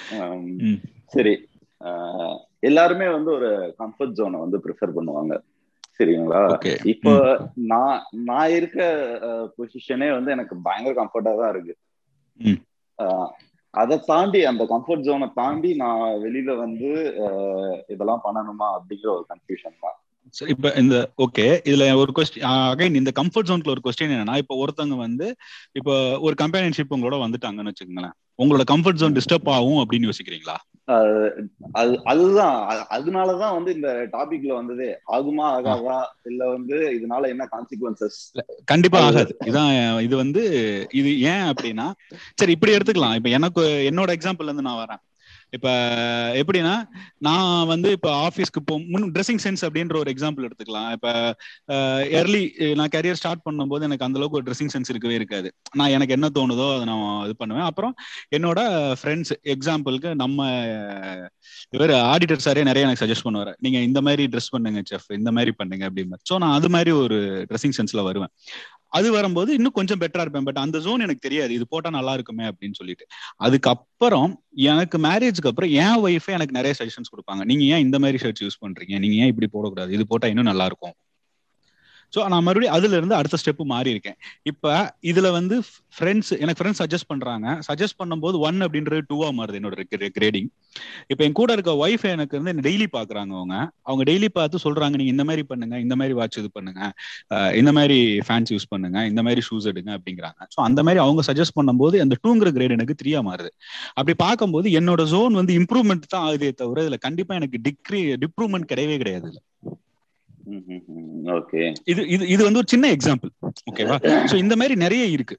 சரி. 1.06 1.34
எல்லாருமே 2.60 3.08
வந்து 3.08 3.32
ஒரு 3.38 3.49
கம்ஃபர்ட் 3.82 4.15
ஜோனை 4.19 4.38
வந்து 4.43 4.58
ப்ரிஃபர் 4.65 4.95
பண்ணுவாங்க. 4.97 5.34
சரிங்களா? 5.99 6.41
இப்போ 6.86 7.12
நான் 7.71 7.97
நான் 8.29 8.51
இருக்க 8.51 8.79
பொசிஷனே 9.58 10.08
வந்து 10.13 10.32
எனக்கு 10.32 10.56
பயங்கர 10.62 10.93
கம்ஃபர்டா 11.01 11.34
தான் 11.41 11.51
இருக்கு. 11.56 11.75
அதை 13.73 13.95
தாண்டி 14.08 14.39
அந்த 14.45 14.63
கம்ஃபர்ட் 14.65 15.06
ஜோனை 15.08 15.27
தாண்டி 15.34 15.69
நான் 15.75 16.01
வெளியில 16.23 16.51
வந்து 16.58 16.89
இதெல்லாம் 17.88 18.25
பண்ணணுமா 18.25 18.67
அப்படிங்கிற 18.77 19.10
ஒரு 19.17 19.25
கன்ஃபியூஷன் 19.29 19.77
தான். 19.82 19.97
சரி 20.34 20.52
இப்ப 20.52 20.72
இந்த 20.74 20.96
ஓகே 21.17 21.46
இதுல 21.63 21.86
ஒரு 21.96 22.12
கொஸ்டின் 22.15 22.46
அகைன் 22.52 22.96
இந்த 22.96 23.12
கம்ஃபர்ட் 23.15 23.50
ஜோன்ல 23.50 23.67
ஒரு 23.67 23.82
கொஸ்டின் 23.84 24.13
என்னன்னா 24.13 24.38
இப்ப 24.38 24.56
ஒருத்தவங்க 24.56 24.98
வந்து 24.98 25.28
இப்ப 25.72 25.89
ஒரு 26.19 26.36
கம்பெனிஷிப் 26.41 26.93
உங்களோட 26.96 27.17
வந்துட்டாங்கன்னு 27.24 27.72
வச்சுக்கோங்களேன். 27.72 28.15
உங்களோட 28.39 28.63
கம்ஃபர்ட் 28.72 29.02
ஜோன் 29.02 29.15
டிஸ்டர்ப் 29.15 29.50
ஆகும் 29.50 29.82
அப்படின்னு 29.82 30.10
யோசிக்கிறீங்களா? 30.10 30.56
அது 31.74 31.93
அதுதான். 32.04 32.56
அதனாலதான் 32.89 33.54
வந்து 33.54 33.72
இந்த 33.74 33.89
டாபிக்ல 34.13 34.54
வந்ததே. 34.54 34.89
ஆகுமா 35.12 35.46
ஆகாதா? 35.54 36.00
இல்ல 36.24 36.41
வந்து 36.50 36.78
இதனால 36.98 37.30
என்ன 37.30 37.48
கான்சிக்வன்சஸ் 37.54 38.19
கண்டிப்பா 38.65 39.00
ஆகாது. 39.00 39.34
இதான் 39.46 39.72
இது 40.00 40.15
வந்து 40.15 40.43
இது 40.93 41.19
ஏன் 41.26 41.46
அப்படின்னா 41.52 41.88
சரி 42.36 42.52
இப்படி 42.52 42.76
எடுத்துக்கலாம். 42.76 43.15
இப்ப 43.15 43.30
எனக்கு 43.30 43.62
என்னோட 43.91 44.12
எக்ஸாம்பிள் 44.17 44.43
இருந்து 44.43 44.67
நான் 44.69 44.82
வரேன். 44.84 45.02
இப்ப 45.56 45.70
எப்படின்னா 46.42 46.76
நான் 47.28 47.68
வந்து 47.68 47.89
இப்ப 47.92 48.10
ஆபீஸ்க்கு 48.28 48.62
போ 48.66 48.76
முன் 48.94 49.06
ட்ரெஸ்ஸிங் 49.16 49.42
சென்ஸ் 49.44 49.63
அப்படின்ற 49.68 49.96
ஒரு 50.02 50.12
எக்ஸாம்பிள் 50.13 50.46
எடுத்துக்கலாம். 50.48 50.89
இப்ப 50.98 51.08
எர்லி 52.20 52.44
நான் 52.80 52.94
கரியர் 52.96 53.20
ஸ்டார்ட் 53.22 53.46
பண்ணும்போது 53.50 53.88
எனக்கு 53.89 54.08
அந்த 54.08 54.20
அளவுக்கு 54.20 54.39
ஒரு 54.39 54.48
ட்ரெஸ்ஸிங் 54.48 54.74
சென்ஸ் 54.76 54.92
இருக்கவே 54.94 55.16
இருக்காது. 55.16 55.52
நான் 55.74 55.94
எனக்கு 55.98 56.16
என்ன 56.18 56.30
தோணுதோ 56.39 56.68
அதை 56.76 56.86
நான் 56.92 57.24
இது 57.24 57.36
பண்ணுவேன். 57.36 57.68
அப்புறம் 57.72 57.94
என்னோட 58.38 58.60
ஃப்ரெண்ட்ஸ் 59.02 59.34
எக்ஸாம்பிளுக்கு 59.56 60.12
நம்ம 60.24 60.39
இவர் 61.70 61.96
ஆடிட்டர் 62.13 62.46
சாரே 62.48 62.63
நிறைய 62.63 62.88
எனக்கு 62.88 63.06
சஜஸ்ட் 63.06 63.28
பண்ணுவார். 63.30 63.54
நீங்க 63.60 63.80
இந்த 63.89 64.02
மாதிரி 64.02 64.26
ட்ரெஸ் 64.28 64.54
பண்ணுங்க 64.56 64.82
செஃப் 64.92 65.10
இந்த 65.20 65.32
மாதிரி 65.32 65.54
பண்ணுங்க 65.62 65.86
அப்படின்னு 65.89 66.22
ஸோ 66.32 66.38
நான் 66.44 66.58
அது 66.60 66.70
மாதிரி 66.70 66.92
ஒரு 67.04 67.20
ட்ரெஸ்ஸிங் 67.50 67.78
சென்ஸ்ல 67.80 68.04
வருவேன். 68.04 68.34
அது 68.93 69.08
வரும்போது 69.12 69.49
இன்னும் 69.53 69.71
கொஞ்சம் 69.71 69.99
பெட்டரா 69.99 70.23
இருப்பேன். 70.23 70.43
பட் 70.43 70.60
அந்த 70.63 70.77
ஜோன் 70.79 71.03
எனக்கு 71.06 71.25
தெரியாது. 71.27 71.51
இது 71.53 71.65
போட்டா 71.67 71.89
நல்லா 71.89 72.13
இருக்குமே 72.13 72.45
அப்படின்னு 72.45 72.77
சொல்லிட்டு. 72.79 73.06
அதுக்கப்புறம் 73.38 74.32
எனக்கு 74.69 74.97
மேரேஜ்க்கு 74.97 75.51
அப்புறம் 75.51 75.71
என் 75.84 75.99
ஒய்ஃபே 76.06 76.36
எனக்கு 76.38 76.58
நிறைய 76.60 76.73
சஜஷன்ஸ் 76.79 77.13
கொடுப்பாங்க. 77.15 77.43
நீங்க 77.43 77.63
ஏன் 77.73 77.86
இந்த 77.88 77.99
மாதிரி 77.99 78.19
ஷர்ட்ஸ் 78.23 78.43
யூஸ் 78.45 78.60
பண்றீங்க? 78.65 78.99
நீங்க 78.99 79.15
ஏன் 79.23 79.32
இப்படி 79.34 79.49
போடக்கூடாது? 79.56 79.91
இது 79.97 80.06
போட்டா 80.08 80.27
இன்னும் 80.27 80.49
நல்லா 80.51 80.65
இருக்கும். 80.65 80.95
ஸோ 82.13 82.19
நான் 82.34 82.45
மறுபடியும் 82.47 82.76
அதுல 82.78 82.97
இருந்து 82.99 83.15
அடுத்த 83.19 83.38
ஸ்டெப் 83.41 83.62
மாறி 83.73 83.89
இருக்கேன் 83.95 84.17
இப்ப 84.52 84.73
இதுல 85.12 85.28
வந்து 85.38 85.56
ஃப்ரெண்ட்ஸ் 85.95 86.32
எனக்கு 86.41 86.60
ஃப்ரெண்ட்ஸ் 86.60 86.82
சஜஸ்ட் 86.84 87.10
பண்றாங்க. 87.12 87.47
சஜஸ்ட் 87.69 87.97
பண்ணும்போது 88.02 88.38
ஒன் 88.47 88.60
அப்படின்றது 88.65 89.04
டூவா 89.12 89.30
மாறுது 89.39 89.60
என்னோட 89.60 89.86
கிரேடிங் 90.17 90.49
இப்போ 91.12 91.21
என் 91.28 91.38
கூட 91.39 91.49
இருக்க 91.58 91.71
ஒய்ஃப் 91.86 92.06
எனக்கு 92.13 92.38
வந்து 92.39 92.52
என்ன 92.54 92.63
டெய்லி 92.67 92.88
பாக்குறாங்க 92.97 93.34
அவங்க. 93.39 93.56
அவங்க 93.89 94.04
டெய்லி 94.10 94.30
பார்த்து 94.39 94.63
சொல்றாங்க 94.65 94.95
நீங்க 95.02 95.13
இந்த 95.15 95.26
மாதிரி 95.30 95.43
பண்ணுங்க 95.52 95.76
இந்த 95.86 95.95
மாதிரி 96.02 96.15
வாட்ச் 96.19 96.39
இது 96.41 96.52
பண்ணுங்க 96.58 96.82
இந்த 97.62 97.71
மாதிரி 97.78 97.97
ஃபேன்ஸ் 98.28 98.54
யூஸ் 98.56 98.67
பண்ணுங்க 98.73 98.99
இந்த 99.12 99.21
மாதிரி 99.28 99.43
ஷூஸ் 99.49 99.67
எடுங்க 99.73 99.91
அப்படிங்கிறாங்க. 99.97 100.41
ஸோ 100.56 100.60
அந்த 100.67 100.80
மாதிரி 100.88 101.02
அவங்க 101.06 101.23
சஜஸ்ட் 101.30 101.58
பண்ணும்போது 101.60 101.95
அந்த 102.06 102.17
டூங்கிற 102.26 102.52
கிரேட் 102.58 102.76
எனக்கு 102.78 102.97
த்ரீயா 103.02 103.21
மாறுது. 103.30 103.52
அப்படி 103.99 104.15
பார்க்கும்போது 104.26 104.69
என்னோட 104.82 105.04
ஜோன் 105.13 105.39
வந்து 105.41 105.54
இம்ப்ரூவ்மெண்ட் 105.62 106.12
தான் 106.15 106.26
ஆகுதே 106.30 106.52
தவிர 106.62 106.84
இதுல 106.86 106.99
கண்டிப்பா 107.08 107.36
எனக்கு 107.41 107.60
டிக்ரி 107.67 108.02
டிப்ரூவ்மெண்ட் 108.26 108.69
கிடையவே 108.73 108.97
கிடையாது 109.04 109.30
இது 111.91 112.01
இது 112.13 112.23
இது 112.34 112.41
வந்து 112.43 112.62
ஒரு 112.62 112.69
சின்ன 112.73 112.86
எக்ஸாம்பிள் 112.95 113.32
ஓகேவா 113.69 113.97
சோ 114.32 114.36
இந்த 114.36 114.56
மாதிரி 114.56 114.75
நிறைய 114.75 115.03
இருக்கு. 115.15 115.36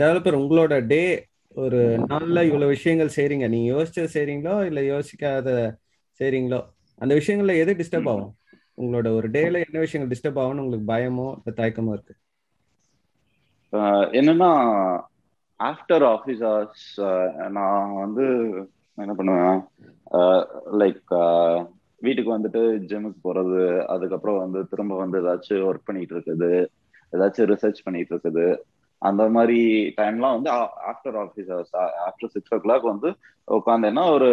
டெவலப்பர் 0.00 0.40
உங்களோட 0.40 0.74
டே 0.86 1.02
ஒரு 1.54 1.78
நாள்ல 2.10 2.42
இவ்வளவு 2.48 2.74
விஷயங்கள் 2.74 3.16
செய்றீங்க. 3.16 3.46
நீங்க 3.48 3.68
யோசிச்சது 3.74 4.14
செய்றீங்களோ 4.16 4.54
இல்ல 4.68 4.80
யோசிக்காத 4.92 5.48
செய்றீங்களோ? 6.20 6.60
அந்த 6.98 7.12
விஷயங்கள்ல 7.14 7.54
எது 7.56 7.72
டிஸ்டர்ப் 7.80 8.10
ஆகும்? 8.12 8.34
உங்களோட 8.78 9.08
ஒரு 9.14 9.28
டேல 9.30 9.62
என்ன 9.66 9.78
விஷயங்கள் 9.78 10.12
டிஸ்டர்ப் 10.12 10.40
ஆகும்னு 10.42 10.64
உங்களுக்கு 10.64 10.90
பயமோ 10.92 11.28
இல்ல 11.38 11.52
தயக்கமோ 11.60 11.94
இருக்கு? 11.96 12.14
என்னன்னா 14.18 14.50
ஆஃப்டர் 15.60 16.04
ஆஃபீஸ் 16.14 16.42
ஹவர்ஸ் 16.46 16.86
நான் 17.48 17.96
வந்து 18.04 18.26
என்ன 18.98 19.12
பண்ணுவேன்? 19.14 19.60
லைக் 20.82 21.12
வீட்டுக்கு 22.04 22.30
வந்துட்டு 22.36 22.62
ஜிம்முக்கு 22.90 23.20
போறது 23.28 23.62
அதுக்கப்புறம் 23.94 24.38
வந்து 24.42 24.60
திரும்ப 24.72 24.98
வந்து 25.02 25.18
ஏதாச்சும் 25.22 25.64
ஒர்க் 25.68 25.88
பண்ணிட்டு 25.88 26.14
இருக்குது 26.16 26.50
ஏதாச்சும் 27.12 27.50
ரிசர்ச் 27.52 27.84
பண்ணிட்டு 27.86 28.12
இருக்குது. 28.14 28.46
அந்த 29.02 29.22
மாதிரி 29.36 29.58
டைம்லாம் 29.98 30.36
வந்து 30.36 30.50
after 30.90 31.16
office 31.24 31.50
hours 31.52 31.74
after 32.06 32.32
six 32.34 32.54
o'clock 32.64 32.86
வந்து 32.92 33.10
உட்காந்தேன்னா 33.48 34.04
ஒரு 34.16 34.30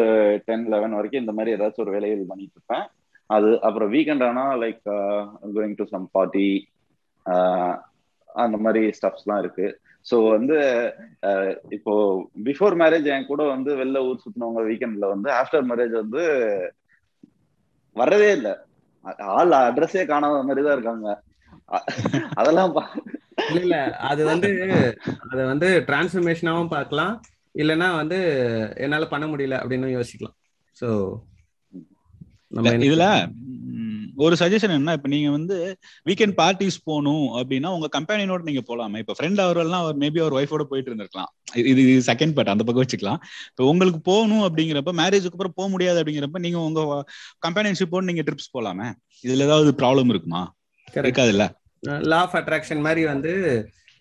டென் 0.48 0.66
லெவன் 0.74 0.98
வரைக்கும் 0.98 1.24
இந்த 1.24 1.36
மாதிரி 1.38 1.54
ஏதாச்சும் 1.58 1.86
ஒரு 1.86 1.96
வேலைகள் 1.96 2.32
பண்ணிட்டு 2.32 2.58
இருப்பேன். 2.58 2.86
அது 3.30 3.50
அப்புறம் 3.68 3.92
வீக்கெண்ட் 3.96 4.26
ஆனா 4.30 4.44
like 4.64 4.82
going 5.56 5.78
to 5.82 5.88
some 5.94 6.08
party 6.18 6.50
அந்த 8.44 8.58
மாதிரி 8.66 8.82
ஸ்டப்ஸ்லாம் 8.98 9.42
இருக்கு. 9.44 9.68
ஸோ 10.06 10.18
வந்து 10.34 10.58
uh, 11.28 11.50
இப்போ 11.76 11.94
பிஃபோர் 12.48 12.76
மேரேஜ் 12.82 13.08
என் 13.14 13.30
கூட 13.32 13.42
வந்து 13.56 13.72
வெளில 13.80 14.02
ஊர் 14.10 14.22
சுத்தினவங்க 14.26 14.62
வீக்கெண்ட்ல 14.70 15.08
வந்து 15.14 15.30
ஆஃப்டர் 15.40 15.66
மேரேஜ் 15.72 15.96
வந்து 16.04 16.24
வரதே 18.02 18.30
இல்லை. 18.38 18.54
ஆள் 19.38 19.56
அட்ரஸே 19.60 20.04
காணாத 20.12 20.42
மாதிரி 20.48 20.66
தான் 20.66 20.76
இருக்காங்க. 20.78 21.08
அதெல்லாம் 22.40 22.74
இல்ல 23.48 23.60
இல்ல. 23.66 23.78
அது 24.10 24.22
வந்து 24.32 24.50
அத 25.32 25.40
வந்து 25.46 25.68
டிரான்ஸ்ஃபர்மேஷனாவும் 25.88 26.74
பார்க்கலாம். 26.76 27.14
இல்லைன்னா 27.62 27.88
வந்து 27.96 28.20
என்னால 28.78 29.06
பண்ண 29.14 29.26
முடியல 29.28 29.56
அப்படின்னு 29.62 29.88
யோசிக்கலாம். 29.98 30.36
சோ 30.78 30.88
இதுல 32.86 33.06
ஒரு 34.18 34.36
சஜஷன் 34.40 34.74
என்ன? 34.78 34.94
இப்ப 34.98 35.08
நீங்க 35.08 35.30
வந்து 35.30 35.56
வீக்கெண்ட் 36.10 36.36
பார்ட்டிஸ் 36.40 36.78
போகணும் 36.84 37.26
அப்படின்னா 37.40 37.70
உங்க 37.76 37.88
கம்பெனியோட 37.98 38.42
நீங்க 38.50 38.64
போலாமே 38.70 39.02
இப்ப 39.04 39.16
ஃப்ரெண்ட் 39.18 39.42
அவரெல்லாம் 39.42 39.84
அவர் 39.84 39.98
மேபி 39.98 40.22
அவர் 40.24 40.36
ஒய்ஃபோட 40.40 40.64
போயிட்டு 40.72 40.92
இருந்திருக்கலாம். 40.92 41.32
இது 41.72 41.84
செகண்ட் 42.10 42.36
பார்ட் 42.36 42.54
அந்த 42.54 42.64
பக்கம் 42.64 42.84
வச்சுக்கலாம். 42.86 43.20
இப்போ 43.50 43.66
உங்களுக்கு 43.66 44.02
போகணும் 44.02 44.44
அப்படிங்கிறப்ப 44.48 44.94
மேரேஜுக்கு 45.02 45.38
அப்புறம் 45.38 45.56
போக 45.56 45.70
முடியாது 45.70 46.00
அப்படிங்கிறப்ப 46.02 46.40
நீங்க 46.40 46.60
உங்க 46.60 46.82
கம்பெனியன்ஷிப்போட 47.48 48.04
நீங்க 48.04 48.26
ட்ரிப்ஸ் 48.28 48.54
போலாமே 48.58 48.90
இதுல 49.24 49.48
ஏதாவது 49.50 49.72
ப்ராப்ளம் 49.82 50.14
இருக்குமா? 50.16 50.44
இருக்காது 51.04 51.34
இல்ல 51.36 51.46
லா 52.12 52.20
ஆஃப் 52.20 52.36
அட்ராக்ஷன் 52.36 52.82
மாதிரி 52.82 53.02
வந்து 53.06 53.34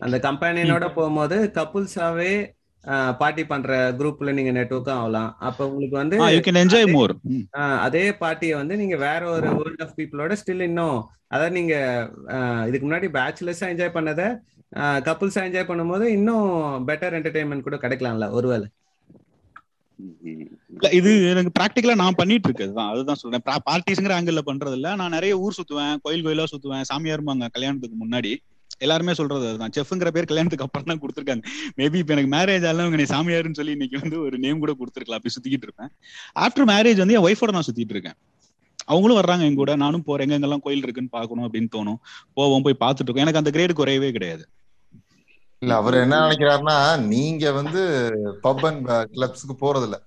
அந்த 0.01 0.17
கம்பெனியனோட 0.19 0.87
போகும்போது 0.95 1.37
கப்புள்ஸாவே 1.55 2.33
பார்ட்டி 3.21 3.43
பண்ற 3.45 3.71
குரூப்ல 3.99 4.33
நீங்க 4.33 4.53
நெட்ஒர்க்கும் 4.59 4.99
ஆகலாம் 4.99 5.31
அப்ப 5.39 5.61
உங்களுக்கு 5.69 5.97
வந்து 6.03 6.17
யூ 6.35 6.41
கேன் 6.47 6.63
என்ஜாய் 6.63 6.89
மோர் 6.97 7.15
அதே 7.87 8.05
பார்ட்டியை 8.23 8.57
வந்து 8.57 8.77
நீங்க 8.77 8.97
வேற 9.07 9.23
ஒரு 9.37 9.49
வேர்ல்ட் 9.59 9.85
ஆஃப் 9.87 9.97
பீப்புளோட 9.99 10.37
ஸ்டில் 10.43 10.67
இன்னும் 10.71 10.99
அதாவது 11.29 11.55
நீங்க 11.59 11.75
இதுக்கு 12.69 12.87
முன்னாடி 12.89 13.09
பேச்சுலர்ஸா 13.19 13.69
என்ஜாய் 13.73 13.97
பண்ணதை 13.97 14.27
கப்புள்ஸா 15.07 15.43
என்ஜாய் 15.49 15.71
பண்ணும்போது 15.71 16.07
இன்னும் 16.17 16.49
பெட்டர் 16.89 17.17
என்டர்டைன்மெண்ட் 17.19 17.67
கூட 17.67 17.77
கிடைக்கலாம்ல 17.85 18.29
ஒருவேளை. 18.39 18.67
இது 20.99 21.11
எனக்கு 21.33 21.51
பிராக்டிகலா 21.59 21.95
நான் 22.01 22.19
பண்ணிட்டு 22.21 22.49
இருக்கேன் 22.49 22.81
அதுதான் 22.93 23.21
சொல்றேன். 23.21 23.45
பார்ட்டிஸ்ங்கிற 23.69 24.17
ஆங்கிள் 24.17 24.49
பண்றது 24.49 24.77
இல்ல 24.79 24.89
நான் 25.01 25.15
நிறைய 25.17 25.35
ஊர் 25.45 25.57
சுத்துவேன் 25.59 26.01
கோயில் 26.05 26.25
கோயிலா 26.27 26.47
சுத்துவேன் 26.53 26.89
சாமியார் 26.91 27.25
கல்யாணத்துக்கு 27.57 27.97
முன்னாடி. 28.03 28.33
எல்லாருமே 28.79 29.15
சொல்றது 29.15 29.49
அதுதான். 29.49 29.71
செஃப்ங்கிற 29.77 30.11
பேர் 30.11 30.25
கல்யாணத்துக்கு 30.25 30.65
அப்புறம் 30.65 30.89
தான் 30.89 31.01
கொடுத்துருக்காங்க. 31.03 31.45
மேபி 31.77 31.95
இப்ப 31.95 32.15
எனக்கு 32.15 32.37
மேரேஜ் 32.37 32.67
ஆகலாம் 32.67 32.95
நீ 32.95 33.03
சாமியாருன்னு 33.03 33.53
சொல்லி 33.53 33.71
இன்னைக்கு 33.71 34.01
வந்து 34.01 34.21
ஒரு 34.21 34.39
நேம் 34.39 34.59
கூட 34.59 34.73
கொடுத்துருக்கலாம். 34.73 35.21
அப்படி 35.21 35.35
சுத்திக்கிட்டு 35.35 35.67
இருப்பேன். 35.69 35.91
ஆஃப்டர் 36.41 36.73
மேரேஜ் 36.73 36.97
வந்து 36.97 37.15
என் 37.15 37.25
ஒய்ஃபோட 37.25 37.51
நான் 37.51 37.63
சுத்திட்டு 37.73 37.89
இருக்கேன். 37.89 38.15
அவங்களும் 38.85 39.17
வர்றாங்க 39.17 39.41
எங்க 39.41 39.55
கூட. 39.55 39.77
நானும் 39.77 40.03
போறேன். 40.03 40.31
எங்கெங்கெல்லாம் 40.31 40.61
கோயில் 40.61 40.83
இருக்குன்னு 40.83 41.11
பாக்கணும் 41.11 41.53
அப்படின்னு 41.53 41.69
தோணும். 41.77 41.97
போவோம் 42.35 42.63
போய் 42.63 42.77
பார்த்துட்டு 42.81 43.09
இருக்கோம். 43.09 43.27
எனக்கு 43.27 43.39
அந்த 43.39 43.51
கிரேடு 43.51 43.73
குறையவே 43.79 44.13
கிடையாது. 44.13 44.49
இல்ல 45.59 45.75
அவர் 45.75 45.95
என்ன 45.95 46.21
நினைக்கிறாருன்னா 46.21 47.07
நீங்க 47.07 47.53
வந்து 47.53 47.83
பப் 48.43 48.67
அண்ட் 48.67 48.89
கிளப்ஸ்க்கு 48.89 49.55
போறது 49.61 49.83
இல்ல 49.83 50.06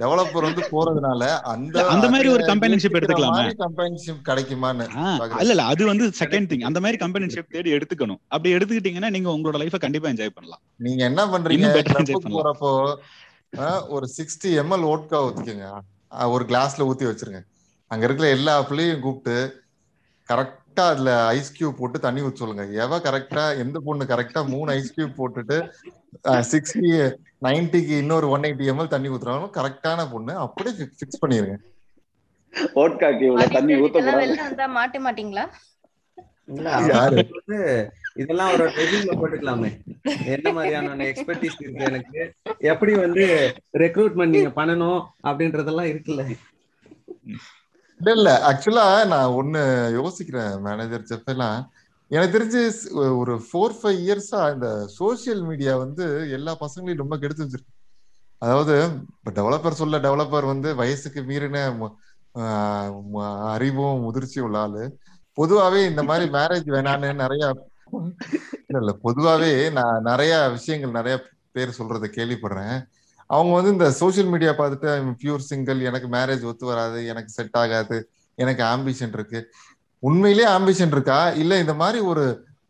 டெவலப்பர் 0.00 0.46
வந்து 0.48 0.62
போறதுனால 0.72 1.22
அந்த 1.52 1.76
அந்த 1.94 2.06
மாதிரி 2.10 2.28
ஒரு 2.34 2.42
கம்பெனிஷிப் 2.44 2.96
எடுத்துக்கலாமா. 2.98 3.42
கம்பெனிஷிப் 3.64 4.22
கிடைக்குமான்னு 4.28 4.84
இல்ல 5.40 5.52
இல்ல 5.54 5.64
அது 5.72 5.86
வந்து 5.86 6.06
செகண்ட் 6.20 6.48
திங் 6.52 6.64
அந்த 6.68 6.80
மாதிரி 6.80 7.00
கம்பெனிஷிப் 7.04 7.52
தேடி 7.54 7.72
எடுத்துக்கணும். 7.72 8.20
அப்படி 8.28 8.54
எடுத்துக்கிட்டீங்கன்னா 8.56 9.10
நீங்க 9.10 9.30
உங்களோட 9.30 9.58
லைஃப 9.62 9.78
கண்டிப்பா 9.78 10.08
என்ஜாய் 10.08 10.36
பண்ணலாம். 10.36 10.62
நீங்க 10.76 11.02
என்ன 11.04 11.26
பண்றீங்க? 11.26 11.72
போறப்போ 12.38 12.72
ஒரு 13.94 14.08
சிக்ஸ்டி 14.18 14.50
எம்எல் 14.62 14.86
ஓட்கா 14.92 15.18
ஊத்திக்கங்க. 15.26 15.66
ஒரு 16.34 16.44
கிளாஸ்ல 16.44 16.86
ஊத்தி 16.90 17.06
வச்சிருங்க. 17.10 17.40
அங்க 17.90 18.04
இருக்கிற 18.04 18.28
எல்லா 18.36 18.54
பிள்ளையும் 18.62 19.00
கூப்பிட்டு 19.00 19.36
கரெக்டா 20.28 20.61
அதுல 20.80 21.26
ஐஸ் 21.26 21.52
கியூப் 21.56 21.78
போட்டு 21.78 21.98
தண்ணி 22.06 22.20
ஊற்றி 22.26 22.40
சொல்லுங்க. 22.42 22.64
எவ 22.84 22.98
கரெக்டா 23.06 23.44
எந்த 23.62 23.80
பொண்ணு 23.86 24.04
கரெக்டா 24.12 24.40
மூணு 24.54 24.68
ஐஸ் 24.72 24.94
கியூப் 24.96 25.18
போட்டுட்டு 25.20 25.58
சிக்ஸ்டி 26.52 26.90
நைன்டிக்கு 27.46 27.94
இன்னொரு 28.02 28.28
ஒன் 28.28 28.46
எயிட்டி 28.48 28.70
எம்எல் 28.72 28.92
தண்ணி 28.94 29.08
ஊத்துறாங்க 29.08 29.48
கரெக்டான 29.58 30.10
பொண்ணு 30.12 30.34
அப்படியே 30.46 30.88
ஃபிக்ஸ் 30.98 31.22
பண்ணிருங்க. 31.24 31.56
ஓட்காக்கு 32.82 33.24
இவ்வளவு 33.28 33.54
தண்ணி 33.58 33.74
ஊத்த 33.74 34.02
வந்தா 34.42 34.66
மாட்ட 34.78 34.98
மாட்டீங்களா? 35.08 35.44
இதெல்லாம் 38.22 38.52
ஒரு 38.54 38.64
ரெசியூம்ல 38.78 39.12
போட்டுக்கலாமே. 39.20 39.70
என்ன 40.34 40.52
மாதிரியான 40.52 41.04
எக்ஸ்பர்டீஸ் 41.10 41.60
இருக்கு 41.62 41.84
எனக்கு? 41.90 42.22
எப்படி 42.72 42.94
வந்து 42.94 43.24
ரெக்ரூட்மெண்ட் 43.84 44.34
நீங்க 44.36 44.52
பண்ணணும் 44.60 45.00
அப்படின்றதெல்லாம் 45.28 45.90
இருக்குல்ல. 45.92 46.24
இல்ல 48.02 48.12
இல்ல 48.18 48.30
ஆக்சுவலா 48.48 48.84
நான் 49.10 49.34
ஒண்ணு 49.40 49.60
யோசிக்கிறேன் 49.96 50.54
மேனேஜர் 50.64 51.04
செஃப் 51.10 51.28
எல்லாம். 51.32 51.58
எனக்கு 52.10 52.34
தெரிஞ்சு 52.36 52.60
ஒரு 53.20 53.34
ஃபோர் 53.44 53.74
ஃபைவ் 53.80 53.98
இயர்ஸா 54.06 54.40
இந்த 54.54 54.68
சோசியல் 54.96 55.42
மீடியா 55.50 55.72
வந்து 55.82 56.04
எல்லா 56.36 56.52
பசங்களையும் 56.62 57.02
ரொம்ப 57.02 57.16
கெடுத்து 57.22 57.44
வச்சிருக்கு. 57.44 57.72
அதாவது 58.42 58.74
இப்ப 59.18 59.32
டெவலப்பர் 59.38 59.78
சொல்ல 59.82 60.00
டெவலப்பர் 60.06 60.46
வந்து 60.52 60.70
வயசுக்கு 60.80 61.22
மீறின 61.30 61.58
அறிவும் 63.54 64.02
முதிர்ச்சியும் 64.06 64.46
உள்ள 64.48 64.58
ஆளு. 64.64 64.82
பொதுவாவே 65.38 65.82
இந்த 65.90 66.04
மாதிரி 66.10 66.26
மேரேஜ் 66.38 66.68
வேணான்னு 66.76 67.12
நிறைய 67.24 67.44
இல்ல 68.68 68.80
இல்ல 68.82 68.94
பொதுவாவே 69.06 69.52
நான் 69.78 70.06
நிறைய 70.10 70.34
விஷயங்கள் 70.56 70.98
நிறைய 70.98 71.16
பேர் 71.56 71.78
சொல்றத 71.78 72.06
கேள்விப்படுறேன். 72.18 72.76
அவங்க 73.32 73.52
வந்து 73.58 73.70
இந்த 73.70 73.86
சோஷியல் 74.00 74.30
மீடியா 74.32 74.52
பார்த்துட்டு 74.58 74.88
பியூர் 75.22 75.48
சிங்கிள் 75.50 75.78
எனக்கு 75.90 76.08
மேரேஜ் 76.16 76.44
ஒத்து 76.50 76.64
வராது 76.66 76.98
எனக்கு 77.12 77.30
செட் 77.36 77.56
ஆகாது 77.62 77.96
எனக்கு 78.38 78.62
ஆம்பிஷன் 78.64 79.14
இருக்கு. 79.18 79.40
உண்மையிலேயே 80.02 80.48
ஆம்பிஷன் 80.56 80.94
இருக்கா? 80.96 81.20
இல்ல 81.42 81.52
இந்த 81.64 81.74
மாதிரி 81.74 81.98
ஒரு 82.10 82.24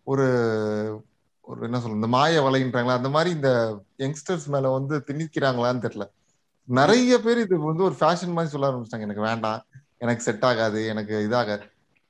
ஒரு 0.05 0.27
ஒரு 1.45 1.61
என்ன 1.67 1.79
சொல்ல 1.81 1.99
இந்த 2.01 2.11
மாய 2.15 2.43
வலைன்றாங்களா 2.47 2.99
அந்த 3.01 3.11
மாதிரி 3.17 3.31
இந்த 3.39 3.51
யங்ஸ்டர்ஸ் 3.99 4.47
மேல 4.55 4.69
வந்து 4.69 4.95
திணிக்கிறாங்களான்னு 5.09 5.85
தெரியல. 5.87 6.05
நிறைய 6.69 7.13
பேர் 7.21 7.39
இது 7.39 7.55
வந்து 7.71 7.87
ஒரு 7.89 7.97
ஃபேஷன் 8.01 8.35
மாதிரி 8.37 8.53
சொல்ல 8.55 8.69
ஆரம்பிச்சிட்டாங்க. 8.71 9.07
எனக்கு 9.09 9.29
வேண்டாம் 9.31 9.61
எனக்கு 10.05 10.23
செட் 10.23 10.45
ஆகாது 10.51 10.81
எனக்கு 10.93 11.15
இதாகாது 11.29 11.67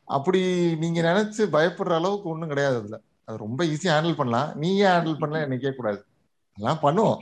அப்படி 0.09 0.41
நீங்க 0.83 1.01
நினைச்சு 1.09 1.43
பயப்படுற 1.57 1.93
அளவுக்கு 2.01 2.29
ஒன்றும் 2.29 2.53
கிடையாது 2.53 2.77
அதுல. 2.77 2.97
அது 3.25 3.37
ரொம்ப 3.47 3.61
ஈஸியா 3.65 3.93
ஹேண்டில் 3.97 4.19
பண்ணலாம். 4.21 4.51
நீ 4.63 4.71
ஏன் 4.79 4.95
ஹேண்டில் 4.97 5.21
பண்ணல 5.23 5.43
என்ன 5.47 5.57
கேட்க 5.57 5.77
கூடாது 5.77 6.01
அதெல்லாம் 6.57 6.83
பண்ணுவோம். 6.87 7.21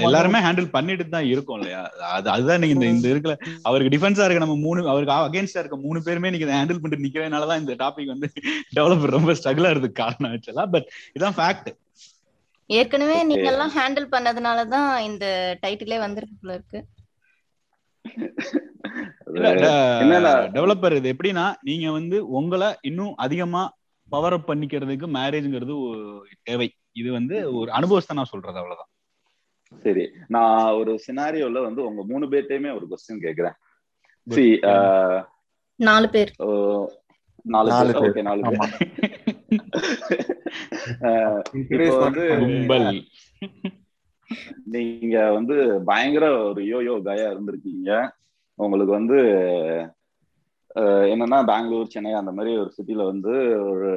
எல்லாருமே 0.00 0.40
ஹேண்டில் 0.44 0.68
பண்ணிட்டு 0.74 1.04
தான் 1.08 1.28
இருக்கோம் 1.30 1.58
இல்லையா? 1.58 1.82
அது 2.10 2.28
அதுதான் 2.30 2.60
நீங்க 2.62 2.74
இந்த 2.76 2.86
இந்த 2.90 3.06
இருக்கல 3.12 3.34
அவருக்கு 3.62 3.92
டிஃபென்ஸா 3.94 4.26
இருக்க 4.26 4.44
நம்ம 4.44 4.56
மூணு 4.64 4.88
அவருக்கு 4.88 5.14
அகேன்ஸ்டா 5.18 5.60
இருக்க 5.60 5.78
மூணு 5.84 6.00
பேருமே 6.06 6.32
நீங்க 6.34 6.48
ஹேண்டில் 6.52 6.82
பண்ணிட்டு 6.82 7.06
நிக்கிறதுனாலதான் 7.06 7.62
இந்த 7.62 7.76
டாபிக் 7.82 8.12
வந்து 8.14 8.28
டெவலப்பர் 8.76 9.16
ரொம்ப 9.16 9.34
ஸ்ட்ரகிளா 9.38 9.72
இருக்கு 9.72 9.90
காரணம் 10.02 10.32
ஆக்சுவலா 10.32 10.66
பட் 10.74 10.88
இதான் 11.16 11.36
ஃபேக்ட் 11.38 11.70
ஏற்கனவே 12.70 13.16
நீங்க 13.24 13.48
எல்லாம் 13.50 13.74
ஹேண்டில் 13.74 14.12
பண்ணதுனாலதான் 14.12 14.90
இந்த 15.08 15.24
டைட்டிலே 15.62 15.98
வந்திருக்கு 16.00 16.46
இருக்கு. 16.48 16.80
டெவலப்பர் 20.54 20.96
இது 20.96 21.12
எப்படின்னா 21.12 21.44
நீங்க 21.62 21.86
வந்து 21.90 22.16
உங்களை 22.34 22.68
இன்னும் 22.82 23.14
அதிகமா 23.18 23.62
பவர் 24.08 24.36
அப் 24.36 24.48
பண்ணிக்கிறதுக்கு 24.48 25.06
மேரேஜ்ங்கிறது 25.14 25.74
தேவை. 26.42 26.68
இது 26.94 27.08
வந்து 27.12 27.36
ஒரு 27.60 27.70
அனுபவத்தை 27.72 28.16
நான் 28.16 28.32
சொல்றது 28.32 28.58
அவ்வளவுதான். 28.58 28.90
சரி 29.82 30.04
நான் 30.28 30.72
ஒரு 30.72 30.92
சினாரியோல 31.06 31.62
வந்து 31.62 31.80
உங்க 31.84 32.02
மூணு 32.06 32.24
பேர்ட்டையுமே 32.26 32.70
ஒரு 32.74 32.86
கொஸ்டின் 32.90 33.24
கேக்குறேன். 33.26 33.56
சி 34.26 34.44
நாலு 35.80 36.08
பேர். 36.08 36.32
நாலு 37.54 37.68
நாலு 37.68 37.92
பேர். 37.92 38.02
பேர். 38.02 38.12
ஓகே 38.12 38.26
நாலு 38.28 38.42
பேர். 38.42 38.58
வந்து 42.04 42.24
நீங்க 44.74 45.16
வந்து 45.32 45.56
பயங்கர 45.84 46.26
ஒரு 46.48 46.62
யோயோ 46.64 46.94
கயா 47.02 47.26
இருந்திருக்கீங்க. 47.32 47.90
உங்களுக்கு 48.58 48.92
வந்து 48.92 49.18
என்னன்னா 50.74 51.46
பெங்களூர் 51.46 51.86
சென்னை 51.86 52.12
அந்த 52.12 52.32
மாதிரி 52.32 52.56
ஒரு 52.56 52.70
சிட்டில 52.76 53.04
வந்து 53.04 53.32
ஒரு 53.70 53.90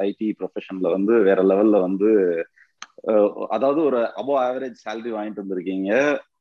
ஐடி 0.00 0.32
ப்ரொஃபஷன்ல 0.38 0.90
வந்து 0.90 1.22
வேற 1.22 1.42
லெவல்ல 1.42 1.80
வந்து 1.80 2.10
அதாவது 3.48 3.80
ஒரு 3.82 3.98
அபோவ் 4.16 4.40
ஆவரேஜ் 4.44 4.82
salary 4.84 5.10
வாங்கிட்டு 5.16 5.42
வந்திருக்கீங்க. 5.42 5.90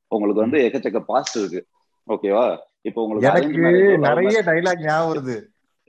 உங்களுக்கு 0.07 0.41
வந்து 0.41 0.59
எக்கச்சக்க 0.59 0.99
பாஸ்ட் 0.99 1.37
இருக்கு. 1.37 1.61
ஓகேவா 2.07 2.45
இப்போ 2.81 3.03
உங்களுக்கு 3.03 3.97
நிறைய 3.97 4.41
டைலாக் 4.45 4.85
ஞாபகம் 4.85 5.09
வருது. 5.09 5.37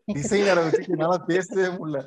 டிசைனரை 0.12 0.62
வச்சு 0.62 0.84
என்னால 0.86 1.14
பேசவே 1.26 1.66
முடியல. 1.76 2.00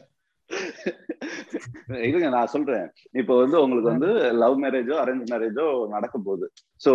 இருங்க 2.07 2.27
நான் 2.35 2.51
சொல்றேன். 2.53 2.87
இப்போ 3.21 3.33
வந்து 3.41 3.57
உங்களுக்கு 3.63 3.91
வந்து 3.93 4.09
லவ் 4.41 4.55
மேரேஜோ 4.63 4.95
அரேஞ்ச் 5.03 5.31
மேரேஜோ 5.33 5.65
நடக்க 5.95 6.15
போகுது. 6.17 6.47
So 6.85 6.91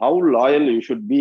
how 0.00 0.18
loyal 0.38 0.66
you 0.72 0.80
should 0.88 1.06
be 1.12 1.20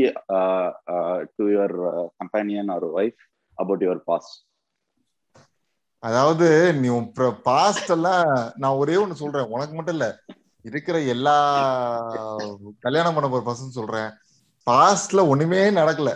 to 1.37 1.45
your 1.55 1.75
companion 2.21 2.71
or 2.75 2.87
wife 2.99 3.19
about 3.57 3.85
your 3.87 4.03
past 4.11 4.39
அதாவது 6.03 6.47
நீ 6.79 6.89
பாஸ்ட் 7.49 7.91
எல்லாம் 7.95 8.29
நான் 8.61 8.79
ஒரே 8.81 8.95
ஒண்ணு 9.01 9.21
சொல்றேன். 9.21 9.51
உனக்கு 9.55 9.75
மட்டும் 9.75 9.95
இல்ல 9.97 10.07
இருக்கிற 10.65 10.97
எல்லா 11.13 11.35
கல்யாணம் 12.85 13.15
பண்ண 13.15 13.27
போற 13.29 13.43
பசங்க 13.47 13.71
சொல்றேன். 13.77 14.09
பாஸ்ட்ல 14.67 15.21
ஒண்ணுமே 15.31 15.61
நடக்கல. 15.79 16.11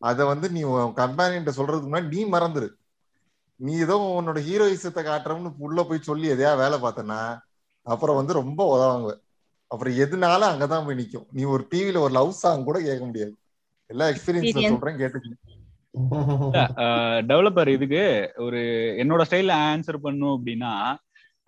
அத 0.00 0.26
வந்து 0.32 0.46
நீ 0.54 0.60
கம்பெனிட்ட 1.00 1.52
சொல்றதுக்கு 1.56 1.88
முன்னாடி 1.90 2.08
நீ 2.14 2.22
மறந்துரு. 2.34 2.68
நீ 3.60 3.72
ஏதோ 3.86 3.96
உன்னோட 4.18 4.38
ஹீரோயிசத்தை 4.48 5.02
காட்டுறோம்னு 5.04 5.50
உள்ள 5.58 5.82
போய் 5.82 6.08
சொல்லி 6.08 6.26
எதையா 6.28 6.52
வேலை 6.56 6.76
பார்த்தனா 6.78 7.20
அப்புறம் 7.86 8.18
வந்து 8.20 8.32
ரொம்ப 8.40 8.60
உதவாங்க. 8.74 9.10
அப்புறம் 9.70 9.94
எதுனால 9.94 10.48
அங்கதான் 10.52 10.86
போய் 10.86 11.00
நிக்கும். 11.00 11.26
நீ 11.32 11.42
ஒரு 11.54 11.62
டிவில 11.74 11.98
ஒரு 11.98 12.12
லவ் 12.12 12.30
சாங் 12.42 12.64
கூட 12.64 12.78
கேட்க 12.80 13.04
முடியாது. 13.04 13.34
எல்லா 13.90 14.06
Experience. 14.08 14.56
சொல்றேன் 14.72 15.00
கேட்டுக்க 15.02 15.36
டெவலப்பர் 17.30 17.68
இதுக்கு 17.68 18.02
ஒரு 18.36 18.60
என்னோட 19.02 19.22
ஸ்டைல்ல 19.30 19.54
ஆன்சர் 19.68 20.04
பண்ணும் 20.06 20.34
அப்படின்னா 20.36 20.72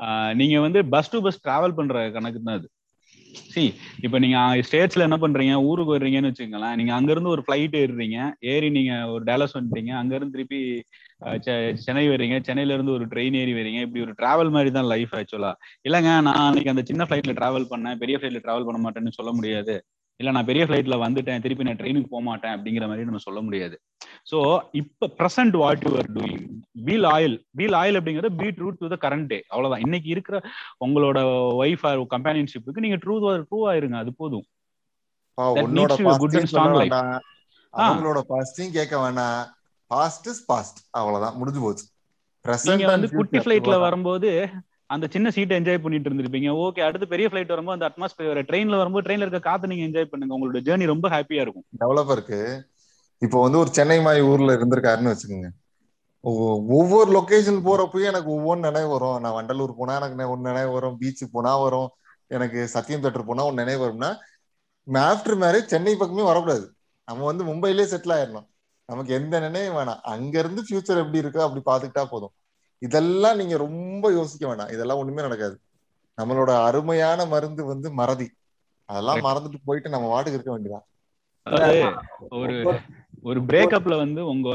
ஆஹ் 0.00 0.32
நீங்க 0.34 0.56
வந்து 0.60 0.80
பஸ் 0.84 1.10
டு 1.10 1.18
பஸ் 1.22 1.42
டிராவல் 1.46 1.74
பண்ற 1.74 1.96
கணக்கு 2.10 2.40
தான் 2.42 2.58
அது. 2.58 2.68
சி 3.52 3.62
இப்போ 4.02 4.18
நீங்க 4.18 4.38
ஸ்டேட்ஸ்ல 4.68 5.06
என்ன 5.06 5.16
பண்றீங்க? 5.16 5.54
ஊருக்கு 5.64 5.92
வர்றீங்கன்னு 5.94 6.30
வச்சுக்கோங்களேன். 6.30 6.74
நீங்க 6.74 6.92
அங்க 6.94 7.10
இருந்து 7.10 7.32
ஒரு 7.34 7.42
ஃபிளைட் 7.46 7.76
ஏறுறீங்க. 7.82 8.18
ஏறி 8.52 8.70
நீங்க 8.70 8.94
ஒரு 9.06 9.22
டேலஸ் 9.24 9.56
வந்துட்டீங்க. 9.58 9.92
அங்க 10.00 10.12
இருந்து 10.14 10.34
திருப்பி 10.36 10.60
சென்னை 11.76 12.08
வரீங்க. 12.08 12.42
சென்னையில 12.42 12.72
இருந்து 12.72 12.92
ஒரு 12.92 13.06
ட்ரெயின் 13.06 13.36
ஏறி 13.36 13.52
வரீங்க. 13.52 13.80
இப்படி 13.80 14.04
ஒரு 14.04 14.14
டிராவல் 14.18 14.50
மாதிரி 14.50 14.70
தான் 14.70 14.84
லைஃப் 14.84 15.14
ஆக்சுவலா 15.14 15.52
இல்லைங்க 15.88 16.20
நான் 16.20 16.40
அன்னைக்கு 16.42 16.70
அந்த 16.70 16.82
சின்ன 16.82 17.04
ஃபிளைட்ல 17.04 17.32
டிராவல் 17.32 17.70
பண்ணேன். 17.70 17.96
பெரிய 17.96 18.18
ஃபிளைட்ல 18.18 18.42
டிராவல் 18.44 18.64
பண்ண 18.64 18.80
மாட்டேன்னு 18.82 19.08
சொல்ல 19.10 19.32
முடியாது. 19.32 19.74
இல்ல 20.20 20.30
நான் 20.30 20.44
பெரிய 20.44 20.64
ஃபிளைட்ல 20.64 20.96
வந்துட்டேன். 20.98 21.40
திருப்பி 21.40 21.64
நான் 21.64 21.76
ட்ரெயினுக்கு 21.76 22.06
போக 22.08 22.22
மாட்டேன் 22.22 22.54
அப்படிங்கிற 22.56 22.86
மாதிரி 22.86 23.04
நம்ம 23.04 23.18
சொல்ல 23.18 23.40
முடியாது. 23.40 23.76
ஸோ 24.30 24.38
இப்போ 24.72 25.06
present 25.18 25.56
what 25.56 25.84
you 25.86 25.96
are 25.96 26.10
doing 26.12 26.44
be 26.84 26.96
loyal 26.98 27.44
be 27.56 27.66
loyal 27.66 27.98
அப்படிங்கிறது 28.00 28.28
be 28.36 28.48
true 28.48 28.70
to 28.78 28.88
the 28.88 29.08
current 29.08 29.26
day 29.26 29.42
அவ்வளவுதான். 29.48 29.80
இன்னைக்கு 29.80 30.08
இருக்கிற 30.08 30.36
உங்களோட 30.86 31.18
ஒய்ஃப் 31.62 31.86
ஆர் 31.86 32.00
கம்பேனியன்ஷிப்புக்கு 32.06 32.80
நீங்க 32.80 32.96
ட்ரூ 32.96 33.16
ட்ரூ 33.50 33.60
ஆயிருங்க 33.70 33.94
அது 33.94 34.14
போதும். 34.14 34.46
பா, 35.38 35.52
That 35.52 35.64
உன்னோட 35.64 35.90
needs 35.90 35.98
you 35.98 36.08
a 36.08 36.16
good 36.16 36.22
and 36.22 36.32
பாஸ்டையும் 36.34 36.46
strong 36.46 36.64
சொல்ல 36.64 36.78
life. 36.78 36.92
வேண்டாம். 36.92 37.20
ஆ. 37.74 37.84
அவங்களோட 37.84 38.20
பாஸ்டையும் 38.28 38.72
கேட்க 38.72 39.00
வேண்டாம். 39.00 39.42
பாஸ்ட் 39.92 40.26
இஸ் 40.26 40.44
பாஸ்ட் 40.44 40.78
அவ்வளவுதான். 40.90 41.36
முடிஞ்சு 41.36 41.60
போச்சு. 41.60 41.84
நீங்க 42.62 42.86
வந்து 42.86 43.10
குட்டி 43.10 43.38
ஃபிளைட்ல. 43.38 43.80
வரும்போது 43.80 44.48
அந்த 44.86 45.06
சின்ன 45.10 45.30
சீட்டை 45.30 45.56
என்ஜாய் 45.56 45.82
பண்ணிட்டு 45.82 46.10
இருந்திருப்பீங்க. 46.10 46.70
ஓகே 46.70 46.80
அடுத்து 46.80 47.08
பெரிய 47.08 47.28
ஃபிளைட் 47.28 47.46
வரும்போது 47.46 47.84
அந்த 47.84 47.88
அட்மாஸ்பியர் 47.88 48.44
ட்ரெயின்ல 48.44 48.76
வரும்போது 48.76 49.12
ட்ரெயின்ல 49.12 49.16
இருக்க 49.16 49.38
காத்து 49.38 49.68
நீங்க 49.68 49.84
என்ஜாய் 49.84 50.04
பண்ணுங்க. 50.04 50.38
உங்களோட 50.38 50.62
ஜேர்னி 50.62 50.86
ரொம்ப 50.86 51.08
ஹாப்பியா 51.08 51.32
இருக்கும். 51.32 51.64
டெவலப்பருக்கு 51.80 52.62
இப்போ 53.18 53.42
வந்து 53.42 53.58
ஒரு 53.58 53.72
சென்னை 53.72 54.00
மாதிரி 54.00 54.24
ஊர்ல 54.24 54.52
இருந்திருக்காருன்னு 54.52 55.16
வச்சுக்கோங்க. 55.16 55.48
ஒவ்வொ- 56.22 56.66
ஒவ்வொரு 56.66 57.18
லொகேஷன் 57.18 57.64
போறப்பயும் 57.64 58.06
எனக்கு 58.06 58.30
ஒவ்வொன்று 58.30 58.58
நினைவு 58.58 58.88
வரும். 58.88 59.20
நான் 59.20 59.32
வண்டலூர் 59.32 59.74
போனா 59.76 59.94
எனக்கு 59.94 60.36
ஒண்ணு 60.36 60.40
நினைவு 60.40 60.72
வரும். 60.72 60.98
பீச்சுக்கு 61.00 61.28
போனா 61.32 61.58
வரும். 61.58 61.90
எனக்கு 62.26 62.68
சத்தியம் 62.68 63.02
தேட்டர் 63.02 63.26
போனா 63.26 63.44
ஒன்று 63.44 63.64
நினைவு 63.64 63.86
வரும்னா 63.86 64.16
ஆஃப்டர் 64.92 65.40
மேரேஜ் 65.40 65.66
சென்னை 65.66 65.96
பக்கமே 65.96 66.22
வரக்கூடாது. 66.22 66.74
நம்ம 67.04 67.24
வந்து 67.24 67.44
மும்பையிலே 67.44 67.86
செட்டில் 67.86 68.16
ஆயிடணும் 68.16 68.50
நமக்கு 68.88 69.12
எந்த 69.18 69.34
நினைவும் 69.40 69.76
வேணாம். 69.78 70.00
அங்க 70.12 70.34
இருந்து 70.42 70.62
ஃபியூச்சர் 70.66 71.02
எப்படி 71.02 71.20
இருக்கோ 71.22 71.42
அப்படி 71.46 71.62
பாத்துக்கிட்டா 71.70 72.04
போதும். 72.12 72.34
இதெல்லாம் 72.82 73.38
நீங்க 73.40 73.56
ரொம்ப 73.66 74.04
யோசிக்க 74.18 74.44
வேணாம். 74.50 74.72
இதெல்லாம் 74.74 75.00
ஒண்ணுமே 75.02 75.26
நடக்காது. 75.26 75.56
நம்மளோட 76.18 76.52
அருமையான 76.68 77.26
மருந்து 77.32 77.62
வந்து 77.72 77.90
மறதி. 78.00 78.28
அதெல்லாம் 78.88 79.26
மறந்துட்டு 79.26 79.66
போயிட்டு 79.68 79.94
நம்ம 79.94 80.08
வாட்டுக்கு 80.12 80.38
இருக்க 80.38 80.52
வேண்டியதான் 80.54 80.86
ஒரு 82.38 82.56
ஒரு 83.28 83.38
பிரேக்கப்ல 83.48 83.94
வந்து 84.02 84.20
உங்க 84.32 84.50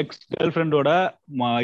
எக்ஸ் 0.00 0.22
கேர்ள் 0.32 0.52
ஃப்ரெண்டோட 0.54 0.90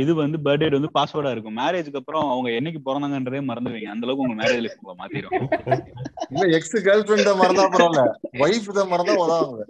இது 0.02 0.12
வந்து 0.20 0.38
பர்த்டே 0.44 0.68
வந்து 0.76 0.90
பாஸ்வேர்டா 0.96 1.32
இருக்கும். 1.34 1.56
மேரேஜ்க்கு 1.60 2.00
அப்புறம் 2.00 2.26
அவங்க 2.32 2.48
என்னைக்கு 2.58 2.80
பிறந்தாங்கன்றதே 2.86 3.40
மறந்துடுவீங்க. 3.50 3.90
அந்த 3.94 4.06
அளவுக்கு 4.06 4.24
உங்க 4.26 4.36
மேரேஜ் 4.40 4.62
லைஃப் 4.64 4.78
உங்களை 4.80 4.96
மாத்திரும். 5.02 5.34
இல்ல 6.32 6.44
எக்ஸ் 6.58 6.76
கேர்ள் 6.86 7.04
ஃபிரெண்ட 7.06 7.32
மறந்தா 7.42 7.66
பரவாயில்ல. 7.74 8.04
ஒய்ஃப் 8.44 8.70
தான் 8.78 8.92
மறந்தா 8.92 9.16
உதவாங்க 9.24 9.66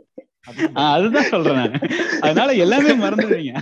அதுதான் 0.86 1.28
சொல்றேன் 1.28 1.59
நானு. 1.59 1.78
அதனால 2.20 2.53
எல்லாமே 2.64 2.92
மறந்துடுவீங்க. 3.05 3.53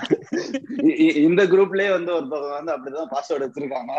இந்த 1.26 1.43
குரூப்லயே 1.45 1.91
வந்து 1.91 2.11
ஒருத்தவங்க 2.12 2.55
வந்து 2.59 2.72
அப்படிதான் 2.74 3.12
பாஸ்வேர்டு 3.12 3.47
வச்சிருக்காங்க. 3.47 3.93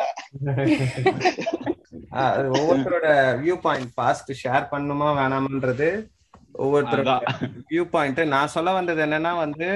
ஒவ்வொருத்தரோட 2.57 3.07
வியூ 3.43 3.55
பாயிண்ட் 3.61 3.93
பாஸ்ட் 3.95 4.33
ஷேர் 4.43 4.65
பண்ணுமா 4.71 5.09
வேணாமன்றது 5.19 5.89
ஒவ்வொருத்தரோட 6.63 7.11
வியூ 7.69 7.83
பாயிண்ட் 7.89 8.19
நான் 8.33 8.53
சொல்ல 8.55 8.71
வந்தது 8.71 8.99
என்னன்னா 9.05 9.31
வந்து 9.37 9.67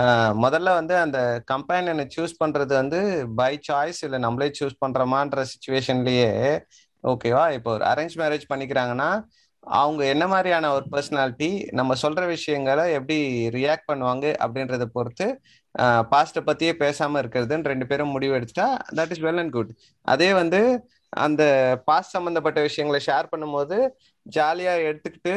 ஆஹ் 0.00 0.32
முதல்ல 0.42 0.72
வந்து 0.74 0.94
அந்த 0.96 1.18
கம்பெனியனை 1.52 2.04
சூஸ் 2.16 2.40
பண்றது 2.42 2.72
வந்து 2.72 2.98
பை 3.34 3.52
சாய்ஸ் 3.68 4.00
இல்ல 4.04 4.18
நம்மளே 4.18 4.48
சூஸ் 4.60 4.82
பண்றோமான்ற 4.84 5.44
சுச்சுவேஷன்லயே 5.52 6.32
ஓகேவா 7.04 7.44
இப்போ 7.52 7.70
ஒரு 7.72 7.84
அரேஞ்ச் 7.84 8.16
மேரேஜ் 8.16 8.44
பண்ணிக்கிறாங்கன்னா 8.52 9.08
அவங்க 9.66 10.02
என்ன 10.04 10.24
மாதிரியான 10.26 10.70
ஒரு 10.72 10.86
பர்சனாலிட்டி 10.90 11.48
நம்ம 11.70 11.94
சொல்ற 12.02 12.22
விஷயங்களை 12.26 12.84
எப்படி 12.92 13.18
ரியாக்ட் 13.50 13.88
பண்ணுவாங்க 13.90 14.26
அப்படின்றத 14.44 14.84
பொறுத்து 14.92 15.26
பாஸ்ட்டை 16.12 16.42
பத்தியே 16.46 16.72
பேசாம 16.80 17.20
இருக்கிறதுன்னு 17.22 17.70
ரெண்டு 17.72 17.86
பேரும் 17.86 18.10
முடிவு 18.10 18.34
எடுத்துட்டா 18.38 18.68
that 18.98 19.10
is 19.10 19.24
well 19.26 19.38
and 19.38 19.52
good 19.52 19.72
அதே 20.04 20.30
வந்து 20.32 20.60
அந்த 21.16 21.42
பாஸ்ட் 21.84 22.14
சம்பந்தப்பட்ட 22.16 22.60
விஷயங்களை 22.60 23.00
ஷேர் 23.06 23.32
பண்ணும்போது 23.32 23.78
ஜாலியா 24.26 24.74
எடுத்துக்கிட்டு 24.88 25.34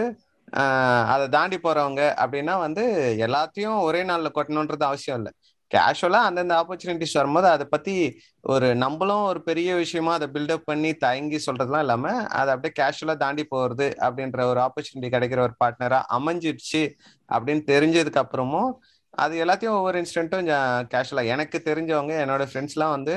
அதை 1.13 1.25
தாண்டி 1.29 1.57
போறவங்க 1.57 2.01
அப்படின்னா 2.23 2.55
வந்து 2.59 2.83
எல்லாத்தையும் 3.27 3.79
ஒரே 3.81 4.01
நாள்ல 4.03 4.29
கொட்டணுன்றது 4.35 4.85
அவசியம் 4.89 5.17
இல்லை. 5.19 5.31
கேஷுவலா 5.71 6.19
அந்தந்த 6.25 6.53
ஆப்பர்ச்சுனிட்டிஸ் 6.55 7.17
வரும்போது 7.17 7.47
அதை 7.47 7.65
பத்தி 7.65 7.95
ஒரு 8.43 8.67
நம்மளும் 8.75 9.23
ஒரு 9.23 9.39
பெரிய 9.41 9.69
விஷயமா 9.75 10.11
அதை 10.13 10.27
பில்டப் 10.33 10.65
பண்ணி 10.65 10.91
தயங்கி 10.95 11.39
சொல்றதுலாம் 11.45 11.79
இல்லாம 11.79 12.11
அதை 12.33 12.49
அப்படியே 12.53 12.73
கேஷுவலா 12.73 13.15
தாண்டி 13.15 13.45
போறது 13.55 13.87
அப்படின்ற 13.99 14.43
ஒரு 14.43 14.59
ஆப்பர்ச்சுனிட்டி 14.59 15.09
கிடைக்கிற 15.15 15.41
ஒரு 15.41 15.55
பார்ட்னரா 15.63 16.01
அமைஞ்சிடுச்சு 16.09 16.83
அப்படின்னு 17.29 17.63
தெரிஞ்சதுக்கு 17.67 18.23
அப்புறமும் 18.23 18.71
அது 19.13 19.35
எல்லாத்தையும் 19.45 19.77
ஒவ்வொரு 19.77 19.97
இன்சிடென்ட்டும் 20.01 20.47
கேஷுவலா 20.87 21.25
எனக்கு 21.25 21.57
தெரிஞ்சவங்க 21.65 22.13
என்னோட 22.23 22.45
ஃப்ரெண்ட்ஸ்லாம் 22.49 22.95
வந்து 22.95 23.15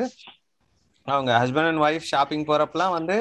அவங்க 1.15 1.31
ஹஸ்பண்ட் 1.41 1.69
அண்ட் 1.71 1.83
ஒய்ஃப் 1.87 2.09
ஷாப்பிங் 2.13 2.45
போறப்பெல்லாம் 2.51 2.95
வந்து 2.97 3.17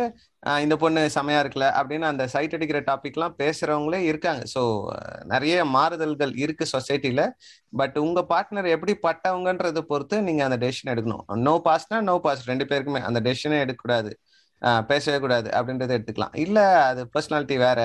இந்த 0.64 0.76
பொண்ணு 0.82 1.02
செமையா 1.16 1.40
இருக்குல்ல 1.44 1.68
அப்படின்னு 1.80 2.06
அந்த 2.12 2.24
சைட் 2.34 2.56
அடிக்கிற 2.58 2.80
டாபிக்லாம் 2.90 3.36
பேசுறவங்களே 3.42 4.00
இருக்காங்க. 4.10 4.42
ஸோ 4.54 4.62
நிறைய 5.32 5.56
மாறுதல்கள் 5.76 6.34
இருக்கு 6.44 6.66
சொசைட்டில 6.74 7.24
பட் 7.80 7.98
உங்க 8.06 8.22
பார்ட்னர் 8.32 8.70
எப்படி 8.76 8.96
பட்டவங்கன்றதை 9.08 9.84
பொறுத்து 9.92 10.18
நீங்க 10.28 10.44
அந்த 10.48 10.60
டெசிஷன் 10.66 10.94
எடுக்கணும். 10.94 11.24
நோ 11.48 11.56
பாஸ்னா 11.68 12.00
நோ 12.10 12.16
பாஸ் 12.28 12.48
ரெண்டு 12.52 12.68
பேருக்குமே 12.72 13.02
அந்த 13.10 13.22
டெசிஷனே 13.28 13.60
எடுக்கக்கூடாது. 13.66 14.12
பேசவே 14.92 15.18
கூடாது 15.24 15.50
அப்படின்றத 15.58 15.92
எடுத்துக்கலாம். 15.98 16.36
இல்ல 16.46 16.60
அது 16.90 17.02
பர்சனாலிட்டி 17.16 17.58
வேற. 17.68 17.82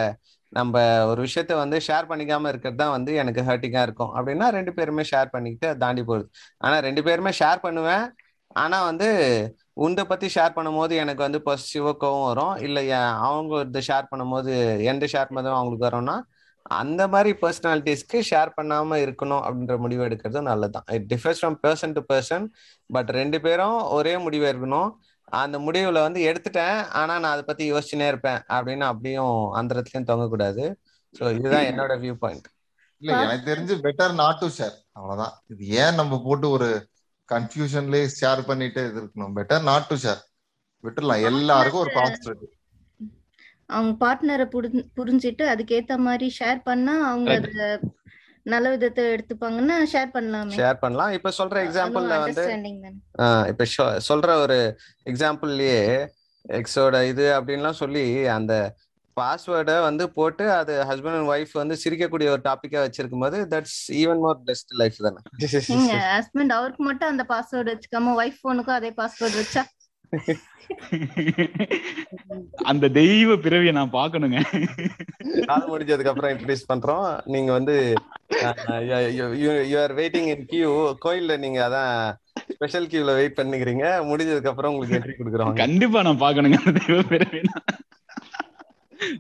நம்ம 0.52 0.76
ஒரு 1.10 1.20
விஷயத்த 1.26 1.52
வந்து 1.62 1.76
ஷேர் 1.86 2.08
பண்ணிக்காம 2.10 2.48
இருக்கிறது 2.52 2.78
தான் 2.80 2.94
வந்து 2.96 3.12
எனக்கு 3.22 3.42
ஹர்ட்டிங்கா 3.48 3.82
இருக்கும். 3.86 4.12
அப்படின்னா 4.18 4.46
ரெண்டு 4.56 4.72
பேருமே 4.78 5.04
ஷேர் 5.10 5.28
பண்ணிக்கிட்டு 5.34 5.68
அதை 5.70 5.80
தாண்டி 5.84 6.02
போகுது. 6.10 6.24
ஆனா 6.64 6.76
ரெண்டு 6.86 7.02
பேருமே 7.06 7.32
ஷேர் 7.40 7.60
பண்ணுவேன் 7.66 8.04
ஆனா 8.62 8.78
வந்து 8.84 9.08
உண்டை 9.84 10.02
பத்தி 10.04 10.26
ஷேர் 10.34 10.56
பண்ணும்போது 10.56 10.94
எனக்கு 11.02 11.22
வந்து 11.26 11.40
பாசிட்டிவா 11.46 11.92
கோவம் 12.02 12.26
வரும். 12.30 12.54
இல்ல 12.66 12.78
அவங்க 13.28 13.60
இதை 13.68 13.82
ஷேர் 13.88 14.10
பண்ணும்போது 14.10 14.52
எந்த 14.92 15.04
ஷேர் 15.12 15.30
பண்ணதும் 15.30 15.58
அவங்களுக்கு 15.58 15.88
வரும்னா 15.88 16.16
அந்த 16.80 17.02
மாதிரி 17.08 17.30
பர்சனாலிட்டிஸ்க்கு 17.42 18.18
ஷேர் 18.30 18.50
பண்ணாம 18.56 18.98
இருக்கணும் 19.04 19.42
அப்படின்ற 19.46 19.76
முடிவு 19.84 20.02
எடுக்கிறது 20.08 20.42
நல்லதுதான். 20.50 20.86
It 20.96 21.08
differs 21.12 21.40
from 21.40 21.56
person 21.64 21.96
to 21.96 22.02
person 22.12 22.44
but 22.90 23.10
ரெண்டு 23.20 23.40
பேரும் 23.40 23.78
ஒரே 23.98 24.14
முடிவு 24.26 24.46
இருக்கணும் 24.52 24.90
அந்த 25.42 25.56
முடிவுல 25.58 26.00
வந்து 26.06 26.20
எடுத்துட்டேன் 26.30 26.78
ஆனா 27.00 27.12
நான் 27.18 27.34
அதை 27.34 27.44
பத்தி 27.50 27.64
யோசிச்சுனே 27.72 28.06
இருப்பேன் 28.12 28.40
அப்படின்னு 28.54 28.84
அப்படியும் 28.92 29.36
அந்த 29.58 29.70
இடத்துலயும் 29.74 30.08
தொங்கக்கூடாது. 30.10 30.64
ஸோ 31.14 31.24
இதுதான் 31.38 31.68
என்னோட 31.70 31.92
வியூ 32.02 32.14
பாயிண்ட் 32.24 32.48
இல்ல 33.02 33.12
எனக்கு 33.24 33.46
தெரிஞ்சு 33.50 33.74
பெட்டர் 33.86 34.14
நாட் 34.22 34.40
டு 34.42 34.48
ஷேர் 34.58 34.76
அவ்வளவுதான். 34.92 35.34
இது 35.52 35.62
ஏன் 35.82 35.98
நம்ம 36.00 36.20
போட்டு 36.26 36.48
ஒரு 36.50 36.68
கன்ஃபியூஷன்லயே 37.28 38.06
ஷேர் 38.20 38.40
பண்ணிட்டு 38.50 38.80
இது 38.88 38.98
இருக்கணும். 39.02 39.34
பெட்டர் 39.38 39.66
நாட் 39.70 39.88
டு 39.90 39.96
ஷேர் 40.04 40.22
விட்டுறலாம் 40.84 41.24
எல்லாருக்கும் 41.30 41.82
ஒரு 41.84 41.92
இருக்கு. 42.28 42.48
அவங்க 43.74 43.92
பார்ட்னரை 44.04 44.46
புரிஞ்சிட்டு 44.98 45.44
அதுக்கேத்த 45.52 45.96
மாதிரி 46.06 46.26
ஷேர் 46.38 46.58
பண்ணா 46.68 46.94
அவங்க 47.10 47.36
நல்ல 48.52 48.66
விதத்தை 48.72 49.02
எடுத்துப்பாங்கன்னா 49.14 49.76
ஷேர் 49.92 50.08
பண்ணலாமே. 50.14 50.54
ஷேர் 50.60 50.80
பண்ணலாம். 50.82 51.12
இப்ப 51.18 51.32
சொல்ற 51.38 51.56
எக்ஸாம்பிள்ல 51.66 52.14
வந்து 52.22 52.44
இப்ப 53.52 53.66
சொல்ற 54.08 54.28
ஒரு 54.44 54.58
எக்ஸாம்பிள்லயே 55.10 55.82
எக்ஸோட 56.58 56.94
இது 57.10 57.26
அப்படின்லாம் 57.36 57.80
சொல்லி 57.82 58.04
அந்த 58.36 58.54
பாஸ்வேர்டை 59.16 59.76
வந்து 59.82 60.04
போட்டு 60.10 60.44
அது 60.52 60.74
ஹஸ்பண்ட் 60.90 61.16
அண்ட் 61.16 61.30
ஒய்ஃப் 61.30 61.52
வந்து 61.52 61.76
சிரிக்கக்கூடிய 61.84 62.28
ஒரு 62.34 62.42
டாபிக்கா 62.44 62.80
வச்சிருக்கும் 62.84 63.24
போது 63.24 63.38
that's 63.52 63.78
even 64.02 64.22
more 64.24 64.40
best 64.44 64.72
life 64.74 64.98
நீங்க 65.72 65.92
தானே 65.94 66.02
ஹஸ்பண்ட் 66.16 66.54
அவருக்கு 66.58 66.84
மட்டும் 66.84 67.12
அந்த 67.12 67.24
பாஸ்வேர்டு 67.28 67.74
வச்சுக்காம 67.74 68.14
ஒய்ஃப் 68.20 68.42
போனுக்கும் 68.46 68.78
அதே 68.78 68.92
பாஸ்வேர்டு 69.00 69.38
வச்சா? 69.42 69.64
அந்த 72.70 72.88
தெய்வ 72.98 73.36
பிறவியை 73.36 73.72
நான் 73.72 73.92
பார்க்கணுங்க. 73.92 74.38
கால் 75.48 75.66
முடிஞ்சதுக்கு 75.70 76.10
அப்புறம் 76.12 76.32
இன்ட்ரடியூஸ் 76.32 76.70
பண்றோம். 76.72 77.06
நீங்க 77.26 77.50
வந்து 77.52 77.74
you 79.70 79.78
are 79.82 79.94
waiting 79.94 80.28
in 80.34 80.46
queue 80.46 80.70
கோயில்ல 81.04 81.36
நீங்க 81.38 81.60
அதான் 81.68 81.94
ஸ்பெஷல் 82.54 82.90
கியூல 82.92 83.14
வெயிட் 83.20 83.38
பண்ணிக்கிறீங்க. 83.40 83.86
முடிஞ்சதுக்கு 84.10 84.52
அப்புறம் 84.52 84.72
உங்களுக்கு 84.74 84.98
என்ட்ரி 84.98 85.16
கொடுக்குறோம். 85.20 85.54
கண்டிப்பா 85.64 86.02
நான் 86.02 86.24
பார்க்கணுங்க. 86.24 86.58
அந்த 86.64 86.80
தெய்வ 86.80 87.02
பிறவி 87.12 87.42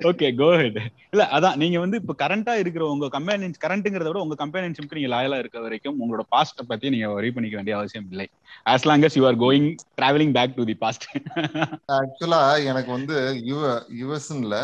ஓகே 0.08 0.28
கோ 0.34 0.48
ஹெட் 0.56 0.78
இல்ல 1.12 1.22
அதான் 1.32 1.56
நீங்க 1.56 1.78
வந்து 1.78 1.96
இப்ப 1.96 2.14
கரண்டா 2.18 2.54
இருக்கிற 2.54 2.84
உங்க 2.86 3.06
கம்பேனியன்ஸ் 3.12 3.62
கரண்ட்ங்கிறத 3.64 4.08
விட 4.08 4.20
உங்க 4.20 4.36
கம்பேனியன்ஷிப்க்கு 4.42 4.94
நீங்க 4.94 5.10
லாயலா 5.14 5.38
இருக்க 5.38 5.60
வரைக்கும் 5.60 5.98
உங்களோட 6.00 6.24
பாஸ்ட 6.30 6.66
பத்தி 6.66 6.90
நீங்க 6.90 7.08
வரி 7.12 7.30
பண்ணிக்க 7.30 7.56
வேண்டிய 7.56 7.76
அவசியம் 7.76 8.08
இல்லை. 8.10 8.26
As 8.66 8.86
long 8.86 9.04
as 9.04 9.18
you 9.18 9.26
are 9.26 9.38
going 9.38 9.68
travelling 9.96 10.34
back 10.34 10.56
to 10.56 10.64
the 10.64 10.76
past 10.76 11.06
ஆக்சுவலா 11.96 12.40
எனக்கு 12.70 12.90
வந்து 12.90 13.16
யூ 13.44 13.58
யுஎஸ்ல 14.00 14.56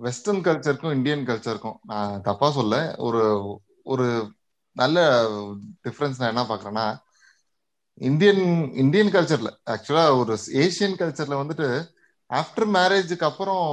வெஸ்டர்ன் 0.00 0.44
கல்ச்சருக்கும் 0.44 0.96
இந்தியன் 0.96 1.26
கல்ச்சருக்கும் 1.28 1.78
நான் 1.84 2.22
தப்பா 2.22 2.50
சொல்ல 2.50 2.74
ஒரு 3.00 3.22
ஒரு 3.86 4.06
நல்ல 4.76 4.98
டிஃப்ரென்ஸ் 5.84 6.20
நான் 6.20 6.32
என்ன 6.32 6.44
பாக்குறேன்னா 6.48 6.86
இந்தியன் 8.00 8.42
இந்தியன் 8.82 9.12
கல்ச்சர்ல 9.12 9.50
ஆக்சுவலா 9.72 10.04
ஒரு 10.18 10.32
ஏசியன் 10.62 10.98
கல்ச்சர்ல 11.00 11.40
வந்துட்டு 11.40 11.68
ஆஃப்டர் 12.30 12.68
மேரேஜுக்கு 12.74 13.24
அப்புறம் 13.24 13.66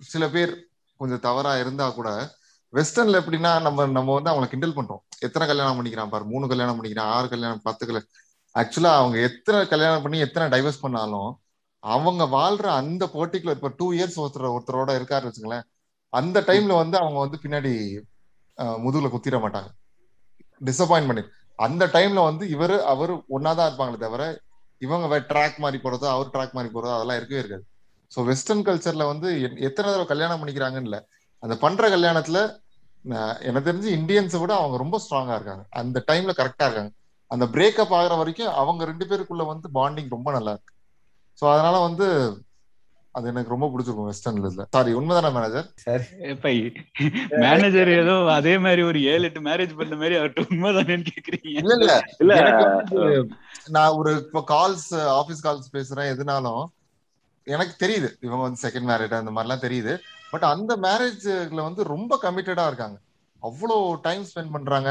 சில 0.00 0.24
பேர் 0.28 0.52
கொஞ்சம் 1.00 1.20
தவறா 1.20 1.52
இருந்தா 1.58 1.86
கூட 1.90 2.10
வெஸ்டர்ன்ல 2.72 3.20
எப்படின்னா 3.22 3.50
நம்ம 3.66 3.86
நம்ம 3.86 4.14
வந்து 4.14 4.30
அவங்களை 4.30 4.48
கிண்டல் 4.48 4.76
பண்றோம். 4.76 5.02
எத்தனை 5.18 5.44
கல்யாணம் 5.48 5.78
பண்ணிக்கிறான் 5.78 6.10
பாரு 6.10 6.24
மூணு 6.24 6.48
கல்யாணம் 6.48 6.78
பண்ணிக்கிறான் 6.78 7.12
ஆறு 7.16 7.28
கல்யாணம் 7.28 7.62
பத்து 7.62 7.86
கல்யாணம் 7.86 8.12
ஆக்சுவலா 8.54 8.92
அவங்க 9.00 9.16
எத்தனை 9.28 9.60
கல்யாணம் 9.68 10.02
பண்ணி 10.02 10.18
எத்தனை 10.18 10.46
டைவர்ஸ் 10.54 10.80
பண்ணாலும் 10.80 11.30
அவங்க 11.82 12.22
வாழ்ற 12.36 12.66
அந்த 12.80 13.04
பர்டிகுலர் 13.14 13.58
இப்ப 13.58 13.72
டூ 13.76 13.86
இயர்ஸ் 13.92 14.20
ஒருத்தர் 14.22 14.54
ஒருத்தரோட 14.56 14.90
இருக்காரு 14.98 15.28
வச்சுங்களேன் 15.28 15.66
அந்த 16.12 16.40
டைம்ல 16.40 16.76
வந்து 16.76 16.96
அவங்க 16.98 17.18
வந்து 17.18 17.38
பின்னாடி 17.42 17.72
முதுகுல 18.84 19.08
குத்திட 19.14 19.38
மாட்டாங்க. 19.44 19.70
டிசப்பாயின்ட் 20.60 21.10
பண்ணி 21.10 21.24
அந்த 21.58 21.84
டைம்ல 21.86 22.20
வந்து 22.24 22.44
இவரு 22.56 22.76
அவரு 22.92 23.14
ஒன்னாதான் 23.36 23.68
இருப்பாங்களே 23.68 23.98
தவிர 23.98 24.24
இவங்க 24.82 25.18
ட்ராக் 25.32 25.56
மாதிரி 25.56 25.78
போறதோ 25.82 26.06
அவர் 26.14 26.32
ட்ராக் 26.34 26.56
மாதிரி 26.56 26.72
போறதோ 26.74 26.94
அதெல்லாம் 26.96 27.18
இருக்கவே 27.20 27.40
இருக்காது. 27.42 27.64
ஸோ 28.12 28.24
வெஸ்டர்ன் 28.26 28.64
கல்ச்சர்ல 28.66 29.04
வந்து 29.10 29.28
எத்- 29.46 29.60
எத்தனை 29.66 29.86
தடவை 29.88 30.06
கல்யாணம் 30.06 30.40
பண்ணிக்கிறாங்கன்னு 30.40 30.88
இல்ல. 30.88 30.98
அந்த 31.42 31.54
பண்ற 31.58 31.88
கல்யாணத்துல 31.90 32.40
நான் 33.04 33.34
எனக்கு 33.42 33.68
தெரிஞ்சு 33.68 33.90
இந்தியன்ஸை 33.96 34.38
விட 34.40 34.52
அவங்க 34.56 34.76
ரொம்ப 34.78 34.96
ஸ்ட்ராங்கா 35.02 35.34
இருக்காங்க. 35.36 35.64
அந்த 35.80 35.98
டைம்ல 36.08 36.32
கரெக்டா 36.38 36.66
இருக்காங்க. 36.68 36.92
அந்த 37.30 37.44
பிரேக்கப் 37.52 37.94
ஆகுற 37.96 38.14
வரைக்கும் 38.18 38.56
அவங்க 38.60 38.82
ரெண்டு 38.84 39.04
பேருக்குள்ள 39.06 39.44
வந்து 39.46 39.68
பாண்டிங் 39.74 40.10
ரொம்ப 40.10 40.30
நல்லா 40.32 40.52
இருக்கு. 40.52 40.72
ஸோ 41.38 41.52
அதனால 41.52 41.76
வந்து 41.84 42.06
அது 43.14 43.28
எனக்கு 43.28 43.52
ரொம்ப 43.52 43.66
பிடிச்சிருக்கும் 43.68 44.08
வெஸ்டர்ன்ல 44.08 44.48
இதுல. 44.48 44.64
சாரி 44.72 44.90
உண்மைதானே 44.94 45.30
மேனேஜர் 45.32 45.68
சரி. 45.84 46.06
இப்ப 46.32 46.50
மேனேஜர் 47.44 47.90
ஏதோ 47.94 48.14
அதே 48.34 48.54
மாதிரி 48.58 48.82
ஒரு 48.82 48.98
ஏழு 49.06 49.24
எட்டு 49.24 49.40
மேரேஜ் 49.40 49.72
பண்ண 49.78 49.94
மாதிரி 49.96 50.16
அவர்கிட்ட 50.18 50.42
உண்மைதானேன்னு 50.48 51.06
கேக்குறீங்க? 51.10 51.54
இல்ல 51.62 51.94
இல்ல. 52.22 52.34
நான் 53.70 53.96
ஒரு 53.96 54.12
இப்போ 54.22 54.42
கால்ஸ் 54.50 54.88
ஆபீஸ் 55.14 55.44
கால்ஸ் 55.46 55.72
பேசுறேன் 55.72 56.10
எதுனாலும் 56.12 56.62
எனக்கு 57.46 57.74
தெரியுது. 57.86 58.08
இவங்க 58.20 58.42
வந்து 58.46 58.62
செகண்ட் 58.66 58.88
மேரேஜ் 58.90 59.14
அந்த 59.14 59.32
மாதிரிலாம் 59.36 59.64
தெரியுது. 59.66 59.92
பட் 60.30 60.46
அந்த 60.52 60.72
மேரேஜ்ல 60.76 61.62
வந்து 61.62 61.82
ரொம்ப 61.84 62.18
கமிட்டடா 62.22 62.66
இருக்காங்க. 62.66 62.96
அவ்வளோ 63.42 63.76
டைம் 64.00 64.24
ஸ்பெண்ட் 64.30 64.54
பண்றாங்க. 64.56 64.90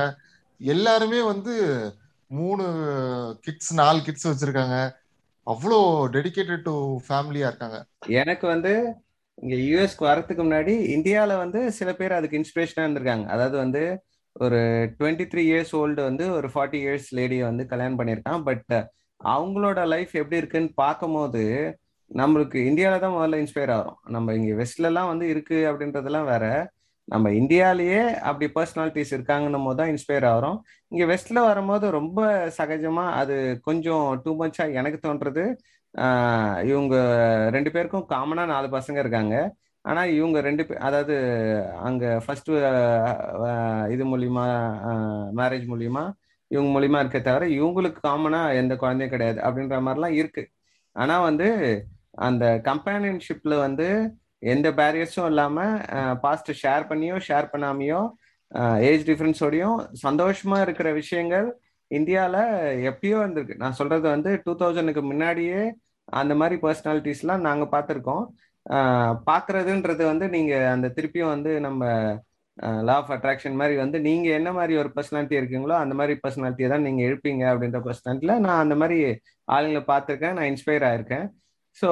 எல்லாருமே 0.61 1.21
வந்து 1.21 1.55
மூணு 2.27 2.65
கிட்ஸ் 3.41 3.73
நாலு 3.73 4.01
கிட்ஸ் 4.01 4.27
வச்சிருக்காங்க. 4.27 4.77
அவ்வளோ 5.47 5.79
டெடிகேட்டட் 6.15 6.61
டு 6.61 6.75
ஃபேமிலியா 7.07 7.49
இருக்காங்க. 7.51 7.79
எனக்கு 8.21 8.47
வந்து 8.47 8.73
இங்க 9.41 9.55
யூஎஸ்க்கு 9.55 10.03
வரதுக்கு 10.11 10.43
முன்னாடி 10.45 10.73
இந்தியால 10.97 11.37
வந்து 11.37 11.71
சில 11.71 11.89
பேர் 11.93 12.17
அதுக்கு 12.19 12.37
இன்ஸ்பிரேஷனா 12.37 12.85
இருந்திருக்காங்க. 12.85 13.25
அதாவது 13.25 13.57
வந்து 13.57 13.83
ஒரு 14.35 14.59
டுவெண்ட்டி 14.99 15.25
த்ரீ 15.31 15.43
இயர்ஸ் 15.51 15.73
ஓல்டு 15.81 16.01
வந்து 16.09 16.31
ஒரு 16.31 16.47
ஃபார்ட்டி 16.53 16.79
இயர்ஸ் 16.85 17.09
லேடியை 17.11 17.43
வந்து 17.49 17.65
கல்யாணம் 17.65 17.99
பண்ணியிருக்கான். 17.99 18.43
பட் 18.43 18.71
அவங்களோட 19.23 19.87
லைஃப் 19.87 20.13
எப்படி 20.15 20.37
இருக்குன்னு 20.37 20.71
பார்க்கும்போது 20.73 21.43
நம்மளுக்கு 22.11 22.57
இந்தியாவில 22.69 22.99
தான் 23.03 23.15
முதல்ல 23.15 23.39
இன்ஸ்பயர் 23.43 23.71
ஆகிறோம். 23.75 23.97
நம்ம 24.15 24.33
இங்க 24.39 24.51
வெஸ்ட்ல 24.61 24.89
எல்லாம் 24.91 25.09
வந்து 25.11 25.25
இருக்கு 25.33 25.57
அப்படின்றதெல்லாம் 25.69 26.27
வேற. 26.33 26.45
நம்ம 27.07 27.31
இந்தியாலேயே 27.39 28.01
அப்படி 28.29 28.45
பர்சனாலிட்டிஸ் 28.57 29.13
இருக்காங்கன்னும் 29.15 29.65
போது 29.67 29.77
தான் 29.79 29.91
இன்ஸ்பயர் 29.93 30.27
ஆகிறோம். 30.31 30.57
இங்க 30.91 31.03
வெஸ்ட்ல 31.11 31.39
வரும்போது 31.49 31.85
ரொம்ப 31.99 32.19
சகஜமா 32.59 33.05
அது 33.21 33.35
கொஞ்சம் 33.67 34.05
டூ 34.23 34.31
மச்சா 34.41 34.65
எனக்கு 34.79 34.99
தோன்றது 35.07 35.43
இவங்க 36.71 36.95
ரெண்டு 37.55 37.69
பேருக்கும் 37.75 38.07
காமனா 38.13 38.45
நாலு 38.53 38.67
பசங்க 38.77 38.97
இருக்காங்க. 39.03 39.35
ஆனா 39.85 40.01
இவங்க 40.17 40.37
ரெண்டு 40.47 40.63
பேர் 40.67 40.83
அதாவது 40.87 41.15
அங்க 41.87 42.05
ஃபர்ஸ்ட் 42.25 42.51
இது 43.95 44.03
மூலியமா 44.13 44.45
மேரேஜ் 45.39 45.65
மூலியமா 45.73 46.03
இவங்க 46.51 46.69
மூலியமா 46.75 46.99
இருக்க 47.03 47.19
தவிர 47.29 47.45
இவங்களுக்கு 47.57 47.99
காமனா 48.09 48.41
எந்த 48.61 48.73
குழந்தையும் 48.83 49.13
கிடையாது 49.13 49.39
அப்படின்ற 49.47 49.77
மாதிரிலாம் 49.87 50.17
இருக்கு. 50.21 50.43
ஆனா 50.95 51.15
வந்து 51.29 51.47
அந்த 52.27 52.45
கம்பேனியன்ஷிப்ல 52.63 53.55
வந்து 53.59 53.87
எந்த 54.53 54.67
பேரியர்ஸும் 54.71 55.29
இல்லாம 55.31 55.57
பாஸ்ட் 56.21 56.51
ஷேர் 56.63 56.83
பண்ணியோ 56.89 57.15
ஷேர் 57.27 57.47
பண்ணாமையோ 57.53 58.01
ஏஜ் 58.89 59.05
டிஃபரன்ஸோடையும் 59.09 59.77
சந்தோஷமா 60.07 60.57
இருக்கிற 60.61 60.89
விஷயங்கள் 60.93 61.47
இந்தியால 61.91 62.35
எப்பயோ 62.89 63.17
இருந்திருக்கு 63.23 63.61
நான் 63.63 63.77
சொல்றது 63.79 64.05
வந்து 64.09 64.31
டூ 64.45 64.53
தௌசண்ட்க்கு 64.61 65.01
முன்னாடியே 65.01 65.61
அந்த 66.07 66.33
மாதிரி 66.35 66.55
பர்சனாலிட்டிஸ்லாம் 66.61 67.45
நாங்க 67.47 67.65
பார்த்துருக்கோம். 67.73 68.25
பார்க்குறதுன்றது 69.29 70.03
வந்து 70.11 70.25
நீங்க 70.35 70.53
அந்த 70.69 70.87
திருப்பியும் 70.97 71.33
வந்து 71.33 71.51
நம்ம 71.59 71.83
லா 72.87 72.95
ஆஃப் 72.99 73.11
அட்ராக்ஷன் 73.15 73.57
மாதிரி 73.61 73.75
வந்து 73.81 73.97
நீங்க 73.99 74.27
என்ன 74.39 74.49
மாதிரி 74.51 74.73
ஒரு 74.81 74.89
பர்சனாலிட்டி 74.95 75.35
இருக்கீங்களோ 75.39 75.75
அந்த 75.83 75.93
மாதிரி 75.99 76.13
பர்சனாலிட்டியை 76.23 76.69
தான் 76.69 76.85
நீங்க 76.87 77.01
எழுப்பீங்க 77.09 77.43
அப்படின்ற 77.51 77.79
பர்சனாலிட்டியில 77.87 78.35
நான் 78.45 78.63
அந்த 78.63 78.75
மாதிரி 78.75 78.99
ஆளுங்களை 79.47 79.83
பார்த்துருக்கேன். 79.91 80.35
நான் 80.37 80.49
இன்ஸ்பயர் 80.53 80.85
ஆயிருக்கேன். 80.91 81.25
ஸோ 81.81 81.89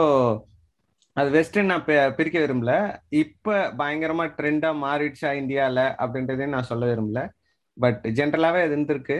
அது 1.17 1.29
வெஸ்டர்ன் 1.35 1.71
நான் 1.71 1.85
பிரிக்க 2.17 2.37
விரும்பல. 2.43 2.73
இப்ப 3.23 3.55
பயங்கரமா 3.79 4.25
ட்ரெண்டா 4.37 4.69
மாறிடுச்சா 4.83 5.31
இந்தியால 5.41 5.79
அப்படின்றதையும் 6.03 6.55
நான் 6.55 6.69
சொல்ல 6.71 6.91
விரும்பல. 6.91 7.21
பட் 7.77 8.03
ஜென்ரலாவே 8.19 8.61
அது 8.65 8.75
இருந்திருக்கு. 8.77 9.17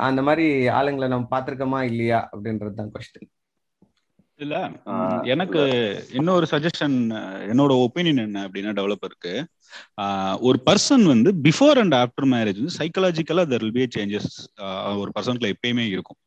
அந்த 0.00 0.20
மாதிரி 0.26 0.46
ஆளுங்களை 0.78 1.08
நம்ம 1.12 1.28
பார்த்திருக்கோமா 1.32 1.80
இல்லையா 1.90 2.20
அப்படின்றது 2.32 2.76
தான் 2.80 2.92
கொஸ்டின் 2.94 3.30
இல்ல. 4.40 4.56
எனக்கு 5.32 5.60
இன்னொரு 6.18 6.46
சஜஷன் 6.52 6.96
என்னோட 7.50 7.72
ஒப்பீனியன் 7.86 8.24
என்ன 8.26 8.38
அப்படின்னா 8.46 8.72
டெவலப்பருக்கு 8.78 9.34
ஒரு 10.48 10.58
பர்சன் 10.68 11.04
வந்து 11.12 11.30
பிஃபோர் 11.46 11.80
அண்ட் 11.82 11.96
ஆஃப்டர் 12.00 12.28
மேரேஜ் 12.32 12.60
வந்து 12.60 12.78
சைக்கலாஜிக்கலா 12.80 13.44
தெர் 13.52 13.64
வில் 13.64 13.76
பி 13.78 13.86
சேஞ்சஸ் 13.98 14.30
ஒரு 15.02 15.10
பர்சனுக்குள்ள 15.16 15.54
எப்பயுமே 15.56 15.86
இருக்கும். 15.94 16.18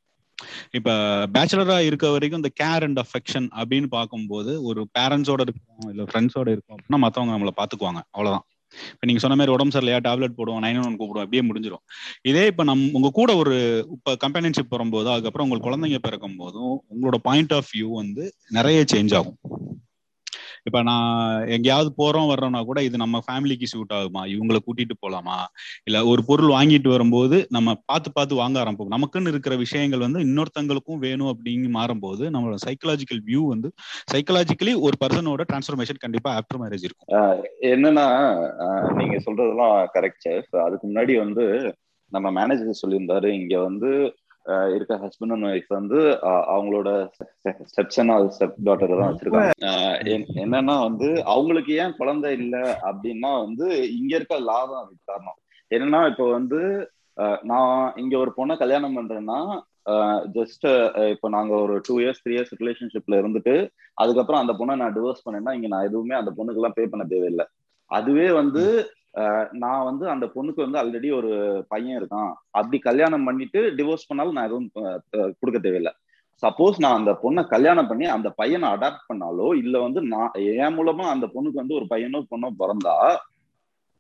இப்ப 0.72 0.90
பேச்சுலரா 1.34 1.80
இருக்க 1.80 2.10
வரைக்கும் 2.10 2.38
இந்த 2.38 2.52
கேர் 2.64 2.84
அண்ட் 2.84 3.00
அஃபெக்ஷன் 3.00 3.48
அப்படின்னு 3.56 3.86
பார்க்கும்போது 3.88 4.64
ஒரு 4.64 4.88
பேரண்ட்ஸோட 5.00 5.42
இருக்கும் 5.42 5.90
இல்ல 5.90 6.04
ஃப்ரெண்ட்ஸோட 6.04 6.48
இருக்கோம் 6.48 6.78
அப்படின்னா 6.78 6.98
மத்தவங்க 6.98 7.34
நம்மளை 7.36 7.56
பாத்துக்குவாங்க 7.56 8.02
அவ்வளவுதான். 8.12 8.46
இப்ப 8.94 9.06
நீங்க 9.06 9.20
சொன்ன 9.20 9.36
மாதிரி 9.36 9.52
உடம்பு 9.52 9.74
சரியில்லையா 9.76 10.00
டேப்லெட் 10.04 10.38
போடுவோம் 10.38 10.64
நைன் 10.64 10.80
ஒன் 10.86 10.98
கூப்பிடுவோம் 10.98 11.26
அப்படியே 11.26 11.44
முடிஞ்சிடும் 11.44 11.84
இதே 12.22 12.46
இப்ப 12.46 12.64
நம் 12.64 12.92
உங்க 12.94 13.12
கூட 13.12 13.36
ஒரு 13.36 13.54
இப்ப 13.92 14.16
கம்பெனியன்ஷிப் 14.16 14.70
வரும்போது 14.70 15.10
அதுக்கப்புறம் 15.10 15.46
உங்களுக்கு 15.48 15.70
குழந்தைங்க 15.70 15.98
பிறக்கும் 15.98 16.36
போதும் 16.36 16.74
உங்களோட 16.94 17.16
பாயிண்ட் 17.22 17.54
ஆஃப் 17.54 17.72
வியூ 17.74 17.90
வந்து 17.94 18.26
நிறைய 18.50 18.86
சேஞ்ச் 18.94 19.16
ஆகும். 19.16 19.38
இப்ப 20.66 20.82
நான் 20.82 21.10
எங்கேயாவது 21.48 21.90
போறோம் 21.98 22.30
வர்றோம்னா 22.32 22.62
கூட 22.66 22.80
இது 22.84 22.98
நம்ம 22.98 23.20
ஃபேமிலிக்கு 23.28 23.68
சூட் 23.74 23.94
ஆகுமா? 23.94 24.22
இவங்களை 24.34 24.60
கூட்டிட்டு 24.68 24.96
போலாமா? 25.04 25.38
இல்ல 25.84 25.98
ஒரு 26.06 26.22
பொருள் 26.26 26.54
வாங்கிட்டு 26.54 26.88
வரும்போது 26.88 27.38
நம்ம 27.50 27.76
பார்த்து 27.86 28.12
பார்த்து 28.12 28.36
வாங்க 28.36 28.58
ஆரம்பிப்போம். 28.64 28.94
நமக்குன்னு 28.96 29.28
இருக்கிற 29.28 29.56
விஷயங்கள் 29.56 30.06
வந்து 30.06 30.20
இன்னொருத்தங்களுக்கும் 30.20 31.04
வேணும் 31.06 31.32
அப்படின்னு 31.34 31.70
மாறும்போது 31.78 32.24
நம்மளோட 32.30 32.58
சைக்கலாஜிக்கல் 32.66 33.22
வியூ 33.30 33.44
வந்து 33.48 33.72
சைக்கலாஜிக்கலி 34.14 34.76
ஒரு 34.82 34.98
பர்சனோட 35.04 35.46
டிரான்ஸ்ஃபர்மேஷன் 35.52 36.04
கண்டிப்பா 36.06 36.32
ஆஃப்டர் 36.40 36.62
மேரேஜ் 36.64 36.88
இருக்கும். 36.88 37.10
என்னன்னா 37.74 38.08
நீங்க 39.00 39.18
சொல்றதெல்லாம் 39.26 39.76
கரெக்ட் 39.96 40.30
அதுக்கு 40.66 40.86
முன்னாடி 40.88 41.16
வந்து 41.18 41.46
நம்ம 42.12 42.28
மேனேஜர் 42.32 42.82
சொல்லியிருந்தாரு 42.82 43.30
இங்க 43.40 43.56
வந்து 43.60 43.90
இருக்க 44.76 44.94
ஹஸ்பண்ட் 45.04 45.34
அண்ட் 45.36 45.48
ஒய்ஃப் 45.52 45.72
வந்து 45.78 46.00
அவங்களோட 46.56 46.90
ஸ்டெப்சன் 47.72 48.12
ஸ்டெப் 48.36 48.58
டாட்டர் 48.68 48.98
தான் 49.00 49.10
வச்சிருக்காங்க. 49.12 49.70
என்னன்னா 50.44 50.76
வந்து 50.88 51.08
அவங்களுக்கு 51.34 51.74
ஏன் 51.84 51.96
குழந்தை 52.02 52.32
இல்லை 52.42 52.64
அப்படின்னா 52.90 53.32
வந்து 53.46 53.68
இங்க 54.00 54.12
இருக்க 54.20 54.38
லா 54.50 54.60
தான் 54.72 54.84
அதுக்கு 54.84 55.04
காரணம். 55.12 55.40
என்னன்னா 55.72 56.02
இப்போ 56.12 56.28
வந்து 56.38 56.60
நான் 57.52 57.78
இங்க 58.02 58.16
ஒரு 58.24 58.32
பொண்ணை 58.38 58.56
கல்யாணம் 58.62 58.98
பண்றேன்னா 58.98 59.40
ஜஸ்ட் 60.38 60.66
இப்போ 61.14 61.28
நாங்க 61.36 61.54
ஒரு 61.64 61.76
டூ 61.88 61.96
இயர்ஸ் 62.04 62.22
த்ரீ 62.24 62.34
இயர்ஸ் 62.36 62.54
ரிலேஷன்ஷிப்ல 62.62 63.20
இருந்துட்டு 63.22 63.56
அதுக்கப்புறம் 64.04 64.42
அந்த 64.44 64.54
பொண்ணை 64.60 64.76
நான் 64.82 64.96
டிவோர்ஸ் 64.98 65.26
பண்ணேன்னா 65.26 65.54
இங்க 65.58 65.68
நான் 65.74 65.88
எதுவுமே 65.90 66.16
அந்த 66.20 66.32
பொண்ணுக்கு 66.38 66.62
எல்லாம் 66.62 66.78
பே 66.78 66.86
பண்ண 66.94 67.06
தேவையில்லை. 67.14 67.46
அதுவே 67.92 68.28
வந்து 68.40 68.64
நான் 69.62 69.86
வந்து 69.88 70.06
அந்த 70.12 70.26
பொண்ணுக்கு 70.34 70.62
வந்து 70.64 70.80
ஆல்ரெடி 70.80 71.10
ஒரு 71.18 71.32
பையன் 71.70 71.98
இருக்கான். 72.00 72.32
அப்படி 72.58 72.78
கல்யாணம் 72.86 73.28
பண்ணிட்டு 73.28 73.60
டிவோர்ஸ் 73.78 74.10
பண்ணாலும் 74.10 74.36
நான் 74.38 74.48
எதுவும் 74.50 74.70
கொடுக்க 75.40 75.60
தேவையில்லை. 75.60 75.94
சப்போஸ் 76.44 76.82
நான் 76.84 76.98
அந்த 76.98 77.12
பொண்ணை 77.22 77.44
கல்யாணம் 77.52 77.90
பண்ணி 77.90 78.06
அந்த 78.14 78.30
பையனை 78.40 78.68
அடாப்ட் 78.72 79.08
பண்ணாலோ 79.10 79.48
இல்ல 79.62 79.76
வந்து 79.84 80.00
நான் 80.14 80.34
என் 80.58 80.76
மூலமா 80.78 81.06
அந்த 81.14 81.28
பொண்ணுக்கு 81.34 81.62
வந்து 81.62 81.78
ஒரு 81.80 81.88
பையனோ 81.92 82.22
பொண்ணோ 82.32 82.50
பிறந்தா 82.60 82.96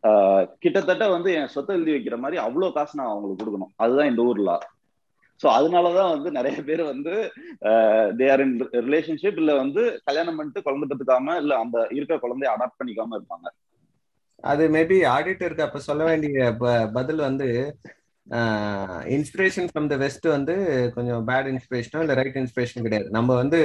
ஆஹ், 0.03 0.43
கிட்டத்தட்ட 0.63 1.05
வந்து 1.13 1.29
என் 1.37 1.51
சொத்தை 1.53 1.75
எழுதி 1.77 1.93
வைக்கிற 1.93 2.17
மாதிரி 2.19 2.37
அவ்வளவு 2.43 2.75
காசு 2.75 2.99
நான் 2.99 3.11
அவங்களுக்கு 3.11 3.41
கொடுக்கணும். 3.41 3.71
அதுதான் 3.83 4.11
இந்த 4.11 4.23
ஊர்ல 4.29 4.51
ஸோ 5.41 5.47
அதனாலதான் 5.55 6.11
வந்து 6.13 6.29
நிறைய 6.31 6.57
பேர் 6.67 6.83
வந்து 6.89 7.13
தே 8.19 8.27
ஆர் 8.31 8.43
இன் 8.43 8.53
ரிலேஷன்ஷிப் 8.85 9.39
இல்ல 9.41 9.53
வந்து 9.57 9.81
கல்யாணம் 10.07 10.37
பண்ணிட்டு 10.37 10.65
குழந்தை 10.65 10.85
பெற்றுக்காம 10.87 11.35
இல்ல 11.41 11.53
அந்த 11.63 11.77
இருக்கிற 11.91 12.17
குழந்தைய 12.21 12.53
அடாப்ட் 12.53 12.79
பண்ணிக்காம 12.79 13.17
இருப்பாங்க. 13.17 13.47
அது 14.45 14.63
மேபி 14.69 14.97
ஆடிட்டருக்கு 15.15 15.61
அப்ப 15.61 15.79
சொல்ல 15.79 16.03
வேண்டிய 16.03 16.55
ப- 16.59 16.87
பதில் 16.97 17.21
வந்து 17.27 17.47
இன்ஸ்பிரேஷன் 19.15 19.67
ஃப்ரம் 19.71 19.87
த 19.87 19.95
வெஸ்ட் 20.03 20.27
வந்து 20.27 20.55
கொஞ்சம் 20.95 21.27
பேட் 21.27 21.49
இன்ஸ்பிரேஷனோ 21.51 21.99
இல்ல 21.99 22.13
ரைட் 22.13 22.37
இன்ஸ்பிரேஷன் 22.37 22.85
கிடையாது. 22.85 23.09
நம்ம 23.09 23.35
வந்து 23.35 23.61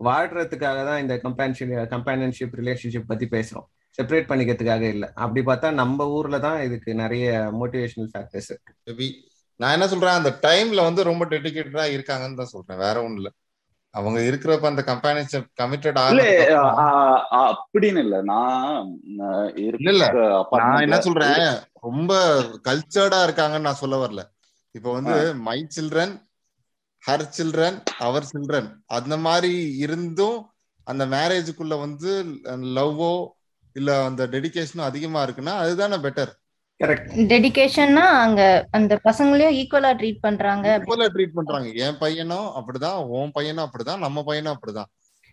வாழ்றதுக்காக 0.00 0.78
தான் 0.88 1.00
இந்த 1.00 1.14
கம்பேன்ஷிப் 1.24 1.72
கம்பேனியன்ஷிப் 1.94 2.56
ரிலேஷன்ஷிப் 2.60 3.08
பத்தி 3.12 3.26
பேசுறோம். 3.30 3.66
செப்பரேட் 3.98 4.30
பண்ணிக்கிறதுக்காக 4.32 4.80
இல்ல. 4.94 5.04
அப்படி 5.14 5.42
பார்த்தா 5.46 5.72
நம்ம 5.72 6.08
ஊர்ல 6.08 6.38
தான் 6.38 6.62
இதுக்கு 6.62 6.94
நிறைய 6.94 7.26
மோட்டிவேஷனல் 7.60 8.10
ஃபேக்டர்ஸ் 8.12 8.50
இருக்கு. 8.52 8.74
நான் 9.60 9.72
என்ன 9.72 9.88
சொல்றேன் 9.88 10.18
அந்த 10.18 10.30
டைம்ல 10.42 10.82
வந்து 10.88 11.02
ரொம்ப 11.04 11.24
டெடிக்கேட்டடா 11.26 11.84
இருக்காங்கன்னு 11.96 12.40
தான் 12.40 12.52
சொல்றேன். 12.54 12.78
வேற 12.78 12.96
ஒன்றும் 12.98 13.16
இல்ல. 13.16 13.30
அவங்க 13.98 14.18
இருக்கிறப்ப 14.26 14.66
அந்த 14.70 14.82
கம்பெனிஷிப் 14.88 15.48
கமிட்டட் 15.60 15.98
இல்ல 16.10 16.24
ஆக 16.24 16.64
ஆஹ் 16.82 16.98
ஆஹ் 17.32 17.52
அப்படின்னு 17.54 18.00
இல்ல. 18.04 18.16
நான் 18.24 18.88
இல்ல, 19.62 19.90
இல்ல. 19.92 20.06
நான் 20.60 20.82
என்ன 20.84 20.98
சொல்றேன்? 21.06 21.38
ரொம்ப 21.82 22.12
கல்ச்சர்டா 22.64 23.20
இருக்காங்கன்னு 23.26 23.68
நான் 23.68 23.82
சொல்ல 23.82 23.98
வரல. 23.98 24.22
இப்போ 24.74 24.90
வந்து 24.92 25.16
my 25.42 25.58
children 25.76 26.14
her 27.02 27.26
children 27.36 27.76
our 28.00 28.28
children 28.30 28.68
அந்த 28.90 29.16
மாதிரி 29.24 29.52
இருந்தும் 29.78 30.38
அந்த 30.86 31.04
மேரேஜுக்குள்ள 31.06 31.74
வந்து 31.80 32.10
லவ்வோ 32.76 33.12
இல்ல 33.76 33.90
அந்த 34.04 34.22
டெடிகேஷனும் 34.28 34.88
அதிகமா 34.88 35.20
இருக்குன்னா 35.22 35.54
அதுதானே 35.62 35.96
பெட்டர் 36.04 36.32
டெடிகேஷன்னா 37.30 38.02
அங்க 38.24 38.42
அந்த 38.76 38.92
பசங்களையும் 39.06 39.56
ஈக்குவலா 39.60 39.90
ட்ரீட் 40.00 40.24
பண்றாங்க 40.26 40.66
ஈக்குவலா 40.74 41.08
ட்ரீட் 41.14 41.36
பண்றாங்க. 41.38 41.68
என் 41.84 41.98
பையனும் 42.02 42.48
அப்படிதான் 42.58 42.98
உன் 43.18 43.32
பையனும் 43.36 43.64
அப்படிதான் 43.66 44.04
நம்ம 44.06 44.22
பையனும் 44.28 44.54
அப்படிதான். 44.54 44.90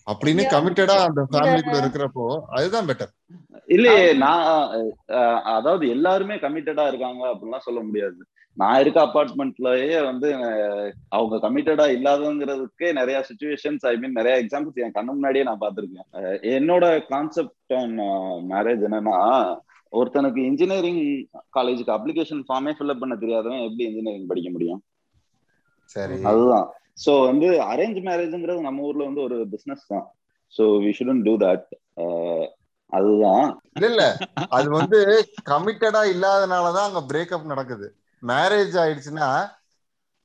அப்படின்னு 0.08 0.44
கமிட்டடா 0.54 0.96
அந்த 1.08 1.22
ஃபேமிலிக்குள்ள 1.30 1.78
இருக்கிறப்போ 1.82 2.26
அதுதான் 2.58 2.88
பெட்டர் 2.90 3.12
இல்லையே 3.76 4.08
நான் 4.24 4.42
அதாவது 5.58 5.86
எல்லாருமே 5.96 6.36
கமிட்டடா 6.46 6.84
இருக்காங்க 6.88 7.24
அப்படின்லாம் 7.32 7.66
சொல்ல 7.68 7.80
முடியாது. 7.86 8.20
நான் 8.58 8.80
இருக்க 8.82 9.00
அபார்ட்மெண்ட்லயே 9.06 9.98
வந்து 10.10 10.28
அவங்க 11.16 11.40
கமிட்டடா 11.46 11.86
இல்லாதங்கிறதுக்கே 11.96 12.90
நிறைய 13.00 13.18
சுச்சுவேஷன்ஸ் 13.30 13.86
ஐ 13.92 13.94
மீன் 14.02 14.18
நிறைய 14.20 14.36
எக்ஸாம்பிள்ஸ் 14.44 14.84
என் 14.86 14.96
கண்ணு 14.98 15.16
முன்னாடியே 15.16 15.48
நான் 15.50 15.64
பார்த்திருக்கேன். 15.64 16.08
என்னோட 16.58 16.86
கான்செப்ட் 17.14 17.76
ஆன் 17.82 17.96
மேரேஜ் 18.54 18.86
என்னன்னா 18.90 19.18
ஒருத்தனுக்கு 19.96 20.42
இன்ஜினியரிங் 20.46 21.02
காலேஜுக்கு 21.54 21.96
அப்ளிகேஷன் 21.96 22.44
ஃபார்மே 22.48 22.74
ஃபில்அப் 22.78 23.00
பண்ண 23.00 23.16
தெரியாதவன் 23.16 23.66
எப்படி 23.66 23.86
இன்ஜினியரிங் 23.86 24.28
படிக்க 24.28 24.50
முடியும்? 24.50 24.82
சரி. 25.96 26.22
அதுதான். 26.30 26.68
சோ 27.04 27.12
வந்து 27.26 27.48
அரேஞ்ச் 27.66 28.00
மேரேஜ்ங்கிறது 28.04 28.60
நம்ம 28.62 28.84
ஊர்ல 28.84 29.04
வந்து 29.04 29.24
ஒரு 29.24 29.38
பிசினஸ் 29.54 29.88
தான். 29.88 30.06
So 30.54 30.64
we 30.84 30.92
shouldn't 30.98 31.24
do 31.24 31.34
that 31.38 31.68
அதுதான். 32.92 33.48
இல்ல 33.76 33.88
இல்ல. 33.88 34.04
அது 34.52 34.68
வந்து 34.72 35.00
கமிட்டடா 35.50 36.02
இல்லாதனாலதான் 36.14 36.88
அங்க 36.88 37.02
பிரேக்கப் 37.10 37.46
நடக்குது. 37.46 37.88
மேரேஜ் 38.24 38.76
ஆயிடுச்சுன்னா 38.84 39.30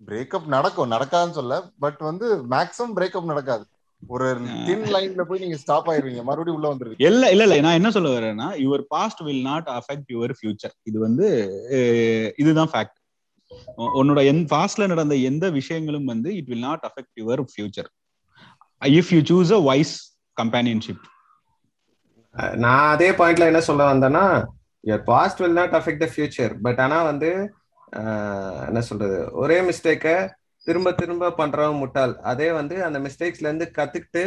பிரேக்கப் 0.01 0.47
நடக்கும். 0.49 0.93
நடக்காதுன்னு 0.93 1.39
சொல்ல. 1.39 1.55
பட் 1.79 2.01
வந்து 2.03 2.27
மேக்ஸிமம் 2.51 2.97
பிரேக்கப் 2.97 3.31
நடக்காது. 3.33 3.65
ஒரு 4.03 4.27
தின் 4.67 4.85
லைன்ல 4.95 5.23
போய் 5.25 5.39
நீங்க 5.39 5.57
ஸ்டாப் 5.57 5.89
ஆயிருவீங்க. 5.91 6.23
மறுபடியும் 6.25 6.57
உள்ள 6.59 6.69
வந்துருவீங்க. 6.69 7.03
இல்ல 7.07 7.25
இல்ல 7.31 7.45
இல்ல. 7.47 7.57
நான் 7.61 7.79
என்ன 7.79 7.91
சொல்ல 7.91 8.11
வரேன்னா 8.15 8.49
your 8.63 8.85
past 8.89 9.21
will 9.23 9.45
not 9.45 9.69
affect 9.77 10.11
your 10.15 10.35
future 10.39 10.75
இது 10.85 10.99
வந்து 10.99 11.27
இதுதான் 12.39 12.71
ஃபேக்ட் 12.73 12.97
உன்னோட 13.99 14.21
என் 14.27 14.45
பாஸ்ட்ல 14.51 14.87
நடந்த 14.87 15.15
எந்த 15.29 15.51
விஷயங்களும் 15.51 16.07
வந்து 16.07 16.31
it 16.37 16.49
will 16.49 16.67
not 16.67 16.85
affect 16.89 17.15
your 17.17 17.43
future 17.53 17.91
if 18.83 19.13
you 19.15 19.21
choose 19.31 19.53
a 19.53 19.63
wise 19.65 19.95
companionship 20.37 21.05
நான் 22.57 22.91
அதே 22.91 23.11
பாயிண்ட்ல 23.13 23.51
என்ன 23.51 23.63
சொல்ல 23.63 23.85
வந்தேன்னா 23.93 24.25
your 24.85 24.99
past 25.05 25.41
will 25.41 25.55
not 25.55 25.73
affect 25.73 25.99
the 26.01 26.09
future. 26.09 26.51
But 26.63 26.79
ஆனா 26.81 26.99
வந்து 27.03 27.31
ஆஹ், 27.93 28.61
என்ன 28.69 28.81
சொல்றது? 28.81 29.17
ஒரே 29.35 29.57
மிஸ்டேக்கை 29.61 30.15
திரும்ப 30.67 30.89
திரும்ப 30.93 31.31
பண்றவன் 31.39 31.81
முட்டாள். 31.83 32.13
அதே 32.31 32.49
வந்து 32.53 32.77
அந்த 32.87 32.99
மிஸ்டேக்ஸ்ல 33.07 33.49
இருந்து 33.49 33.67
கத்துக்கிட்டு 33.79 34.23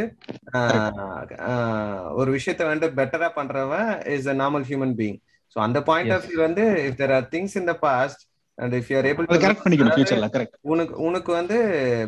ஒரு 2.20 2.30
விஷயத்த 2.38 2.64
வந்து 2.72 2.88
பெட்டரா 3.00 3.30
பண்றவன் 3.38 3.90
is 4.16 4.30
a 4.34 4.36
normal 4.42 4.66
human 4.70 4.96
being 5.00 5.20
so 5.56 5.60
அந்த 5.66 5.80
பாயிண்ட் 5.90 6.14
ஆஃப் 6.16 6.28
வியூ 6.30 6.40
வந்து 6.48 6.64
if 6.88 7.00
there 7.02 7.14
are 7.18 7.28
things 7.34 7.58
in 7.62 7.70
the 7.72 7.76
past 7.86 8.24
and 8.58 8.74
if 8.80 8.90
you're 8.92 9.10
able 9.12 9.28
அதை 9.30 9.40
கரெக்ட் 9.44 9.64
பண்ணிக்கணும் 9.66 9.96
ஃபியூச்சர்ல 9.96 10.30
கரெக்ட் 10.36 10.58
உனக்கு 10.74 10.96
உனக்கு 11.08 11.32
வந்து 11.40 11.58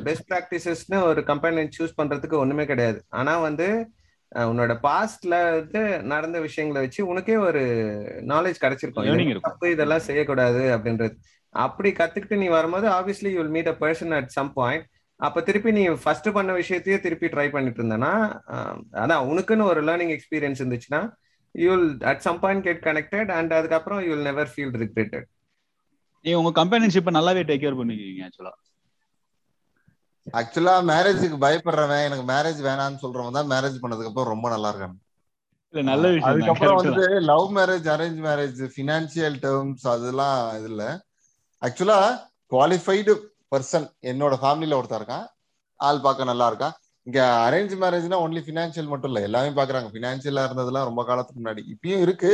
பெஸ்ட் 0.08 0.28
ப்ராக்டிசஸ்னு 0.32 1.00
ஒரு 1.10 1.24
கம்பெனி 1.32 1.66
சூஸ் 1.78 1.98
பண்றதுக்கு 2.00 2.42
ஒண்ணுமே 2.44 2.66
கிடையாது. 2.72 3.00
ஆனா 3.20 3.36
வந்து 3.48 3.68
உன்னோட 4.32 4.74
பாஸ்ட்ல 4.86 5.36
வந்து 5.52 5.82
நடந்த 6.12 6.38
விஷயங்களை 6.46 6.80
வச்சு 6.84 7.02
உனக்கே 7.12 7.36
ஒரு 7.48 7.62
நாலேஜ் 8.32 8.64
கிடைச்சிருக்கும். 8.64 9.06
தப்பு 9.48 9.66
இதெல்லாம் 9.74 10.06
செய்யக்கூடாது 10.08 10.64
அப்படின்றது. 10.76 11.16
அப்படி 11.56 11.90
கத்துக்கிட்டு 11.94 12.38
நீ 12.38 12.48
வரும்போது 12.54 12.88
obviously 12.96 13.32
you 13.32 13.40
will 13.40 13.56
meet 13.56 13.72
a 13.72 13.78
person 13.82 14.16
at 14.18 14.32
some 14.36 14.52
point 14.56 14.86
அப்ப 15.20 15.42
திருப்பி 15.42 15.72
நீ 15.72 15.84
ஃபர்ஸ்ட் 16.02 16.30
பண்ண 16.36 16.52
விஷயத்தையே 16.54 16.98
திருப்பி 17.04 17.28
ட்ரை 17.34 17.48
பண்ணிட்டு 17.52 17.80
இருந்தனா 17.82 18.14
அதான் 19.04 19.28
உனக்குன்னு 19.32 19.70
ஒரு 19.72 19.82
லேர்னிங் 19.88 20.14
எக்ஸ்பீரியன்ஸ் 20.16 20.62
இருந்துச்சுன்னா 20.62 21.02
you 21.56 21.70
will 21.74 21.90
at 22.12 22.24
some 22.26 22.40
point 22.42 22.66
get 22.66 22.82
connected 22.88 23.32
and 23.38 23.54
அதுக்கப்புறம் 23.60 24.02
you 24.06 24.12
will 24.14 24.28
never 24.30 24.52
feel 24.54 24.76
regretted 24.84 25.28
நீங்க 26.26 26.38
உங்க 26.42 26.54
கம்பெனிஷிப்பை 26.60 27.14
நல்லாவே 27.18 27.44
டேக் 27.50 27.64
கேர் 27.64 27.80
பண்ணிக்கிறீங்க 27.80 28.24
ஆக்சுவலா 28.28 28.54
ஆக்சுவலா 30.34 30.76
மேரேஜுக்கு 30.90 31.38
பயப்படுறவன் 31.44 32.06
எனக்கு 32.06 32.26
மேரேஜ் 32.30 32.62
வேணாம்னு 32.68 33.02
சொல்றவன் 33.02 33.38
தான் 33.38 33.52
மேரேஜ் 33.52 33.82
பண்ணதுக்கு 33.82 34.12
அப்புறம் 34.12 34.34
ரொம்ப 34.34 34.48
நல்லா 34.54 34.70
இருக்காங்க 34.72 34.98
இல்ல 35.74 35.84
நல்ல 35.90 36.06
விஷயம் 36.10 36.30
அதுக்கப்புறம் 36.32 36.80
வந்து 36.82 37.04
love 37.30 37.48
marriage 37.58 37.88
arrange 37.94 38.20
marriage 38.26 38.62
financial 38.74 39.36
terms 39.44 39.86
அதெல்லாம் 39.94 40.38
இது 40.60 40.70
இல்ல. 40.72 40.84
ஆக்சுவலா 41.62 42.00
குவாலிஃபைடு 42.54 43.14
பர்சன் 43.54 43.88
என்னோட 44.12 44.34
ஃபேமிலியில 44.42 44.78
ஒருத்தர் 44.80 45.02
இருக்கான். 45.02 45.26
ஆள் 45.80 46.04
பார்க்க 46.06 46.32
நல்லா 46.32 46.46
இருக்கான். 46.52 46.76
இங்க 47.08 47.20
அரேஞ்ச் 47.48 47.74
மேரேஜ்னா 47.84 48.18
ஒன்லி 48.26 48.42
பினான்சியல் 48.50 48.92
மட்டும் 48.92 49.12
இல்ல 49.12 49.22
எல்லாமே 49.28 49.52
பாக்குறாங்க 49.60 49.90
பினான்சியலா 49.98 50.44
இருந்ததுலாம் 50.48 50.88
ரொம்ப 50.90 51.02
காலத்துக்கு 51.10 51.42
முன்னாடி. 51.42 51.62
இப்பயும் 51.74 52.04
இருக்கு. 52.06 52.32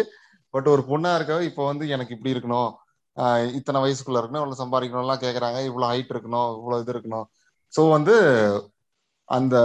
பட் 0.54 0.68
ஒரு 0.74 0.84
பொண்ணா 0.92 1.12
இருக்க 1.18 1.44
இப்போ 1.50 1.64
வந்து 1.72 1.86
எனக்கு 1.96 2.16
இப்படி 2.16 2.34
இருக்கணும். 2.36 2.70
இத்தனை 3.60 3.80
வயசுக்குள்ள 3.84 4.20
இருக்கணும். 4.22 4.42
இவ்வளவு 4.44 4.62
சம்பாதிக்கணும்லாம் 4.64 5.24
கேக்குறாங்க. 5.26 5.60
இவ்வளவு 5.70 5.92
ஹைட் 5.92 6.14
இருக்கணும். 6.16 6.50
இவ்வளவு 6.60 6.84
இது 6.84 6.94
இருக்கணும். 6.96 7.26
ஸோ 7.74 7.82
வந்து 7.96 8.16
அந்த 9.30 9.56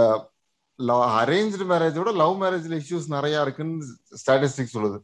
அரேஞ்சு 1.21 1.65
மேரேஜோட 1.71 2.09
லவ் 2.21 2.35
மேரேஜ்ல 2.43 2.75
இஷ்யூஸ் 2.81 3.07
நிறைய 3.15 3.45
இருக்குன்னு 3.45 3.85
ஸ்டாட்டிஸ்டிக் 4.21 4.75
சொல்லுது. 4.75 4.97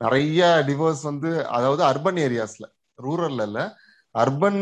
நிறைய 0.00 0.40
டிவோர்ஸ் 0.68 1.02
வந்து 1.10 1.30
அதாவது 1.56 1.82
அர்பன் 1.90 2.20
ஏரியாஸ்ல 2.26 2.66
ரூரல்ல 2.98 3.44
இல்லை 3.48 3.64
அர்பன் 4.14 4.60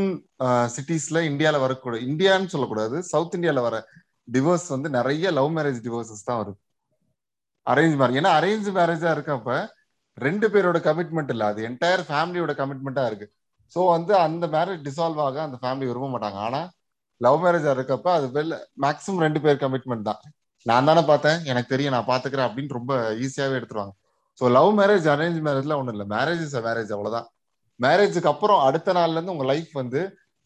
சிட்டிஸ்ல 0.74 1.18
uh, 1.20 1.28
இந்தியால 1.30 1.56
வரக்கூடாது 1.64 2.02
இந்தியான்னு 2.10 2.52
சொல்லக்கூடாது 2.52 2.96
சவுத் 3.10 3.34
இந்தியால 3.38 3.62
வர 3.66 3.76
டிவோர்ஸ் 4.28 4.68
வந்து 4.74 4.88
நிறைய 4.96 5.30
லவ் 5.38 5.50
மேரேஜ் 5.56 5.80
டிவோர்ஸஸ் 5.86 6.26
தான் 6.28 6.38
வருது. 6.40 6.58
அரேஞ்ச் 7.66 7.96
மேரேஜ் 8.00 8.18
ஏன்னா 8.20 8.32
அரேஞ்ச் 8.38 8.68
மேரேஜா 8.78 9.10
இருக்கப்ப 9.16 9.56
ரெண்டு 10.18 10.46
பேரோட 10.54 10.78
கமிட்மெண்ட் 10.88 11.32
இல்ல 11.34 11.44
அது 11.52 11.60
என்டையர் 11.68 12.04
ஃபேமிலியோட 12.08 12.52
கமிட்மெண்டா 12.60 13.04
இருக்கு. 13.10 13.26
ஸோ 13.74 13.80
வந்து 13.96 14.12
அந்த 14.26 14.44
மேரேஜ் 14.56 14.82
டிசால்வ் 14.88 15.20
ஆக 15.26 15.36
அந்த 15.48 15.58
ஃபேமிலி 15.62 15.86
விரும்ப 15.90 16.08
மாட்டாங்க. 16.14 16.38
ஆனா 16.48 16.60
லவ் 17.20 17.38
மேரேஜா 17.44 17.70
இருக்கப்ப 17.76 18.08
அது 18.18 18.26
வெல் 18.38 18.54
மேக்ஸிமம் 18.86 19.22
ரெண்டு 19.26 19.42
பேர் 19.44 19.62
கமிட்மெண்ட் 19.64 20.08
தான். 20.10 20.22
நான் 20.66 20.88
தானே 20.90 21.02
பார்த்தேன் 21.12 21.38
எனக்கு 21.50 21.72
தெரியும் 21.74 21.94
நான் 21.96 22.10
பாத்துக்கிறேன் 22.12 22.48
அப்படின்னு 22.48 22.78
ரொம்ப 22.78 22.94
ஈஸியாவே 23.26 23.58
எடுத்துருவாங்க. 23.60 23.94
ஸோ 24.38 24.44
லவ் 24.58 24.72
மேரேஜ் 24.80 25.06
அரேஞ்ச் 25.14 25.40
மேரேஜ்லாம் 25.48 25.80
ஒன்றும் 25.82 25.96
இல்லை. 25.96 26.08
மேரேஜ் 26.16 26.44
இஸ் 26.48 26.58
மேரேஜ் 26.68 26.92
அவ்வளோதான் 26.96 27.28
மேரேஜுக்கு 27.80 28.32
அப்புறம் 28.32 28.60
அடுத்த 28.68 28.92
நாள்ல 28.98 29.18
இருந்து 29.18 29.34
உங்க 29.34 29.46
லைஃப் 29.52 29.72
வந்து 29.82 30.00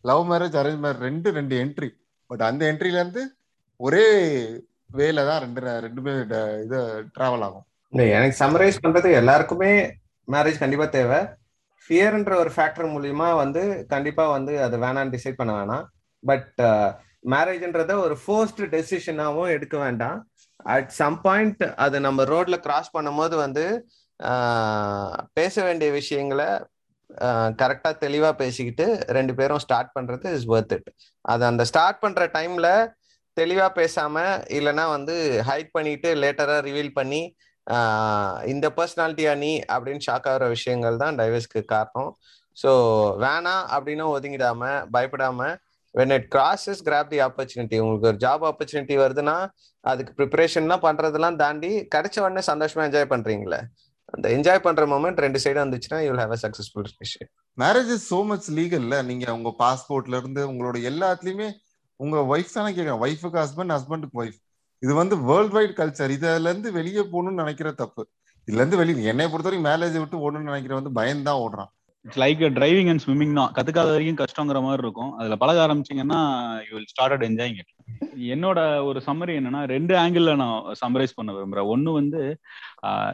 லவ் 0.05 0.25
மேரேஜ் 0.33 0.59
அரேஞ்ச் 0.61 0.83
மேரேஜ் 0.85 1.07
ரெண்டு 1.09 1.29
ரெண்டு 1.39 1.55
என்ட்ரி 1.65 1.91
பட் 2.31 2.45
அந்த 2.49 2.63
என்ட்ரில 2.71 3.01
இருந்து 3.03 3.23
ஒரே 3.81 4.07
வேல 4.99 5.25
தான் 5.31 5.43
ரெண்டு 5.45 5.61
ரெண்டுமே 5.87 6.13
இது 6.65 6.79
டிராவல் 7.17 7.45
ஆகும். 7.47 7.67
எனக்கு 8.19 8.39
சம்மரைஸ் 8.43 8.83
பண்றது 8.85 9.09
எல்லாருக்குமே 9.21 9.73
மேரேஜ் 10.29 10.63
கண்டிப்பா 10.63 10.87
தேவை. 10.99 11.21
ஃபியர்ன்ற 11.85 12.35
ஒரு 12.43 12.51
ஃபேக்டர் 12.55 12.89
மூலியமா 12.95 13.29
வந்து 13.43 13.63
கண்டிப்பா 13.95 14.25
வந்து 14.37 14.53
அது 14.67 14.77
வேணாம்னு 14.85 15.15
டிசைட் 15.17 15.41
பண்ண 15.41 15.53
வேணாம். 15.59 15.85
பட் 16.23 16.63
மேரேஜ்ன்றத 17.33 17.93
uh, 17.93 18.03
ஒரு 18.07 18.15
ஃபோர்ஸ்டு 18.23 18.67
டெசிஷனாகவும் 18.75 19.53
எடுக்க 19.57 19.77
வேண்டாம். 19.85 20.19
அட் 20.75 20.91
சம் 21.01 21.17
பாயிண்ட் 21.25 21.63
அது 21.85 21.97
நம்ம 22.07 22.25
ரோட்ல 22.33 22.57
கிராஸ் 22.67 22.95
பண்ணும்போது 22.97 23.35
வந்து 23.45 23.65
uh, 24.21 25.13
பேச 25.39 25.55
வேண்டிய 25.69 25.91
விஷயங்களை 26.01 26.49
கரெக்டா 27.61 27.91
தெளிவா 28.05 28.31
பேசிக்கிட்டு 28.43 28.87
ரெண்டு 29.17 29.33
பேரும் 29.39 29.63
ஸ்டார்ட் 29.65 29.93
பண்றது 29.97 30.33
இஸ் 30.37 30.47
ஒர்த் 30.55 30.75
இட் 30.77 30.89
அது 31.25 31.45
அந்த 31.51 31.65
ஸ்டார்ட் 31.71 32.01
பண்ற 32.05 32.25
டைம்ல 32.39 32.69
தெளிவா 33.37 33.67
பேசாம 33.81 34.17
இல்லைன்னா 34.59 34.85
வந்து 34.97 35.15
ஹைட் 35.49 35.71
பண்ணிட்டு 35.77 36.11
லேட்டரா 36.23 36.57
ரிவீல் 36.69 36.97
பண்ணி 36.99 37.23
இந்த 38.53 38.67
பர்சனாலிட்டியா 38.77 39.33
நீ 39.45 39.53
அப்படின்னு 39.75 40.05
ஷாக் 40.09 40.29
ஆகிற 40.33 40.45
விஷயங்கள் 40.57 41.01
தான் 41.03 41.17
டைவர்ஸ்க்கு 41.21 41.61
காரணம். 41.75 42.11
ஸோ 42.57 42.71
வேணாம் 43.25 43.65
அப்படின்னு 43.77 44.05
ஒதுங்கிடாம 44.17 44.63
பயப்படாம 44.95 45.49
when 45.95 46.15
it 46.17 46.29
crosses 46.35 46.83
grab 46.87 47.11
the 47.13 47.19
opportunity 47.27 47.77
உங்களுக்கு 47.83 48.11
ஒரு 48.13 48.19
ஜாப் 48.25 48.45
ஆப்பர்ச்சுனிட்டி 48.51 48.97
வருதுன்னா 49.03 49.37
அதுக்கு 49.85 50.13
ப்ரிப்பரேஷன்லாம் 50.19 50.85
பண்றதெல்லாம் 50.87 51.39
தாண்டி 51.43 51.71
கிடைச்ச 51.95 52.17
உடனே 52.25 52.43
சந்தோஷமா 52.51 52.85
என்ஜாய் 52.89 53.13
பண்றீங்களே. 53.15 53.61
அந்த 54.09 54.27
என்ஜாய் 54.29 54.59
பண்ற 54.59 54.87
மொமெண்ட் 54.87 55.23
ரெண்டு 55.25 55.39
சைடு 55.45 55.59
வந்துச்சுன்னா 55.63 55.99
you 56.07 56.13
have 56.15 56.35
a 56.37 56.39
successful 56.43 56.87
relation 56.91 57.29
marriage 57.59 57.91
is 57.97 58.15
so 58.15 58.19
much 58.25 58.49
லீகல்ல 58.51 58.97
நீங்க 59.05 59.27
உங்க 59.35 59.51
பாஸ்போர்ட்ல 59.59 60.17
இருந்து 60.17 60.43
உங்களோட 60.51 60.77
எல்லாத்துலயுமே 60.91 61.49
உங்க 62.01 62.17
ஒய்ஃப் 62.33 62.53
தானே 62.53 62.71
கேட்கறேன் 62.77 63.03
ஒய்ஃபுக்கு 63.05 63.39
ஹஸ்பண்ட் 63.45 63.75
ஹஸ்பண்டுக்கு 63.77 64.21
ஒய்ஃப் 64.23 64.39
இது 64.83 64.95
வந்து 64.95 65.17
வேர்ல்ட் 65.23 65.53
வைட் 65.53 65.77
கல்ச்சர் 65.77 66.11
இதுல 66.11 66.51
இருந்து 66.51 66.73
வெளியே 66.73 67.01
போகணும்னு 67.01 67.43
நினைக்கிற 67.43 67.73
தப்பு. 67.73 68.03
இதுல 68.49 68.63
இருந்து 68.63 68.77
வெளியே 68.77 69.05
என்னை 69.13 69.29
பொறுத்த 69.29 69.49
வரைக்கும் 69.49 69.69
மேரேஜ் 69.71 69.99
விட்டு 69.99 70.23
ஓடணும்னு 70.25 70.51
நினைக்கிற 70.51 70.75
வந்து 70.81 70.93
பயந்தான் 71.01 71.41
ஓடுறான். 71.45 71.71
It's 72.07 72.21
like 72.23 72.43
driving 72.57 72.89
and 72.91 73.03
swimming 73.05 73.33
தான். 73.39 73.53
கத்துக்காத 73.57 73.91
வரைக்கும் 73.95 74.19
கஷ்டங்கிற 74.21 74.59
மாதிரி 74.65 74.83
இருக்கும். 74.85 75.13
அதுல 75.21 75.37
பழக 75.43 75.61
ஆரம்பிச்சீங்கன்னா 75.67 76.21
you 76.67 76.73
will 76.77 76.91
started 76.93 77.25
enjoying 77.29 77.57
it 77.63 77.73
என்னோட 78.35 78.59
ஒரு 78.89 78.99
சம்மரி 79.07 79.33
என்னன்னா 79.39 79.61
ரெண்டு 79.73 79.95
ஆங்கிள் 80.03 80.29
நான் 80.43 80.75
சம்மரைஸ் 80.83 81.17
பண்ண 81.19 81.31
விரும்புறேன். 81.37 81.71
ஒன்னு 81.75 81.91
வந்து 81.99 82.21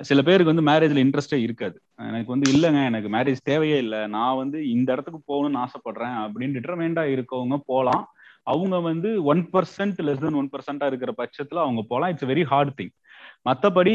சில 0.09 0.19
பேருக்கு 0.29 0.53
வந்து 0.53 0.69
மேரேஜ்ல 0.71 1.05
இன்ட்ரெஸ்டே 1.05 1.39
இருக்காது. 1.47 1.77
எனக்கு 2.11 2.31
வந்து 2.35 2.49
இல்லைங்க 2.55 2.83
எனக்கு 2.91 3.11
மேரேஜ் 3.17 3.47
தேவையே 3.51 3.79
இல்லை. 3.85 4.01
நான் 4.17 4.41
வந்து 4.43 4.59
இந்த 4.77 4.89
இடத்துக்கு 4.95 5.21
போகணும்னு 5.33 5.63
ஆசைப்படுறேன் 5.65 6.17
அப்படின்னு 6.25 6.57
டிட்டர்மெண்டா 6.59 7.05
இருக்கவங்க 7.15 7.59
போகலாம். 7.73 8.05
அவங்க 8.53 8.77
வந்து 8.91 9.09
one 9.33 9.43
percent 9.53 9.99
less 10.07 10.23
than 10.23 10.39
one 10.41 10.53
பர்சன்டா 10.55 10.87
இருக்கிற 10.91 11.13
பட்சத்துல 11.21 11.61
அவங்க 11.65 11.83
போகலாம். 11.91 12.11
இட்ஸ் 12.13 12.31
வெரி 12.31 12.45
ஹார்ட் 12.53 12.75
திங் 12.81 12.93
மற்றபடி 13.47 13.93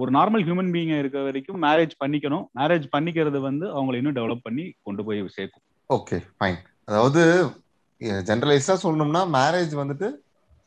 ஒரு 0.00 0.10
நார்மல் 0.16 0.44
ஹியூமன் 0.46 0.72
பீயிங்க 0.74 0.96
இருக்க 0.98 1.18
வரைக்கும் 1.22 1.58
மேரேஜ் 1.62 1.94
பண்ணிக்கணும். 2.02 2.44
மேரேஜ் 2.60 2.86
பண்ணிக்கிறது 2.96 3.38
வந்து 3.48 3.66
அவங்களை 3.76 3.98
இன்னும் 4.00 4.18
டெவலப் 4.18 4.46
பண்ணி 4.46 4.64
கொண்டு 4.86 5.04
போய் 5.06 5.20
சேர்க்கும். 5.36 5.64
ஓகே 5.90 6.18
ஃபைன் 6.36 6.60
அதாவது 6.88 7.22
ஜென்ரலைஸா 8.28 8.74
சொல்லணும்னா 8.84 9.22
மேரேஜ் 9.38 9.74
வந்துட்டு 9.80 10.08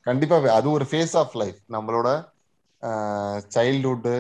கண்டிப்பா 0.06 0.36
அது 0.58 0.68
ஒரு 0.78 0.86
ஃபேஸ் 0.91 1.16
ஆஃப் 1.22 1.36
லைஃப் 1.41 1.60
நம்மளோட 1.76 2.08
சைல்ட்ஹுட்டு 3.56 4.16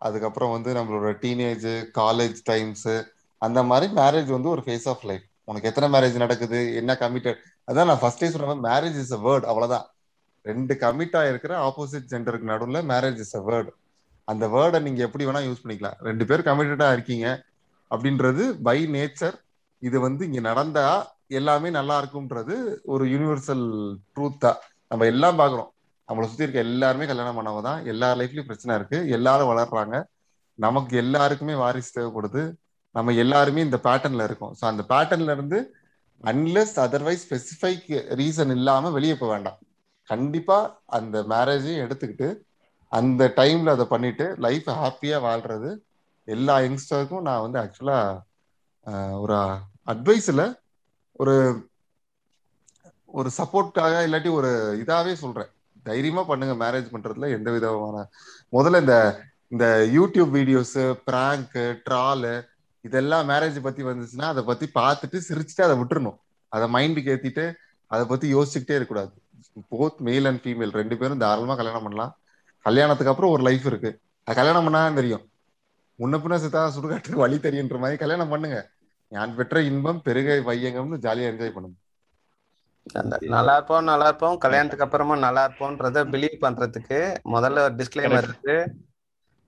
அதுக்கப்புறம் 0.00 0.52
வந்து 0.54 0.70
நம்மளோட 0.78 1.10
டீனேஜ் 1.22 1.66
காலேஜ் 2.00 2.38
டைம்ஸு 2.50 2.96
அந்த 3.42 3.60
மாதிரி 3.70 3.86
மேரேஜ் 4.00 4.30
வந்து 4.36 4.52
ஒரு 4.54 4.62
ஃபேஸ் 4.66 4.86
ஆஃப் 4.92 5.04
லைஃப் 5.10 5.24
உனக்கு 5.48 5.68
எத்தனை 5.70 5.88
மேரேஜ் 5.94 6.16
நடக்குது? 6.24 6.60
என்ன 6.80 6.92
கமிட்டட் 7.00 7.40
அதான் 7.68 7.88
நான் 7.90 8.02
ஃபர்ஸ்டே 8.02 8.28
சொன்ன 8.32 8.46
மாதிரி 8.48 8.64
மேரேஜ் 8.68 8.98
இஸ் 9.02 9.14
அ 9.16 9.20
வேர்ட் 9.26 9.46
அவ்வளவுதான். 9.50 9.86
ரெண்டு 10.46 10.74
கமிட் 10.84 11.16
ஆயிருக்கிற 11.20 11.52
ஆப்போசிட் 11.68 12.10
ஜெண்டருக்கு 12.12 12.52
நடுவில் 12.52 12.80
மேரேஜ் 12.92 13.20
இஸ் 13.24 13.36
அ 13.40 13.42
வேர்டு 13.48 13.70
அந்த 14.28 14.44
வேர்டை 14.54 14.78
நீங்க 14.86 15.00
எப்படி 15.06 15.24
வேணா 15.26 15.42
யூஸ் 15.46 15.62
பண்ணிக்கலாம். 15.62 15.98
ரெண்டு 16.08 16.24
பேர் 16.28 16.46
கமிட்டடா 16.48 16.88
இருக்கீங்க 16.96 17.26
அப்படின்றது 17.90 18.44
பை 18.68 18.78
நேச்சர் 18.94 19.36
இது 19.82 19.96
வந்து 20.06 20.22
இங்க 20.28 20.40
நடந்தா 20.50 20.86
எல்லாமே 21.38 21.68
நல்லா 21.78 21.96
இருக்கும்ன்றது 22.02 22.54
ஒரு 22.94 23.04
யூனிவர்சல் 23.12 23.64
ட்ரூத்தா 24.14 24.52
நம்ம 24.90 25.06
எல்லாம் 25.12 25.38
பாக்குறோம் 25.40 25.70
நம்மளை 26.08 26.26
சுத்தி 26.30 26.44
இருக்க 26.46 26.60
எல்லாருமே 26.68 27.06
கல்யாணம் 27.10 27.38
பண்ணவங்க 27.38 27.62
தான். 27.68 27.80
எல்லார் 27.92 28.18
லைஃப்லயும் 28.20 28.48
பிரச்சனை 28.50 28.72
இருக்கு. 28.78 28.98
எல்லாரும் 29.16 29.50
வளர்றாங்க. 29.52 29.96
நமக்கு 30.58 30.94
எல்லாருக்குமே 31.04 31.54
வாரிசு 31.62 31.90
தேவைப்படுது. 31.96 32.42
நம்ம 32.94 33.14
எல்லாருமே 33.24 33.64
இந்த 33.68 33.78
பேட்டர்ன்ல 33.86 34.26
இருக்கோம். 34.28 34.52
ஸோ 34.60 34.64
அந்த 34.72 34.82
பேட்டர்ன்ல 34.92 35.34
இருந்து 35.36 35.58
அன்லெஸ் 36.24 36.76
அதர்வைஸ் 36.84 37.24
ஸ்பெசிஃபைக் 37.26 37.88
ரீசன் 38.20 38.52
இல்லாம 38.58 38.90
வெளியே 38.96 39.14
போக 39.22 39.30
வேண்டாம். 39.34 39.58
கண்டிப்பா 40.10 40.58
அந்த 40.96 41.16
மேரேஜையும் 41.32 41.82
எடுத்துக்கிட்டு 41.84 42.28
அந்த 42.92 43.22
டைம்ல 43.36 43.74
அதை 43.76 43.86
பண்ணிட்டு 43.86 44.26
லைஃப் 44.38 44.68
ஹாப்பியா 44.80 45.18
வாழ்றது 45.26 45.70
எல்லா 46.28 46.54
யங்ஸ்டருக்கும் 46.58 47.26
நான் 47.28 47.44
வந்து 47.44 47.60
ஆக்சுவலா 47.62 48.00
ஒரு 49.22 49.36
அட்வைஸ்ல 49.92 50.42
ஒரு 51.20 51.34
ஒரு 53.18 53.28
சப்போர்ட்காக 53.38 54.02
இல்லாட்டி 54.06 54.30
ஒரு 54.38 54.50
இதாவே 54.82 55.12
சொல்றேன். 55.22 55.50
தைரியமா 55.82 56.22
பண்ணுங்க 56.22 56.54
மேரேஜ் 56.64 56.92
பண்றதுல 56.94 57.28
எந்த 57.36 57.48
விதமான 57.50 57.96
முதல்ல 58.52 58.80
இந்த 58.84 58.96
இந்த 59.48 59.66
யூடியூப் 59.96 60.30
வீடியோஸ் 60.38 60.78
பிராங்க் 61.08 61.56
ட்ராலு 61.86 62.32
இதெல்லாம் 62.84 63.28
மேரேஜ் 63.28 63.58
பத்தி 63.66 63.82
வந்துச்சுன்னா 63.82 64.26
அதை 64.32 64.42
பத்தி 64.44 64.66
பார்த்துட்டு 64.74 65.18
சிரிச்சுட்டு 65.28 65.66
அதை 65.66 65.76
விட்டுறணும். 65.80 66.18
அதை 66.52 66.66
மைண்டுக்கு 66.74 67.12
ஏத்திட்டு 67.14 67.44
அதை 67.90 68.04
பத்தி 68.06 68.26
யோசிச்சுக்கிட்டே 68.34 68.76
இருக்கக்கூடாது. 68.78 69.12
போத் 69.70 69.96
மேல் 69.96 70.24
அண்ட் 70.24 70.40
ஃபீமேல் 70.44 70.70
ரெண்டு 70.70 70.96
பேரும் 70.96 71.18
தாராளமா 71.18 71.54
கல்யாணம் 71.54 71.82
பண்ணலாம். 71.82 72.18
கல்யாணத்துக்கு 72.58 73.12
அப்புறம் 73.12 73.32
ஒரு 73.32 73.42
லைஃப் 73.42 73.66
இருக்கு. 73.66 74.00
அது 74.24 74.36
கல்யாணம் 74.36 74.62
பண்ணா 74.62 74.88
தெரியும். 74.88 75.30
முன்ன 75.98 76.18
பின்ன 76.18 76.38
சித்தா 76.38 76.70
சுடுகாட்டுக்கு 76.80 77.14
வழி 77.14 77.36
தெரியுன்ற 77.36 77.78
மாதிரி 77.78 77.96
கல்யாணம் 77.96 78.28
பண்ணுங்க. 78.28 78.70
யான் 79.08 79.34
பெற்ற 79.34 79.60
இன்பம் 79.62 80.02
பெருகை 80.02 80.38
வையங்கம்னு 80.38 80.94
ஜாலியா 80.94 81.28
என்ஜாய் 81.28 81.52
பண்ணுங்க. 81.52 81.76
நல்லா 83.20 83.54
இருப்போம் 83.54 83.84
நல்லா 83.84 84.06
இருப்போம். 84.06 84.38
கல்யாணத்துக்கு 84.38 84.84
அப்புறமா 84.84 85.16
நல்லா 85.16 85.48
இருப்போம்ன்றத 85.48 86.04
பிலீவ் 86.04 86.36
பண்றதுக்கு 86.40 87.16
முதல்ல 87.24 87.58
ஒரு 87.58 87.74
டிஸ்க்ளைமர் 87.74 88.22
இருக்கு. 88.22 88.74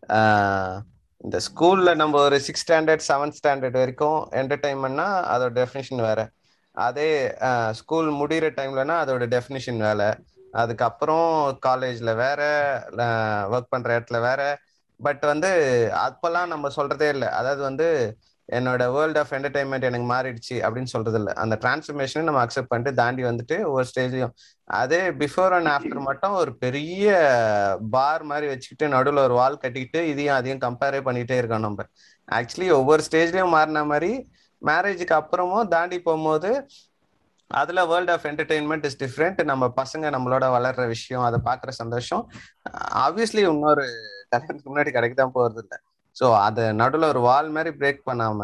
ஆஹ் 0.09 0.80
இந்த 1.16 1.38
ஸ்கூல்ல 1.38 1.94
நம்ம 1.94 2.22
ஒரு 2.22 2.40
சிக்ஸ் 2.40 2.72
ஸ்டாண்டர்ட் 2.72 3.01
செவன்த் 3.09 3.32
ஸ்டாண்டர்ட் 3.42 3.70
வரைக்கும் 3.70 4.30
என்டர்டைன்மெண்ட்னா 4.30 5.20
அதோட 5.34 5.66
டெஃபினிஷன் 5.66 6.01
வேற. 6.01 6.30
அதே 6.87 7.11
ஸ்கூல் 7.81 8.09
முடிகிற 8.20 8.49
டைம்லனா 8.59 8.97
அதோட 9.05 9.24
டெஃபினிஷன் 9.35 9.81
வேலை. 9.89 10.09
அதுக்கப்புறம் 10.62 11.29
காலேஜ்ல 11.66 12.11
வேற 12.22 12.41
ஒர்க் 13.55 13.72
பண்ற 13.74 13.89
இடத்துல 13.99 14.18
வேற. 14.29 14.43
பட் 15.01 15.24
வந்து 15.33 15.51
அப்பெல்லாம் 16.07 16.53
நம்ம 16.53 16.70
சொல்றதே 16.76 17.09
இல்லை. 17.14 17.29
அதாவது 17.39 17.62
வந்து 17.68 17.89
என்னோட 18.49 18.83
வேர்ல்ட் 18.95 19.18
ஆஃப் 19.22 19.33
என்டர்டைன்மெண்ட் 19.37 19.87
எனக்கு 19.89 20.07
மாறிடுச்சு 20.12 20.57
அப்படின்னு 20.66 20.93
சொல்றது 20.93 21.18
இல்லை. 21.20 21.33
அந்த 21.43 21.55
டிரான்ஸ்ஃபர்மேஷனை 21.62 22.22
நம்ம 22.29 22.43
அக்செப்ட் 22.45 22.70
பண்ணிட்டு 22.72 22.93
தாண்டி 23.01 23.22
வந்துட்டு 23.29 23.57
ஒவ்வொரு 23.70 23.87
ஸ்டேஜ்லயும் 23.91 24.33
அதே 24.81 25.01
பிஃபோர் 25.22 25.55
அண்ட் 25.57 25.70
ஆஃப்டர் 25.74 26.01
மட்டும் 26.09 26.35
ஒரு 26.43 26.53
பெரிய 26.64 27.09
பார் 27.97 28.24
மாதிரி 28.31 28.47
வச்சுக்கிட்டு 28.53 28.89
நடுவில் 28.95 29.24
ஒரு 29.26 29.35
வால் 29.41 29.62
கட்டிக்கிட்டு 29.64 30.03
இதையும் 30.12 30.37
அதையும் 30.39 30.64
கம்பேரே 30.66 31.01
பண்ணிட்டே 31.09 31.39
இருக்கோம் 31.41 31.66
நம்ம. 31.66 31.87
ஆக்சுவலி 32.29 32.68
ஒவ்வொரு 32.81 33.03
ஸ்டேஜ்லயும் 33.09 33.55
மாறின 33.57 33.85
மாதிரி 33.93 34.12
மேரேஜுக்கு 34.63 35.15
அப்புறமும் 35.21 35.69
தாண்டி 35.69 35.99
போகும்போது 36.01 36.51
அதுல 37.51 37.87
world 37.87 38.11
of 38.11 38.25
entertainment 38.27 38.85
is 38.85 38.99
different 39.03 39.45
நம்ம 39.45 39.65
பசங்க 39.77 40.07
நம்மளோட 40.15 40.47
வளர்ற 40.57 40.87
விஷயம் 40.87 41.23
அதை 41.23 41.39
பாக்குற 41.45 41.69
சந்தோஷம். 41.69 42.25
ஆப்வியஸ்லி 43.05 43.43
இன்னொரு 43.49 43.85
கல்யாணத்துக்கு 44.31 44.73
முன்னாடி 44.73 44.91
கிடைக்க 44.91 45.15
தான் 45.15 45.35
போறது 45.35 45.61
இல்லை 45.63 45.79
ஸோ 46.17 46.27
அதை 46.39 46.73
நடுவில் 46.73 47.09
ஒரு 47.09 47.21
வால் 47.21 47.51
மாதிரி 47.51 47.71
பிரேக் 47.79 48.03
பண்ணாம 48.07 48.41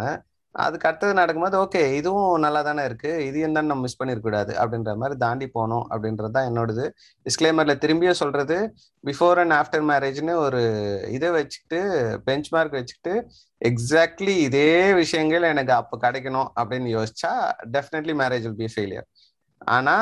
அதுக்கு 0.55 0.87
அடுத்தது 0.89 1.13
நடக்கும்போது 1.19 1.57
ஓகே 1.63 1.81
இதுவும் 1.99 2.43
நல்லா 2.45 2.61
தானே 2.69 2.83
இருக்கு. 2.89 3.11
இது 3.29 3.39
என்னன்னு 3.47 3.71
நம்ம 3.71 3.85
மிஸ் 3.87 3.99
பண்ணிருக்கூடாது 4.01 4.53
அப்படின்ற 4.63 4.93
மாதிரி 5.03 5.17
தாண்டி 5.25 5.47
போகணும் 5.57 5.87
அப்படின்றது 5.93 6.35
தான் 6.37 6.49
என்னோடது. 6.51 6.85
டிஸ்க்ளைமர்ல 7.27 7.75
திரும்பியும் 7.85 8.21
சொல்றது 8.23 8.57
பிஃபோர் 9.05 9.41
அண்ட் 9.43 9.57
ஆஃப்டர் 9.61 9.85
மேரேஜ்னு 9.91 10.35
ஒரு 10.45 10.63
இதை 11.17 11.31
வச்சுக்கிட்டு 11.39 11.81
பெஞ்ச் 12.29 12.51
மார்க் 12.57 12.79
வச்சுக்கிட்டு 12.79 13.15
எக்ஸாக்ட்லி 13.61 14.37
இதே 14.49 14.71
விஷயங்கள் 15.03 15.51
எனக்கு 15.53 15.75
அப்போ 15.81 15.99
கிடைக்கணும் 16.07 16.49
அப்படின்னு 16.61 16.91
யோசிச்சா 16.99 17.33
definitely 17.77 18.17
marriage 18.23 18.47
will 18.49 18.61
be 18.65 18.71
failure 18.75 19.09
ஆனா 19.77 19.97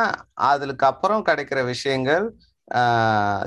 அதுக்கு 0.50 0.86
அப்புறம் 0.92 1.24
கிடைக்கிற 1.30 1.60
விஷயங்கள் 1.74 2.26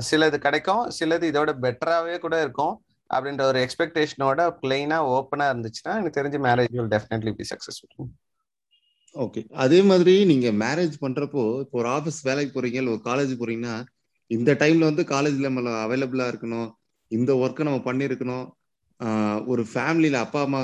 சிலது 0.08 0.38
கிடைக்கும் 0.44 0.82
சிலது 0.98 1.24
இதோட 1.30 1.50
பெட்டராகவே 1.62 2.16
கூட 2.24 2.36
இருக்கும். 2.44 2.74
அப்படின்ற 3.10 3.42
ஒரு 3.42 3.58
எக்ஸ்பெக்டேஷனோட 3.64 4.40
பிளெயினா 4.62 4.98
ஓப்பனா 5.14 5.46
இருந்துச்சுன்னா 5.52 5.92
எனக்கு 5.98 6.16
தெரிஞ்ச 6.20 6.38
marriage 6.46 6.74
will 6.76 6.94
definitely 6.94 7.32
be 7.32 7.44
successful 7.50 8.08
okay 9.14 9.42
அதே 9.64 9.78
மாதிரி 9.82 10.14
நீங்க 10.24 10.48
மேரேஜ் 10.64 10.96
பண்றப்போ 11.00 11.42
இப்போ 11.60 11.76
ஒரு 11.80 11.88
ஆஃபீஸ் 11.88 12.18
வேலைக்கு 12.22 12.52
போறீங்க 12.56 12.80
இல்லை 12.82 12.92
ஒரு 12.96 13.02
காலேஜ் 13.04 13.32
போறீங்கன்னா 13.42 13.74
இந்த 14.30 14.50
டைம்ல 14.60 14.88
வந்து 14.90 15.02
காலேஜ்ல 15.02 15.48
நம்ம 15.48 15.72
அவைலபிளா 15.86 16.26
இருக்கணும். 16.32 16.68
இந்த 17.10 17.32
ஒர்க்கை 17.42 17.64
நம்ம 17.68 17.80
பண்ணியிருக்கணும். 17.88 18.46
ஒரு 19.46 19.62
ஃபேமிலியில 19.72 20.20
அப்பா 20.24 20.40
அம்மா 20.46 20.60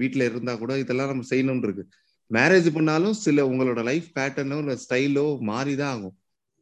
வீட்டுல 0.00 0.26
இருந்தா 0.30 0.52
கூட 0.62 0.72
இதெல்லாம் 0.78 1.10
நம்ம 1.12 1.26
செய்யணும்னு 1.30 1.66
இருக்கு. 1.68 1.84
மேரேஜ் 2.30 2.68
பண்ணாலும் 2.74 3.16
சில 3.24 3.46
உங்களோட 3.52 3.80
லைஃப் 3.90 4.08
பேட்டர்னோ 4.18 4.58
இல்லை 4.62 4.76
ஸ்டைலோ 4.84 5.26
மாறிதான் 5.50 5.92
ஆகும். 5.94 6.16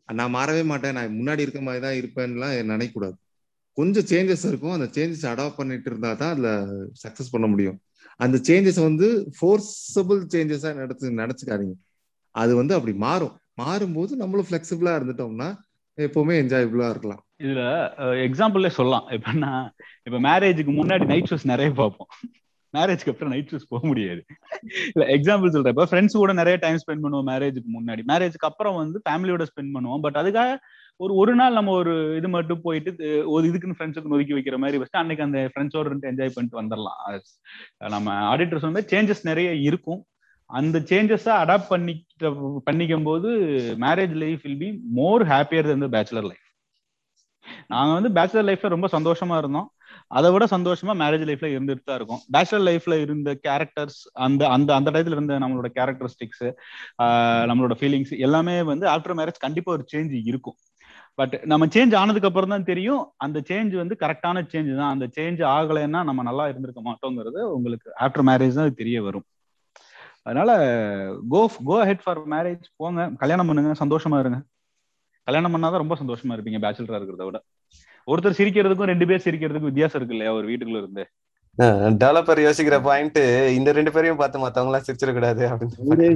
நான் 0.09 0.35
மாறவே 0.35 0.63
மாட்டேன். 0.71 0.97
நான் 0.99 1.17
முன்னாடி 1.21 1.45
இருக்க 1.47 1.61
மாதிரி 1.69 1.83
தான் 1.87 1.99
இருப்பேன்லாம் 2.01 2.55
நினைக்கக்கூடாது 2.73 3.17
கொஞ்சம் 3.79 4.07
சேஞ்சஸ் 4.13 4.45
இருக்கும். 4.51 4.75
அந்த 4.77 4.89
சேஞ்சஸ் 4.97 5.27
அடாப்ட் 5.33 5.59
பண்ணிட்டு 5.61 5.89
இருந்தா 5.91 6.11
தான் 6.21 6.33
அதுல 6.35 6.51
சக்சஸ் 7.03 7.33
பண்ண 7.35 7.47
முடியும். 7.53 7.79
அந்த 8.25 8.37
சேஞ்சஸ் 8.49 8.81
வந்து 8.89 9.07
ஃபோர்ஸபிள் 9.37 10.21
சேஞ்சஸா 10.35 10.73
நடத்து 10.81 11.11
நினைச்சுக்காதீங்க 11.23 11.77
அது 12.35 12.53
வந்து 12.61 12.75
அப்படி 12.75 12.95
மாறும். 13.07 13.35
மாறும்போது 13.61 14.13
நம்மளும் 14.21 14.49
ஃபிளெக்சிபிளா 14.49 14.93
இருந்துட்டோம்னா 14.99 15.49
எப்பவுமே 15.99 16.35
என்ஜாயபிளா 16.43 16.87
இருக்கலாம். 16.93 17.23
இதுல 17.45 17.63
எக்ஸாம்பிள்ல 18.27 18.69
சொல்லலாம். 18.77 19.09
எப்படின்னா 19.17 19.51
இப்ப 20.07 20.19
மேரேஜுக்கு 20.29 20.73
முன்னாடி 20.79 21.05
நைட் 21.13 21.29
ஷோஸ் 21.31 21.51
நிறைய 21.53 21.71
பார்ப்போம். 21.81 22.11
மேரேஜ்க்கு 22.75 23.13
அப்புறம் 23.13 23.33
நைட் 23.35 23.51
ஷூஸ் 23.53 23.71
போக 23.73 23.83
முடியாது. 23.91 24.23
இல்ல 24.93 25.05
எக்ஸாம்பிள் 25.17 25.53
சொல்றேன். 25.55 25.75
இப்போ 25.75 25.87
ஃப்ரெண்ட்ஸ் 25.91 26.21
கூட 26.21 26.33
நிறைய 26.41 26.59
டைம் 26.63 26.79
ஸ்பெண்ட் 26.83 27.05
பண்ணுவோம் 27.05 27.29
மேரேஜுக்கு 27.33 27.71
முன்னாடி. 27.79 28.03
மேரேஜ்க்கு 28.13 28.49
அப்புறம் 28.51 28.79
வந்து 28.83 29.01
ஃபேமிலியோட 29.09 29.47
ஸ்பெண்ட் 29.51 29.75
பண்ணுவோம். 29.77 30.03
பட் 30.07 30.19
அதுக்காக 30.23 30.53
ஒரு 31.03 31.13
ஒரு 31.21 31.33
நாள் 31.41 31.57
நம்ம 31.59 31.71
ஒரு 31.81 31.93
இது 32.19 32.29
மட்டும் 32.35 32.63
போயிட்டு 32.67 32.91
ஒரு 33.35 33.45
இதுக்குன்னு 33.51 33.77
ஃப்ரெண்ட்ஸுக்கு 33.79 34.15
ஒதுக்கி 34.17 34.35
வைக்கிற 34.37 34.57
மாதிரி 34.63 34.79
வச்சுட்டு 34.81 35.03
அன்னைக்கு 35.03 35.27
அந்த 35.27 35.41
ஃப்ரெண்ட்ஸோட 35.53 35.95
என்ஜாய் 36.11 36.35
பண்ணிட்டு 36.37 36.61
வந்துடலாம் 36.61 37.01
நம்ம 37.95 38.17
ஆடிட்டர் 38.33 38.65
சொன்ன 38.67 38.85
சேஞ்சஸ் 38.93 39.29
நிறைய 39.31 39.51
இருக்கும். 39.69 40.01
அந்த 40.51 40.79
சேஞ்சஸை 40.91 41.33
அடாப்ட் 41.43 41.71
பண்ணிக்கிட்ட 41.73 42.31
பண்ணிக்கும் 42.69 43.07
போது 43.11 43.29
marriage 43.85 44.15
life 44.25 44.43
will 44.47 44.63
be 44.65 44.71
more 45.01 45.23
happier 45.33 45.71
than 45.73 45.95
bachelor 45.97 46.29
life 46.31 46.49
நாங்கள் 47.73 47.97
வந்து 47.99 48.11
பேச்சுலர் 48.17 48.49
லைஃப்ல 48.49 48.69
ரொம்ப 48.75 48.89
சந்தோஷமா 48.97 49.37
இருந்தோம். 49.43 49.69
அதை 50.19 50.29
விட 50.35 50.45
சந்தோஷமா 50.53 50.93
மேரேஜ் 51.03 51.25
லைஃப்ல 51.29 51.49
இருந்துட்டு 51.55 51.85
தான் 51.89 51.99
இருக்கும். 52.01 52.23
பேச்சுலர் 52.35 52.67
லைஃப்ல 52.69 52.95
இருந்த 53.05 53.31
கேரக்டர்ஸ் 53.47 53.99
அந்த 54.27 54.43
அந்த 54.57 54.71
அந்த 54.79 54.89
டயத்துல 54.95 55.17
இருந்த 55.19 55.39
நம்மளோட 55.45 55.71
கேரக்டரிஸ்டிக்ஸ் 55.79 56.45
நம்மளோட 57.51 57.77
ஃபீலிங்ஸ் 57.81 58.13
எல்லாமே 58.27 58.57
வந்து 58.73 58.87
ஆஃப்டர் 58.95 59.17
மேரேஜ் 59.21 59.45
கண்டிப்பா 59.47 59.73
ஒரு 59.77 59.87
சேஞ்ச் 59.93 60.15
இருக்கும். 60.33 60.59
பட் 61.15 61.35
நம்ம 61.45 61.67
சேஞ்ச் 61.67 61.95
ஆனதுக்கு 61.97 62.29
அப்புறம் 62.29 62.49
தான் 62.49 62.65
தெரியும். 62.65 63.13
அந்த 63.17 63.39
சேஞ்ச் 63.41 63.75
வந்து 63.77 63.97
கரெக்டான 64.01 64.43
சேஞ்ச் 64.53 64.77
தான். 64.77 64.93
அந்த 64.93 65.07
சேஞ்ச் 65.17 65.41
ஆகலைன்னா 65.57 66.01
நம்ம 66.05 66.23
நல்லா 66.23 66.49
இருந்திருக்க 66.49 66.83
மாட்டோங்கிறது 66.91 67.41
உங்களுக்கு 67.57 67.93
ஆஃப்டர் 68.01 68.27
மேரேஜ் 68.27 68.55
தான் 68.55 68.75
தெரிய 68.75 69.03
வரும். 69.03 69.27
அதனால 70.23 70.51
go 71.29 71.51
go 71.65 71.85
head 71.85 72.03
for 72.03 72.21
marriage 72.29 72.65
போங்க. 72.77 73.11
கல்யாணம் 73.23 73.47
பண்ணுங்க. 73.47 73.73
சந்தோஷமா 73.85 74.19
இருங்க. 74.19 74.39
கல்யாணம் 75.23 75.55
பண்ணாதான் 75.55 75.83
ரொம்ப 75.85 75.95
சந்தோஷமா 76.03 76.35
இருப்பீங்க. 76.37 76.61
பேச்சுலரா 76.67 76.99
இருக்கிறத 77.01 77.25
விட. 77.25 77.39
ஒருத்தர் 78.07 78.39
சிரிக்கிறதுக்கும் 78.39 78.91
ரெண்டு 78.93 79.07
பேர் 79.07 79.25
சிரிக்கிறதுக்கும் 79.25 79.71
வித்தியாசம் 79.73 79.99
இருக்கு 80.01 80.17
இல்லையா? 80.17 80.33
ஒரு 80.33 80.49
வீட்டுக்குள்ள 80.49 80.77
இருந்து. 80.77 81.05
டெவலப்பர் 82.03 82.39
யோசிக்கிற 82.45 82.77
பாயிண்ட் 82.87 83.19
இந்த 83.57 83.71
ரெண்டு 83.79 83.91
பேரையும் 83.95 84.21
பார்த்து 84.21 84.43
மத்தவங்க 84.43 84.71
எல்லாம் 84.71 84.85
சிரிச்சிடக்கூடாது 84.87 85.43
அப்படின்னு 85.51 86.07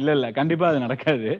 இல்ல 0.00 0.10
இல்ல 0.16 0.26
கண்டிப்பா 0.38 0.66
அது 0.70 0.82
நடக்காது. 0.84 1.30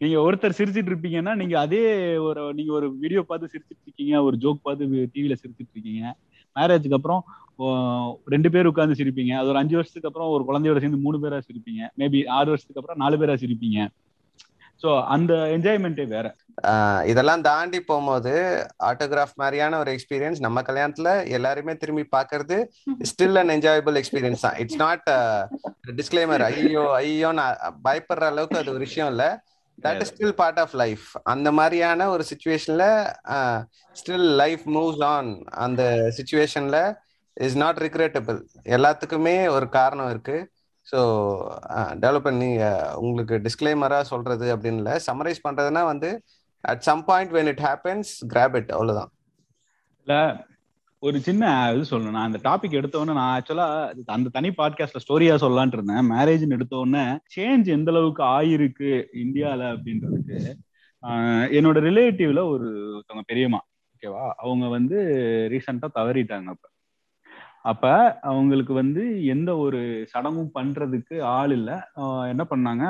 நீங்க 0.00 0.16
ஒருத்தர் 0.24 0.56
சிரிச்சிட்டு 0.58 0.90
இருப்பீங்கன்னா 0.92 1.34
நீங்க 1.42 1.54
அதே 1.60 1.82
ஒரு 2.28 2.42
நீங்க 2.58 2.72
ஒரு 2.78 2.88
வீடியோ 3.02 3.22
பார்த்து 3.28 3.52
சிரிச்சிட்டு 3.52 3.86
இருக்கீங்க 3.86 4.22
ஒரு 4.28 4.36
ஜோக் 4.44 4.66
பார்த்து 4.68 4.88
டிவில 5.14 5.36
சிரிச்சிட்டு 5.42 5.74
இருக்கீங்க. 5.76 6.12
மேரேஜுக்கு 6.56 6.98
அப்புறம் 6.98 7.22
ரெண்டு 8.34 8.50
பேர் 8.54 8.70
உட்காந்து 8.72 8.98
சிரிப்பீங்க. 9.02 9.32
அது 9.40 9.50
ஒரு 9.52 9.62
அஞ்சு 9.62 9.78
வருஷத்துக்கு 9.78 10.10
அப்புறம் 10.10 10.32
ஒரு 10.34 10.44
குழந்தையோட 10.48 10.80
சேர்ந்து 10.84 11.04
மூணு 11.06 11.20
பேரா 11.22 11.40
சிரிப்பீங்க. 11.48 11.82
மேபி 12.02 12.20
ஆறு 12.38 12.48
வருஷத்துக்கு 12.52 12.82
அப்புறம் 12.82 13.02
நாலு 13.04 13.16
பேரா 13.22 13.36
சிரிப்பீங்க. 13.44 13.78
ஸோ 14.82 14.90
அந்த 15.14 15.32
என்ஜாய்மெண்ட்டே 15.54 16.06
வேற. 16.14 16.26
இதெல்லாம் 17.10 17.42
தாண்டி 17.46 17.78
போகும்போது 17.88 18.32
ஆட்டோகிராஃப் 18.88 19.34
மாதிரியான 19.42 19.78
ஒரு 19.82 19.90
எக்ஸ்பீரியன்ஸ் 19.96 20.40
நம்ம 20.46 20.62
கல்யாணத்துல 20.68 21.10
எல்லாருமே 21.36 21.74
திரும்பி 21.82 22.04
பாக்குறது 22.16 22.56
ஸ்டில் 23.10 23.38
அண்ட் 23.40 23.54
என்ஜாயபிள் 23.56 23.98
எக்ஸ்பீரியன்ஸ் 24.00 24.44
தான். 24.46 24.58
இட்ஸ் 24.62 24.80
நாட் 24.84 25.06
டிஸ்கிளைமர் 26.00 26.44
ஐயோ 26.48 26.84
ஐயோ 27.02 27.30
நான் 27.40 27.56
பயப்படுற 27.86 28.26
அளவுக்கு 28.32 28.60
அது 28.60 28.72
ஒரு 28.74 28.82
விஷயம் 28.86 29.10
இல்ல. 29.12 29.26
That 29.78 30.00
is 30.04 30.12
still 30.12 30.36
part 30.42 30.60
of 30.62 30.76
life 30.82 31.04
அந்த 31.32 31.48
மாதிரியான 31.58 32.08
ஒரு 32.14 32.24
சுச்சுவேஷன்ல 32.30 32.84
ஸ்டில் 33.96 34.28
லைஃப் 34.42 34.64
மூவ்ஸ் 34.76 35.04
ஆன் 35.14 35.30
அந்த 35.66 35.82
சுச்சுவேஷன்ல 36.18 36.78
இஸ் 37.36 37.58
நாட் 37.62 37.80
ரிக்ரெட்டபிள் 37.86 38.38
எல்லாத்துக்குமே 38.76 39.36
ஒரு 39.56 39.68
காரணம் 39.78 40.10
இருக்கு. 40.14 40.38
ஸோ 40.88 41.00
டெவலப் 42.02 42.26
பண்ணி 42.26 42.50
உங்களுக்கு 42.98 43.36
டிஸ்க்ளைமராக 43.46 44.10
சொல்றது 44.12 44.46
அப்படின்னு 44.54 44.80
இல்லை. 44.82 44.94
சம்மரைஸ் 45.08 45.44
பண்றதுன்னா 45.46 45.82
வந்து 45.92 46.10
at 46.64 46.84
some 46.88 47.02
point 47.08 47.34
when 47.36 47.50
it 47.52 47.64
happens 47.68 48.12
grab 48.32 48.56
it 48.60 48.72
அவ்வளோதான் 48.76 49.10
இல்லை 50.06 50.20
ஒரு 51.02 51.16
சின்ன 51.26 51.50
இது 51.72 51.82
சொல்லணும். 51.90 52.16
நான் 52.16 52.28
அந்த 52.28 52.38
டாபிக் 52.46 52.78
எடுத்தோடனே 52.78 53.14
நான் 53.18 53.32
ஆக்சுவலா 53.34 53.66
அந்த 54.16 54.30
தனி 54.36 54.48
பாட்காஸ்ட்ல 54.60 55.02
ஸ்டோரியா 55.04 55.34
சொல்லலான்ட்டு 55.42 55.78
இருந்தேன். 55.78 56.08
மேரேஜ்னு 56.12 56.56
எடுத்தோடனே 56.58 57.04
சேஞ்ச் 57.34 57.68
எந்த 57.76 57.92
அளவுக்கு 57.94 58.22
ஆயிருக்கு 58.36 58.90
இந்தியால 59.24 59.60
அப்படின்றதுக்கு 59.74 60.38
என்னோட 61.58 61.78
ரிலேட்டிவ்ல 61.88 62.42
ஒரு 62.54 62.66
ஒருத்தவங்க 62.94 63.24
பெரியம்மா 63.32 63.60
ஓகேவா 63.92 64.24
அவங்க 64.42 64.64
வந்து 64.76 64.96
ரீசெண்டா 65.52 65.88
தவறிட்டாங்க 65.98 66.48
அப்போ. 66.54 66.68
அப்ப 67.64 67.84
அவங்களுக்கு 68.30 68.72
வந்து 68.72 69.02
எந்த 69.34 69.50
ஒரு 69.64 69.80
சடங்கும் 70.12 70.52
பண்றதுக்கு 70.54 71.16
ஆள் 71.36 71.52
இல்லை. 71.56 71.76
என்ன 72.32 72.42
பண்ணாங்க? 72.52 72.84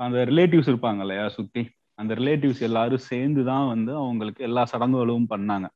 அந்த 0.00 0.18
ரிலேட்டிவ்ஸ் 0.30 0.70
இருப்பாங்க 0.72 1.00
இல்லையா 1.06 1.24
சுத்தி. 1.36 1.62
அந்த 1.98 2.12
ரிலேட்டிவ்ஸ் 2.20 2.62
எல்லாரும் 2.68 3.06
சேர்ந்து 3.10 3.42
தான் 3.44 3.66
வந்து 3.72 3.92
அவங்களுக்கு 4.02 4.42
எல்லா 4.48 4.62
சடங்குகளும் 4.72 5.26
பண்ணாங்க. 5.34 5.66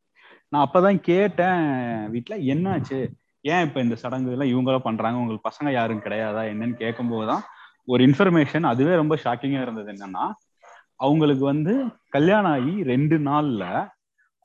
நான் 0.53 0.65
அப்பதான் 0.67 1.01
கேட்டேன் 1.11 1.63
வீட்டுல 2.15 2.35
என்னாச்சு? 2.55 3.01
ஏன் 3.45 3.65
இப்ப 3.67 3.79
இந்த 3.81 3.97
சடங்கு 4.03 4.35
எல்லாம் 4.35 4.53
இவங்களும் 4.53 4.87
பண்றாங்க? 4.89 5.21
உங்களுக்கு 5.23 5.49
பசங்க 5.51 5.71
யாரும் 5.79 6.05
கிடையாதா? 6.05 6.43
என்னன்னு 6.53 6.77
கேட்கும்போது 6.83 7.27
தான் 7.33 7.43
ஒரு 7.89 8.01
இன்ஃபர்மேஷன் 8.09 8.67
அதுவே 8.73 8.95
ரொம்ப 9.01 9.15
ஷாக்கிங்கா 9.25 9.63
இருந்தது 9.67 9.91
என்னன்னா 9.95 10.25
அவங்களுக்கு 11.05 11.45
வந்து 11.53 11.73
கல்யாணம் 12.17 12.53
ஆகி 12.57 12.75
ரெண்டு 12.93 13.17
நாள்ல 13.29 13.65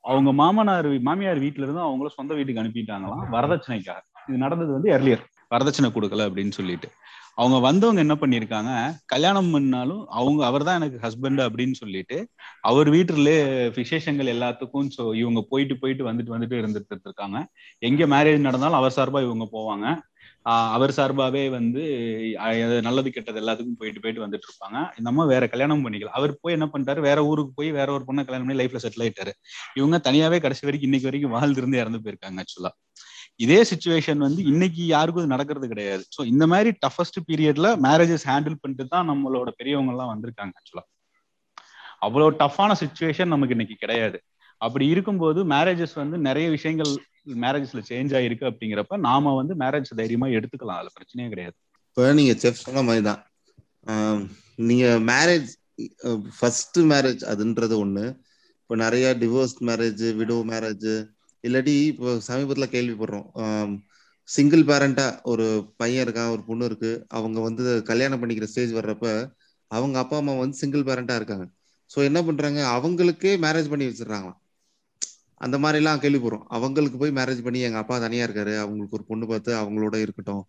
அவங்க 0.04 0.32
மாமனார் 0.32 0.88
மாமியார் 1.08 1.44
வீட்டுல 1.44 1.66
இருந்து 1.66 1.86
அவங்கள 1.86 2.08
சொந்த 2.08 2.34
வீட்டுக்கு 2.34 2.62
அனுப்பிட்டாங்களாம். 2.62 3.24
வரதட்சணைக்காக. 3.30 4.00
இது 4.28 4.38
நடந்தது 4.38 4.72
வந்து 4.72 4.90
எர்லியர் 4.96 5.22
வரதட்சணை 5.50 5.90
கொடுக்கல 5.92 6.26
அப்படின்னு 6.28 6.50
சொல்லிட்டு. 6.50 6.88
அவங்க 7.36 7.56
வந்தவங்க 7.58 8.00
என்ன 8.00 8.14
பண்ணிருக்காங்க 8.14 8.70
கல்யாணம் 9.06 9.50
பண்ணாலும் 9.50 10.00
அவங்க 10.10 10.40
அவர் 10.46 10.64
தான் 10.64 10.78
எனக்கு 10.80 10.98
ஹஸ்பண்ட் 11.04 11.40
அப்படின்னு 11.44 11.72
சொல்லிட்டு 11.72 12.16
அவர் 12.60 12.88
வீட்டுல 12.90 13.30
விசேஷங்கள் 13.76 14.32
எல்லாத்துக்கும் 14.34 14.88
ஸோ 14.96 15.02
இவங்க 15.14 15.40
போயிட்டு 15.50 15.74
போயிட்டு 15.78 16.08
வந்துட்டு 16.08 16.34
வந்துட்டு 16.34 16.58
இருந்துட்டு 16.62 17.08
இருக்காங்க 17.08 17.40
எங்க 17.82 18.06
மேரேஜ் 18.06 18.46
நடந்தாலும் 18.48 18.80
அவர் 18.80 18.96
சார்பா 18.96 19.22
இவங்க 19.22 19.46
போவாங்க. 19.52 19.86
அவர் 20.74 20.92
சார்பாவே 20.96 21.42
வந்து 21.56 21.82
நல்லது 22.86 23.08
கெட்டது 23.14 23.40
எல்லாத்துக்கும் 23.42 23.78
போயிட்டு 23.80 24.00
போயிட்டு 24.02 24.24
வந்துட்டு 24.24 24.48
இருப்பாங்க. 24.48 24.78
இந்த 24.98 25.08
அம்மா 25.12 25.24
வேற 25.32 25.44
கல்யாணம் 25.52 25.84
பண்ணிக்கலாம் 25.84 26.18
அவர் 26.20 26.32
போய் 26.42 26.56
என்ன 26.56 26.66
பண்ணிட்டாரு? 26.72 27.00
வேற 27.08 27.18
ஊருக்கு 27.30 27.52
போய் 27.58 27.70
வேற 27.78 27.88
ஒரு 27.96 28.04
பொண்ணை 28.08 28.22
கல்யாணம் 28.28 28.46
பண்ணி 28.46 28.60
லைஃப்ல 28.60 28.80
செட்டில் 28.84 29.04
ஆயிட்டாரு. 29.06 29.32
இவங்க 29.78 29.98
தனியாவே 30.08 30.38
கடைசி 30.44 30.64
வரைக்கும் 30.68 30.88
இன்னைக்கு 30.90 31.10
வரைக்கும் 31.10 31.34
வாழ்ந்திருந்து 31.36 31.80
இறந்து 31.82 32.02
போயிருக்காங்க 32.04 32.44
ஆக்சுவலா 32.44 32.72
இதே 33.44 33.58
சுச்சுவேஷன் 33.70 34.22
வந்து 34.26 34.40
இன்னைக்கு 34.52 34.82
யாருக்கும் 34.94 35.22
இது 35.24 35.34
நடக்கிறது 35.34 35.66
கிடையாது. 35.72 36.02
ஸோ 36.14 36.20
இந்த 36.32 36.44
மாதிரி 36.52 36.70
டஃபஸ்ட் 36.84 37.18
பீரியட்ல 37.28 37.68
மேரேஜஸ் 37.86 38.26
ஹேண்டில் 38.30 38.60
பண்ணிட்டு 38.62 38.86
தான் 38.94 39.08
நம்மளோட 39.10 39.50
பெரியவங்க 39.60 39.92
எல்லாம் 39.94 40.12
வந்திருக்காங்க 40.14 40.54
ஆக்சுவலா 40.60 40.84
அவ்வளவு 42.06 42.32
டஃப்பான 42.42 42.72
சுச்சுவேஷன் 42.80 43.32
நமக்கு 43.34 43.54
இன்னைக்கு 43.56 43.76
கிடையாது. 43.84 44.18
அப்படி 44.60 44.84
இருக்கும்போது 44.92 45.40
மேரேஜஸ் 45.52 45.94
வந்து 46.02 46.16
நிறைய 46.28 46.46
விஷயங்கள் 46.56 46.92
மேரேஜ்ல 47.44 47.80
சேஞ்ச் 47.90 48.12
ஆயிருக்கு 48.18 48.48
அப்படிங்கிறப்ப 48.50 48.98
நாம 49.08 49.34
வந்து 49.40 49.54
மேரேஜ் 49.62 49.90
தைரியமா 50.00 50.28
எடுத்துக்கலாம். 50.38 50.78
அதுல 50.80 50.92
பிரச்சனையே 50.96 51.28
கிடையாது. 51.32 51.56
இப்போ 51.88 52.04
நீங்க 52.18 52.34
செஃப் 52.42 52.64
சொன்ன 52.66 52.82
மாதிரி 52.88 53.04
தான் 53.10 53.20
நீங்க 54.68 54.86
மேரேஜ் 55.10 55.50
ஃபர்ஸ்ட் 56.38 56.78
மேரேஜ் 56.92 57.22
அதுன்றது 57.32 57.74
ஒண்ணு. 57.84 58.04
இப்போ 58.62 58.76
நிறைய 58.84 59.06
டிவோர்ஸ் 59.22 59.56
மேரேஜ் 59.68 60.04
விடோ 60.20 60.38
மேரேஜ் 60.52 60.88
இல்லாட்டி 61.44 61.76
இப்போ 61.92 62.10
சமீபத்தில் 62.28 62.72
கேள்விப்படுறோம். 62.74 63.28
சிங்கிள் 64.28 64.64
பேரண்டா 64.70 65.06
ஒரு 65.32 65.46
பையன் 65.80 66.04
இருக்கான் 66.06 66.32
ஒரு 66.34 66.42
பொண்ணு 66.48 66.64
இருக்கு. 66.70 66.90
அவங்க 67.18 67.38
வந்து 67.48 67.64
கல்யாணம் 67.90 68.20
பண்ணிக்கிற 68.22 68.48
ஸ்டேஜ் 68.52 68.72
வர்றப்ப 68.78 69.06
அவங்க 69.70 69.96
அப்பா 70.02 70.16
அம்மா 70.20 70.34
வந்து 70.42 70.60
சிங்கிள் 70.62 70.84
பேரண்டா 70.88 71.14
இருக்காங்க. 71.20 71.46
ஸோ 71.90 71.98
என்ன 72.08 72.18
பண்றாங்க? 72.28 72.60
அவங்களுக்கே 72.76 73.32
மேரேஜ் 73.44 73.70
பண்ணி 73.72 73.86
வச்சிடறாங்களாம். 73.88 74.38
அந்த 75.40 75.56
மாதிரிலாம் 75.58 76.02
கேள்விப்படுறோம். 76.04 76.44
அவங்களுக்கு 76.48 76.98
போய் 76.98 77.16
மேரேஜ் 77.18 77.42
பண்ணி 77.42 77.60
எங்க 77.60 77.78
அப்பா 77.78 77.96
தனியா 77.98 78.24
இருக்காரு. 78.26 78.54
அவங்களுக்கு 78.56 78.96
ஒரு 78.98 79.04
பொண்ணு 79.04 79.26
பார்த்து 79.26 79.50
அவங்களோட 79.54 79.96
இருக்கட்டும். 79.96 80.42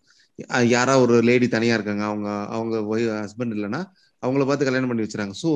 யாரா 0.67 0.93
ஒரு 0.99 1.15
லேடி 1.21 1.47
தனியா 1.47 1.73
இருக்காங்க. 1.73 2.03
அவங்க 2.03 2.29
அவங்க 2.55 2.75
ஹஸ்பண்ட் 3.23 3.55
இல்லைன்னா 3.57 3.81
அவங்கள 4.23 4.45
பார்த்து 4.45 4.67
கல்யாணம் 4.67 4.91
பண்ணி 4.91 5.05
வச்சுறாங்க. 5.05 5.33
ஸோ 5.43 5.49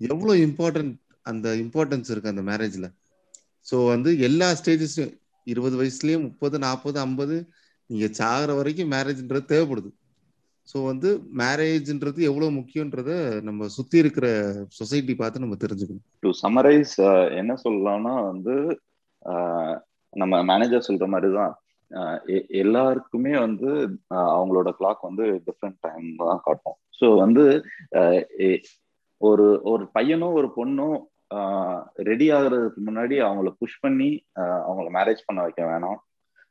எவ்வளவு 0.00 0.34
இம்பார்ட்டன்ட் 0.46 0.94
அந்த 1.22 1.48
இம்பார்ட்டன்ஸ் 1.56 2.10
இருக்கு 2.10 2.32
அந்த 2.34 2.42
மேரேஜ்ல 2.42 2.86
ஸோ 3.66 3.76
வந்து 3.86 4.10
எல்லா 4.18 4.48
ஸ்டேஜஸ்லையும் 4.60 5.14
இருபது 5.46 5.76
வயசுலயும் 5.80 6.22
முப்பது 6.22 6.56
நாற்பது 6.58 6.98
ஐம்பது 7.00 7.36
நீங்க 7.90 8.06
சாகிற 8.12 8.50
வரைக்கும் 8.54 8.92
மேரேஜ்ன்றது 8.92 9.46
தேவைப்படுது. 9.52 9.90
ஸோ 10.68 10.84
வந்து 10.84 11.08
மேரேஜ்ன்றது 11.36 12.20
எவ்வளவு 12.22 12.50
முக்கியன்றத 12.52 13.10
நம்ம 13.42 13.66
சுற்றி 13.68 13.96
இருக்கிற 13.98 14.26
சொசைட்டி 14.78 15.14
பார்த்து 15.16 15.42
நம்ம 15.44 15.58
தெரிஞ்சுக்கணும். 15.60 16.06
டு 16.20 16.30
சம்மரைஸ் 16.42 16.96
என்ன 17.36 17.54
சொல்லலாம்னா 17.64 18.14
வந்து 18.30 18.54
நம்ம 20.12 20.42
மேனேஜர் 20.42 20.88
சொல்ற 20.88 21.06
மாதிரி 21.06 21.30
தான் 21.32 21.54
எ- 22.26 22.46
எல்லாருக்குமே 22.60 23.32
வந்து 23.38 23.70
அவங்களோட 24.30 24.68
கிளாக் 24.78 25.02
வந்து 25.02 25.24
டிஃப்ரெண்ட் 25.46 25.78
டைம் 25.80 26.06
தான் 26.22 26.42
காட்டும். 26.44 26.78
ஸோ 27.00 27.06
வந்து 27.16 27.44
ஒரு 29.20 29.46
ஒரு 29.64 29.84
பையனும் 29.92 30.32
ஒரு 30.32 30.48
பொண்ணும் 30.56 30.96
ரெடி 32.08 32.26
ஆகுறதுக்கு 32.30 32.80
முன்னாடி 32.86 33.16
அவங்கள 33.28 33.50
புஷ் 33.60 33.80
பண்ணி 33.80 34.10
அவங்கள 34.66 34.88
மேரேஜ் 34.98 35.26
பண்ண 35.26 35.38
வைக்க 35.42 35.62
வேணாம். 35.64 35.98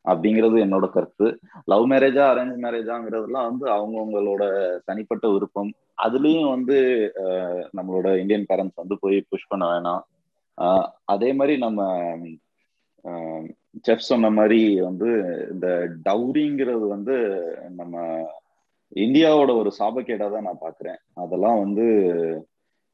அப்படிங்கிறது 0.06 0.58
என்னோட 0.66 0.90
கருத்து. 0.90 1.40
லவ் 1.66 1.90
மேரேஜா 1.90 2.24
அரேஞ்ச் 2.32 2.64
மேரேஜாங்கிறதுலாம் 2.66 3.48
வந்து 3.50 3.66
அவங்கவுங்களோட 3.68 4.44
தனிப்பட்ட 4.86 5.30
விருப்பம். 5.30 5.72
அதுலயும் 6.04 6.50
வந்து 6.50 6.78
ஆஹ் 7.16 7.68
நம்மளோட 7.78 8.20
இந்தியன் 8.20 8.46
பேரண்ட்ஸ் 8.50 8.82
வந்து 8.82 8.98
போய் 9.00 9.26
புஷ் 9.30 9.48
பண்ண 9.48 9.66
வேணாம். 9.66 10.02
ஆஹ் 10.62 10.88
அதே 11.04 11.34
மாதிரி 11.34 11.58
நம்ம 11.58 12.18
செஃப் 13.88 14.08
சொன்ன 14.10 14.30
மாதிரி 14.30 14.82
வந்து 14.82 15.08
இந்த 15.52 15.90
டவுரிங்கிறது 16.06 16.88
வந்து 16.88 17.18
நம்ம 17.76 18.24
இந்தியாவோட 18.96 19.58
ஒரு 19.58 19.72
சாபக்கேடா 19.80 20.32
தான் 20.32 20.44
நான் 20.44 20.62
பாக்குறேன். 20.62 20.98
அதெல்லாம் 21.14 21.60
வந்து 21.60 21.86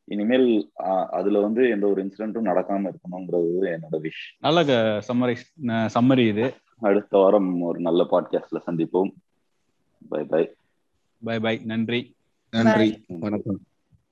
இனிமேல் 0.04 0.72
அதுல 1.10 1.40
வந்து 1.40 1.70
எந்த 1.70 1.88
ஒரு 1.88 2.06
இன்சிடென்ட்டும் 2.06 2.48
நடக்காம 2.48 2.88
இருக்கணுங்கிறது 2.88 3.76
என்னோட 3.76 3.98
விஷ் 4.00 4.26
நல்ல 4.40 4.64
சம்மரி 5.08 5.36
சம்மரி 5.66 6.28
இது. 6.28 6.54
அடுத்த 6.82 7.18
வாரம் 7.18 7.62
ஒரு 7.62 7.80
நல்ல 7.80 8.08
பாட்காஸ்ட்ல 8.12 8.62
சந்திப்போம். 8.68 9.12
பை 10.10 10.24
பை 10.24 10.50
பை 11.24 11.40
பை 11.40 11.62
நன்றி. 11.64 12.16
நன்றி. 12.52 13.04
வணக்கம். 13.08 13.60